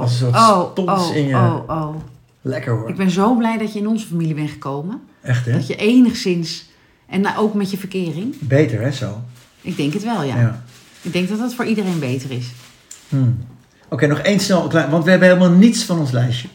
soort, 0.09 0.35
oh, 0.35 0.89
als 0.89 1.03
oh, 1.03 1.09
oh, 1.09 1.17
in 1.17 1.27
je- 1.27 1.35
oh, 1.35 1.63
oh. 1.67 1.95
lekker 2.41 2.73
hoor. 2.73 2.89
Ik 2.89 2.97
ben 2.97 3.11
zo 3.11 3.35
blij 3.35 3.59
dat 3.59 3.73
je 3.73 3.79
in 3.79 3.87
onze 3.87 4.07
familie 4.07 4.35
bent 4.35 4.51
gekomen. 4.51 5.01
Echt 5.23 5.47
hè? 5.47 5.53
Dat 5.53 5.67
je 5.67 5.77
enigszins, 5.77 6.71
en 7.07 7.21
nou 7.21 7.39
ook 7.39 7.55
met 7.55 7.71
je 7.71 7.79
verkering. 7.79 8.35
Beter 8.39 8.81
hè, 8.81 8.93
zo. 8.93 9.21
Ik 9.61 9.77
denk 9.77 9.93
het 9.93 10.05
wel, 10.05 10.23
ja. 10.23 10.37
Ja. 10.37 10.63
Ik 11.03 11.13
denk 11.13 11.29
dat 11.29 11.39
dat 11.39 11.55
voor 11.55 11.65
iedereen 11.65 11.99
beter 11.99 12.31
is. 12.31 12.47
Hmm. 13.09 13.39
Oké, 13.89 14.07
nog 14.07 14.19
één 14.19 14.41
snel, 14.41 14.67
klein, 14.67 14.91
want 14.91 15.05
we 15.05 15.11
hebben 15.11 15.29
helemaal 15.29 15.51
niets 15.59 15.85
van 15.85 15.99
ons 15.99 16.11
lijstje. 16.11 16.49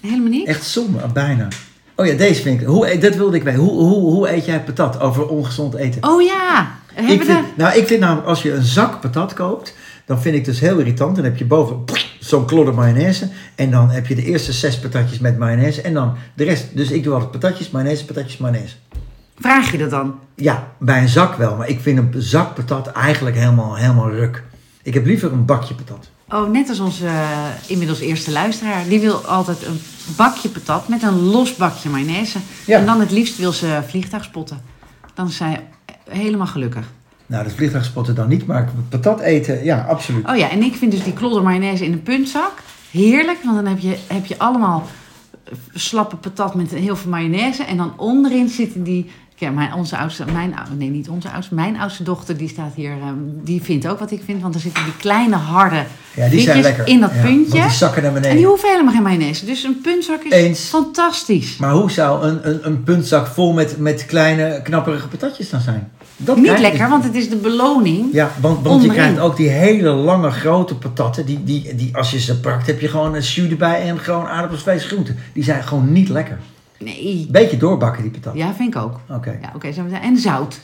Helemaal 0.00 0.30
niet? 0.30 0.46
Echt 0.46 0.64
zonde, 0.64 0.98
bijna. 1.12 1.48
Oh 1.96 2.06
ja, 2.06 2.14
deze 2.14 2.42
vind 2.42 2.60
ik, 2.60 2.66
hoe, 2.66 2.98
dat 2.98 3.14
wilde 3.14 3.36
ik 3.36 3.42
weten. 3.42 3.60
Hoe, 3.60 3.70
hoe, 3.70 4.12
hoe 4.12 4.32
eet 4.32 4.44
jij 4.44 4.60
patat 4.60 5.00
over 5.00 5.26
ongezond 5.26 5.74
eten? 5.74 6.08
Oh 6.10 6.22
ja. 6.22 6.78
Hebben 6.94 7.28
Ik 7.28 7.44
nou, 7.56 7.78
ik 7.78 7.86
vind 7.86 8.00
namelijk, 8.00 8.26
als 8.26 8.42
je 8.42 8.52
een 8.52 8.62
zak 8.62 9.00
patat 9.00 9.34
koopt, 9.34 9.74
dan 10.04 10.20
vind 10.20 10.34
ik 10.34 10.44
dus 10.44 10.60
heel 10.60 10.78
irritant. 10.78 11.16
Dan 11.16 11.24
heb 11.24 11.36
je 11.36 11.44
boven 11.44 11.84
zo'n 12.20 12.46
klodder 12.46 12.74
mayonaise. 12.74 13.28
En 13.54 13.70
dan 13.70 13.90
heb 13.90 14.06
je 14.06 14.14
de 14.14 14.24
eerste 14.24 14.52
zes 14.52 14.78
patatjes 14.78 15.18
met 15.18 15.38
mayonaise. 15.38 15.82
En 15.82 15.94
dan 15.94 16.16
de 16.34 16.44
rest. 16.44 16.76
Dus 16.76 16.90
ik 16.90 17.02
doe 17.02 17.12
altijd 17.12 17.30
patatjes, 17.30 17.70
mayonaise, 17.70 18.04
patatjes, 18.04 18.36
mayonaise. 18.36 18.74
Vraag 19.38 19.72
je 19.72 19.78
dat 19.78 19.90
dan? 19.90 20.18
Ja, 20.34 20.72
bij 20.78 21.02
een 21.02 21.08
zak 21.08 21.34
wel. 21.34 21.56
Maar 21.56 21.68
ik 21.68 21.80
vind 21.80 21.98
een 21.98 22.22
zak 22.22 22.54
patat 22.54 22.86
eigenlijk 22.86 23.36
helemaal, 23.36 23.76
helemaal 23.76 24.10
ruk. 24.10 24.42
Ik 24.82 24.94
heb 24.94 25.06
liever 25.06 25.32
een 25.32 25.44
bakje 25.44 25.74
patat. 25.74 26.08
Oh, 26.32 26.50
net 26.50 26.68
als 26.68 26.80
onze 26.80 27.06
eh, 27.06 27.46
inmiddels 27.66 28.00
eerste 28.00 28.30
luisteraar. 28.30 28.88
Die 28.88 29.00
wil 29.00 29.16
altijd 29.16 29.66
een 29.66 29.80
bakje 30.16 30.48
patat 30.48 30.88
met 30.88 31.02
een 31.02 31.20
los 31.20 31.56
bakje 31.56 31.88
mayonaise. 31.88 32.38
Ja. 32.66 32.78
En 32.78 32.86
dan 32.86 33.00
het 33.00 33.10
liefst 33.10 33.36
wil 33.36 33.52
ze 33.52 33.80
vliegtuig 33.86 34.24
spotten. 34.24 34.60
Dan 35.14 35.26
is 35.26 35.36
zij 35.36 35.66
helemaal 36.08 36.46
gelukkig. 36.46 36.86
Nou, 37.26 37.44
dat 37.44 37.52
vliegtuigspotten 37.52 38.14
dan 38.14 38.28
niet. 38.28 38.46
Maar 38.46 38.70
patat 38.88 39.20
eten, 39.20 39.64
ja, 39.64 39.86
absoluut. 39.88 40.28
Oh 40.28 40.36
ja, 40.36 40.50
en 40.50 40.62
ik 40.62 40.74
vind 40.74 40.92
dus 40.92 41.04
die 41.04 41.12
klodder 41.12 41.42
mayonaise 41.42 41.84
in 41.84 41.92
een 41.92 42.02
puntzak 42.02 42.62
heerlijk. 42.90 43.38
Want 43.42 43.56
dan 43.56 43.66
heb 43.66 43.78
je, 43.78 43.98
heb 44.06 44.26
je 44.26 44.38
allemaal 44.38 44.86
eh, 45.44 45.52
slappe 45.74 46.16
patat 46.16 46.54
met 46.54 46.70
heel 46.70 46.96
veel 46.96 47.10
mayonaise. 47.10 47.64
En 47.64 47.76
dan 47.76 47.98
onderin 47.98 48.48
zitten 48.48 48.82
die... 48.82 49.10
Ja, 49.40 49.50
mijn, 49.50 49.74
onze 49.74 49.96
oudste, 49.96 50.24
mijn, 50.32 50.54
nee, 50.78 50.88
niet 50.90 51.08
onze 51.08 51.30
oudste, 51.30 51.54
mijn 51.54 51.80
oudste 51.80 52.02
dochter, 52.02 52.36
die 52.36 52.48
staat 52.48 52.72
hier, 52.74 52.90
ehm, 52.90 53.14
die 53.44 53.62
vindt 53.62 53.88
ook 53.88 53.98
wat 53.98 54.10
ik 54.10 54.22
vind. 54.24 54.42
Want 54.42 54.54
er 54.54 54.60
zitten 54.60 54.84
die 54.84 54.96
kleine 54.96 55.36
harde 55.36 55.84
Ja, 56.14 56.28
die 56.28 56.40
zijn 56.40 56.60
lekker. 56.62 56.86
in 56.86 57.00
dat 57.00 57.10
Ja, 57.14 57.22
puntje. 57.22 57.60
Die 57.62 57.70
zakken 57.70 58.02
naar 58.02 58.10
En 58.10 58.16
beneden. 58.16 58.36
die 58.36 58.46
hoeven 58.46 58.68
helemaal 58.70 58.92
geen 58.92 59.02
mayonaise. 59.02 59.44
Dus 59.46 59.62
een 59.62 59.80
puntzak 59.82 60.22
is 60.22 60.32
Eens. 60.32 60.60
fantastisch. 60.60 61.56
Maar 61.56 61.72
hoe 61.72 61.90
zou 61.90 62.26
een, 62.26 62.48
een, 62.48 62.58
een 62.66 62.82
puntzak 62.82 63.26
vol 63.26 63.52
met, 63.52 63.78
met 63.78 64.06
kleine, 64.06 64.60
knapperige 64.62 65.08
patatjes 65.08 65.50
dan 65.50 65.60
zijn? 65.60 65.90
Dat 66.16 66.36
Niet 66.36 66.58
lekker, 66.58 66.88
want 66.88 67.04
het 67.04 67.14
is 67.14 67.28
de 67.28 67.36
beloning. 67.36 68.06
Ja, 68.12 68.30
want, 68.40 68.66
want 68.66 68.82
je 68.82 68.88
krijgt 68.88 69.18
ook 69.18 69.36
die 69.36 69.48
hele 69.48 69.90
lange 69.90 70.30
grote 70.30 70.74
patatten. 70.74 71.26
Die, 71.26 71.44
die, 71.44 71.74
die, 71.74 71.96
als 71.96 72.10
je 72.10 72.20
ze 72.20 72.40
pakt, 72.40 72.66
heb 72.66 72.80
je 72.80 72.88
gewoon 72.88 73.14
een 73.14 73.20
jus 73.20 73.50
erbij 73.50 73.82
en 73.82 73.98
gewoon 73.98 74.26
aardappels, 74.26 74.62
vlees, 74.62 74.84
groenten. 74.84 75.16
Die 75.32 75.44
zijn 75.44 75.62
gewoon 75.62 75.92
niet 75.92 76.08
lekker. 76.08 76.38
Nee. 76.84 77.28
Beetje 77.30 77.56
doorbakken, 77.56 78.02
die 78.02 78.10
patat. 78.10 78.34
Ja, 78.34 78.54
vind 78.54 78.74
ik 78.74 78.80
ook. 78.80 79.00
Oké. 79.08 79.38
Ja, 79.42 79.52
oké. 79.54 79.68
en 80.02 80.16
zout. 80.16 80.60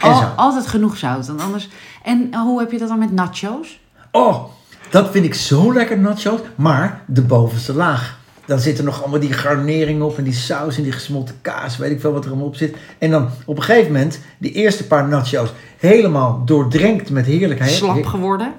Al- 0.00 0.16
zout. 0.16 0.36
Altijd 0.36 0.66
genoeg 0.66 0.96
zout. 0.96 1.26
Want 1.26 1.40
anders... 1.40 1.68
En 2.02 2.28
eh, 2.30 2.40
hoe 2.40 2.60
heb 2.60 2.70
je 2.70 2.78
dat 2.78 2.88
dan 2.88 2.98
met 2.98 3.12
nachos? 3.12 3.80
Oh, 4.10 4.44
dat 4.90 5.10
vind 5.10 5.24
ik 5.24 5.34
zo 5.34 5.72
lekker, 5.72 5.98
nachos. 5.98 6.40
Maar 6.54 7.02
de 7.06 7.22
bovenste 7.22 7.74
laag. 7.74 8.18
Dan 8.46 8.58
zitten 8.58 8.84
nog 8.84 9.02
allemaal 9.02 9.20
die 9.20 9.32
garneringen 9.32 10.06
op 10.06 10.18
en 10.18 10.24
die 10.24 10.32
saus 10.32 10.76
en 10.76 10.82
die 10.82 10.92
gesmolten 10.92 11.34
kaas. 11.40 11.76
Weet 11.76 11.90
ik 11.90 12.00
veel 12.00 12.12
wat 12.12 12.24
er 12.24 12.30
allemaal 12.30 12.46
op 12.48 12.56
zit. 12.56 12.76
En 12.98 13.10
dan 13.10 13.28
op 13.46 13.56
een 13.56 13.62
gegeven 13.62 13.92
moment, 13.92 14.20
die 14.38 14.52
eerste 14.52 14.86
paar 14.86 15.08
nachos, 15.08 15.52
helemaal 15.78 16.42
doordrenkt 16.44 17.10
met 17.10 17.26
heerlijkheid. 17.26 17.70
Slap 17.70 18.04
geworden. 18.06 18.52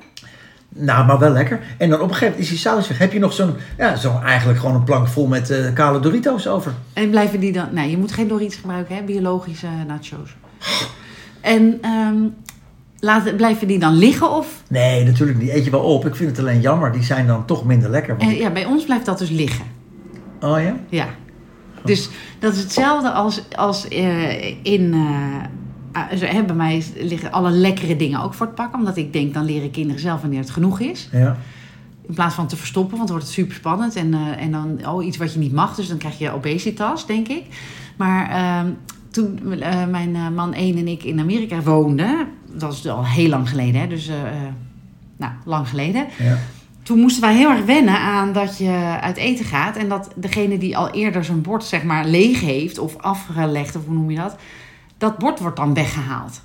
Nou, 0.78 1.06
maar 1.06 1.20
wel 1.20 1.32
lekker. 1.32 1.60
En 1.78 1.90
dan 1.90 2.00
op 2.02 2.08
een 2.08 2.14
gegeven 2.14 2.28
moment 2.28 2.44
is 2.44 2.50
die 2.50 2.58
saus 2.72 2.88
weg. 2.88 2.98
Heb 2.98 3.14
je 3.14 3.20
nog 3.20 3.34
zo'n, 3.34 3.54
ja, 3.78 3.96
zo 3.96 4.20
eigenlijk 4.24 4.60
gewoon 4.60 4.76
een 4.76 4.84
plank 4.84 5.08
vol 5.08 5.28
met 5.28 5.50
eh, 5.50 5.74
kale 5.74 6.00
Doritos 6.00 6.48
over. 6.48 6.74
En 6.94 7.10
blijven 7.10 7.40
die 7.40 7.52
dan... 7.52 7.68
Nee, 7.72 7.90
je 7.90 7.98
moet 7.98 8.12
geen 8.12 8.28
Doritos 8.28 8.56
gebruiken, 8.56 8.96
hè? 8.96 9.02
Biologische 9.04 9.68
nachos. 9.88 10.36
En 11.42 11.78
ehm, 11.82 12.16
laten, 13.00 13.36
blijven 13.36 13.68
die 13.68 13.80
dan 13.80 13.94
liggen 13.94 14.32
of... 14.32 14.64
Nee, 14.70 15.04
natuurlijk 15.06 15.40
niet. 15.40 15.50
Eet 15.50 15.66
je 15.66 15.72
wel 15.72 15.82
op. 15.84 16.06
Ik 16.06 16.16
vind 16.16 16.30
het 16.30 16.40
alleen 16.40 16.62
jammer. 16.62 16.92
Die 16.92 17.04
zijn 17.04 17.28
dan 17.28 17.46
toch 17.46 17.66
minder 17.66 17.90
lekker. 17.90 18.18
Want- 18.18 18.32
Eh, 18.32 18.40
ja, 18.40 18.50
bij 18.52 18.66
ons 18.66 18.86
blijft 18.86 19.06
dat 19.06 19.18
dus 19.18 19.30
liggen. 19.30 19.66
Oh 20.40 20.62
ja? 20.62 20.76
Ja. 20.90 21.08
Dus 21.84 22.10
dat 22.40 22.54
is 22.54 22.60
hetzelfde 22.60 23.12
als, 23.12 23.42
als 23.56 23.88
eh, 23.88 24.66
in... 24.66 24.94
eh, 24.94 25.44
bij 26.46 26.56
mij 26.56 26.84
liggen 26.96 27.32
alle 27.32 27.52
lekkere 27.52 27.96
dingen 27.96 28.22
ook 28.22 28.34
voor 28.34 28.46
het 28.46 28.56
pakken. 28.56 28.80
Omdat 28.80 28.98
ik 28.98 29.14
denk, 29.14 29.34
dan 29.34 29.46
leren 29.46 29.72
kinderen 29.72 30.02
zelf 30.02 30.22
wanneer 30.22 30.40
het 30.40 30.50
genoeg 30.50 30.80
is. 30.80 31.10
Ja. 31.12 31.38
In 32.08 32.14
plaats 32.14 32.36
van 32.36 32.48
te 32.48 32.56
verstoppen, 32.56 32.98
want 32.98 33.10
dan 33.10 33.18
wordt 33.18 33.32
het 33.32 33.42
super 33.42 33.56
spannend. 33.56 33.96
En, 33.96 34.14
eh, 34.14 34.44
en 34.44 34.52
dan 34.52 34.88
oh, 34.88 35.06
iets 35.06 35.18
wat 35.18 35.34
je 35.34 35.40
niet 35.40 35.54
mag, 35.54 35.76
dus 35.76 35.88
dan 35.88 35.98
krijg 35.98 36.20
je 36.20 36.32
obesitas, 36.32 37.06
denk 37.06 37.28
ik. 37.28 37.44
Maar 37.98 38.30
ehm, 38.30 38.72
toen 39.12 39.62
eh, 39.62 39.88
mijn 39.88 40.16
eh, 40.16 40.30
man 40.30 40.54
1 40.54 40.78
en 40.78 40.88
ik 40.88 41.04
in 41.04 41.20
Amerika 41.20 41.62
woonden, 41.62 42.28
dat 42.58 42.74
is 42.74 42.88
al 42.88 43.06
heel 43.06 43.30
lang 43.30 43.50
geleden, 43.50 43.82
hè, 43.82 43.88
dus 43.88 44.08
eh, 44.08 44.22
eh, 44.22 44.54
nou, 45.18 45.32
lang 45.46 45.70
geleden. 45.70 46.08
ja. 46.18 46.38
Toen 46.84 47.00
moesten 47.00 47.22
wij 47.22 47.36
heel 47.36 47.50
erg 47.50 47.66
wennen 47.66 48.00
aan 48.00 48.34
dat 48.34 48.58
je 48.58 48.98
uit 49.02 49.18
eten 49.18 49.46
gaat 49.46 49.76
en 49.76 49.90
dat 49.90 50.12
degene 50.16 50.58
die 50.58 50.78
al 50.78 50.90
eerder 50.90 51.24
zijn 51.24 51.42
bord 51.42 51.64
zeg 51.64 51.84
maar 51.84 52.06
leeg 52.06 52.42
heeft 52.42 52.78
of 52.78 52.98
afgelegd, 52.98 53.76
of 53.76 53.86
hoe 53.86 53.94
noem 53.94 54.12
je 54.12 54.18
dat, 54.18 54.38
dat 55.06 55.18
bord 55.18 55.40
wordt 55.40 55.58
dan 55.58 55.74
weggehaald. 55.74 56.42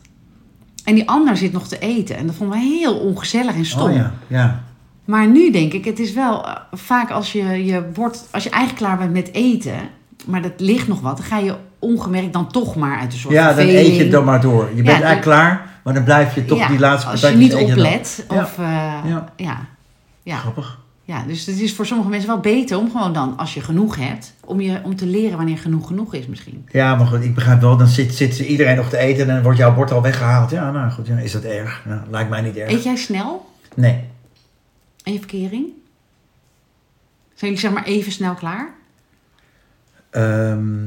En 0.85 0.95
die 0.95 1.09
ander 1.09 1.37
zit 1.37 1.53
nog 1.53 1.69
te 1.69 1.79
eten. 1.79 2.17
En 2.17 2.27
dat 2.27 2.35
vonden 2.35 2.59
wij 2.59 2.67
heel 2.67 2.95
ongezellig 2.99 3.55
en 3.55 3.65
stom. 3.65 3.91
Oh 3.91 3.97
ja. 3.97 4.13
Ja. 4.27 4.63
Maar 5.05 5.27
nu 5.27 5.51
denk 5.51 5.73
ik, 5.73 5.85
het 5.85 5.99
is 5.99 6.13
wel 6.13 6.47
eh, 6.47 6.57
vaak 6.73 7.11
als 7.11 7.33
je 7.33 7.65
je 7.65 7.91
wordt, 7.95 8.29
als 8.31 8.43
je 8.43 8.51
eigenlijk 8.51 8.83
klaar 8.85 8.99
bent 8.99 9.13
met 9.13 9.33
eten, 9.33 9.79
maar 10.27 10.43
dat 10.43 10.53
ligt 10.57 10.89
nog 10.89 11.01
wat, 11.01 11.17
dan 11.17 11.27
ga 11.27 11.39
je 11.39 11.55
ongemerkt 11.79 12.33
dan 12.33 12.49
toch 12.49 12.77
maar 12.77 12.99
uit 12.99 13.13
een 13.13 13.19
soort 13.19 13.35
Ja, 13.35 13.53
dan 13.53 13.67
eet 13.67 13.97
je 13.97 14.03
het 14.03 14.13
dan 14.13 14.25
maar 14.25 14.41
door. 14.41 14.69
Je 14.69 14.83
bent 14.83 14.89
eigenlijk 14.89 15.21
klaar, 15.21 15.81
maar 15.85 15.95
dan 15.95 16.05
blijf 16.05 16.35
je 16.35 16.45
toch 16.45 16.59
Ja, 16.59 16.69
die 16.69 16.79
laatste 16.79 17.11
Als 17.11 17.21
je 17.21 17.29
niet 17.29 17.55
oplet. 17.55 18.25
Ja. 18.31 18.43
Of, 18.43 18.59
eh, 18.59 18.65
Ja. 19.05 19.33
ja. 19.37 19.59
Ja. 20.23 20.37
Grappig. 20.37 20.80
Ja, 21.11 21.25
dus 21.27 21.47
het 21.47 21.61
is 21.61 21.75
voor 21.75 21.87
sommige 21.87 22.09
mensen 22.09 22.29
wel 22.29 22.41
beter 22.41 22.79
om 22.79 22.91
gewoon 22.91 23.13
dan, 23.13 23.37
als 23.37 23.55
je 23.55 23.61
genoeg 23.61 23.97
hebt, 23.97 24.35
om, 24.45 24.61
je, 24.61 24.81
om 24.83 24.97
te 24.97 25.07
leren 25.07 25.37
wanneer 25.37 25.59
genoeg 25.59 25.87
genoeg 25.87 26.15
is 26.15 26.27
misschien. 26.27 26.69
Ja, 26.73 26.95
maar 26.95 27.07
goed, 27.07 27.25
ik 27.25 27.35
begrijp 27.35 27.61
wel. 27.61 27.77
Dan 27.77 27.87
zit, 27.87 28.15
zit 28.15 28.39
iedereen 28.39 28.77
nog 28.77 28.89
te 28.89 28.99
eten 28.99 29.29
en 29.29 29.35
dan 29.35 29.43
wordt 29.43 29.59
jouw 29.59 29.75
bord 29.75 29.91
al 29.91 30.03
weggehaald. 30.03 30.51
Ja, 30.51 30.71
nou 30.71 30.91
goed, 30.91 31.07
ja, 31.07 31.19
is 31.19 31.33
dat 31.33 31.45
erg? 31.45 31.85
Nou, 31.87 32.01
lijkt 32.11 32.31
mij 32.31 32.41
niet 32.41 32.57
erg. 32.57 32.71
Eet 32.71 32.83
jij 32.83 32.97
snel? 32.97 33.51
Nee. 33.75 34.05
En 35.03 35.13
je 35.13 35.19
verkering? 35.19 35.67
Zijn 37.35 37.53
jullie 37.53 37.59
zeg 37.59 37.73
maar 37.73 37.85
even 37.85 38.13
snel 38.13 38.35
klaar? 38.35 38.75
Ehm, 40.11 40.87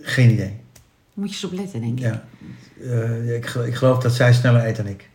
geen 0.00 0.30
idee. 0.30 0.60
Moet 1.14 1.28
je 1.28 1.34
eens 1.34 1.44
op 1.44 1.52
letten, 1.52 1.80
denk 1.80 1.98
ik. 1.98 2.04
Ja. 2.04 2.24
Eh, 2.82 3.34
ik, 3.34 3.46
ik 3.46 3.74
geloof 3.74 3.98
dat 3.98 4.12
zij 4.12 4.32
sneller 4.32 4.66
eet 4.66 4.76
dan 4.76 4.86
ik. 4.86 5.08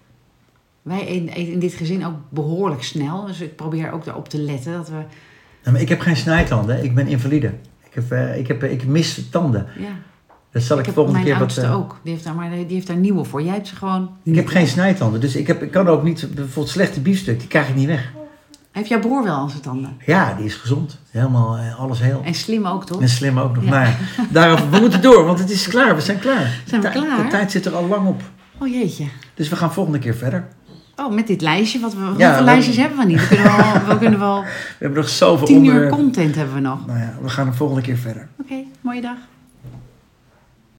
Wij 0.86 1.08
eten 1.08 1.36
in 1.36 1.60
dit 1.60 1.74
gezin 1.74 2.06
ook 2.06 2.16
behoorlijk 2.30 2.84
snel. 2.84 3.26
Dus 3.26 3.42
ik 3.42 3.56
probeer 3.56 3.92
ook 3.92 4.06
daarop 4.06 4.30
te 4.30 4.38
letten 4.38 4.74
dat 4.74 4.88
we... 4.88 4.94
Nou, 4.94 5.72
maar 5.72 5.82
ik 5.82 5.90
heb 5.90 6.00
geen 6.00 6.16
snijtanden. 6.16 6.84
Ik 6.84 6.96
ben 6.96 7.08
invalide. 7.08 7.48
Ik, 7.84 7.94
heb, 7.94 8.12
eh, 8.12 8.38
ik, 8.38 8.48
heb, 8.48 8.64
ik 8.64 8.86
mis 8.86 9.30
tanden. 9.30 9.68
Ja, 9.80 9.88
Dat 10.52 10.64
zal 10.64 10.76
ik, 10.76 10.80
ik 10.80 10.86
heb 10.86 10.96
volgende 10.96 11.20
mijn 11.20 11.32
keer 11.32 11.40
wat... 11.40 11.58
oudste 11.58 11.66
eh, 11.66 11.76
ook. 11.78 12.00
Die 12.04 12.12
heeft, 12.12 12.24
daar, 12.26 12.36
maar 12.36 12.50
die 12.50 12.66
heeft 12.68 12.88
daar 12.88 12.98
nieuwe 12.98 13.24
voor. 13.24 13.42
Jij 13.42 13.54
hebt 13.54 13.68
ze 13.68 13.76
gewoon... 13.76 14.10
Ik 14.24 14.36
heb 14.36 14.48
geen 14.48 14.68
snijtanden. 14.68 15.22
Dus 15.22 15.36
ik, 15.36 15.48
heb, 15.48 15.62
ik 15.64 15.72
kan 15.72 15.88
ook 15.88 16.04
niet... 16.04 16.28
Bijvoorbeeld 16.36 16.70
slechte 16.70 17.02
biefstuk, 17.02 17.40
die 17.40 17.48
krijg 17.48 17.70
ik 17.70 17.76
niet 17.76 17.88
weg. 17.88 18.12
Heeft 18.72 18.88
jouw 18.90 19.00
broer 19.00 19.24
wel 19.24 19.36
aan 19.36 19.50
zijn 19.50 19.62
tanden? 19.62 19.98
Ja, 20.06 20.34
die 20.34 20.46
is 20.46 20.56
gezond. 20.56 21.00
Helemaal, 21.12 21.58
eh, 21.58 21.80
alles 21.80 22.00
heel. 22.00 22.22
En 22.26 22.34
slim 22.34 22.66
ook, 22.66 22.86
toch? 22.86 23.02
En 23.02 23.10
slim 23.10 23.40
ook 23.40 23.56
nog. 23.56 23.64
Ja. 23.64 23.84
Ja, 23.84 23.96
daarover, 24.30 24.70
we 24.70 24.80
moeten 24.80 25.02
door, 25.02 25.26
want 25.26 25.40
het 25.40 25.50
is 25.50 25.68
klaar. 25.68 25.96
We 25.96 26.02
zijn 26.02 26.20
klaar. 26.20 26.62
Zijn 26.66 26.82
we 26.82 26.88
De 26.90 26.94
klaar? 27.00 27.24
De 27.24 27.30
tijd 27.30 27.52
zit 27.52 27.66
er 27.66 27.76
al 27.76 27.88
lang 27.88 28.08
op. 28.08 28.22
Oh 28.60 28.68
jeetje. 28.68 29.06
Dus 29.34 29.50
we 29.50 29.56
gaan 29.56 29.74
volgende 29.74 30.00
keer 30.00 30.16
verder. 30.16 30.48
Oh, 30.98 31.14
met 31.14 31.28
dit 31.28 31.42
lijstje. 31.42 31.80
Wat 31.80 31.94
we, 31.94 32.00
Ja, 32.00 32.06
hoeveel 32.08 32.36
we- 32.36 32.44
lijstjes 32.44 32.78
hebben 32.78 32.98
we 32.98 33.06
niet? 33.06 33.20
We 33.20 33.28
kunnen 33.28 33.46
wel, 33.58 33.88
we 33.88 33.98
kunnen 33.98 34.20
wel 34.20 34.42
We 34.44 34.48
hebben 34.80 35.00
nog 35.00 35.10
zoveel 35.10 35.48
tien 35.48 35.66
uur 35.66 35.90
content 35.90 36.36
hebben 36.36 36.54
we 36.56 36.60
nog. 36.62 36.86
Nou 36.88 37.00
ja, 37.00 37.14
we 37.22 37.30
gaan 37.30 37.46
de 37.50 37.54
volgende 37.56 37.82
keer 37.82 37.98
verder. 37.98 38.28
Oké, 38.42 38.56
mooie 38.82 39.02
dag. 39.02 39.18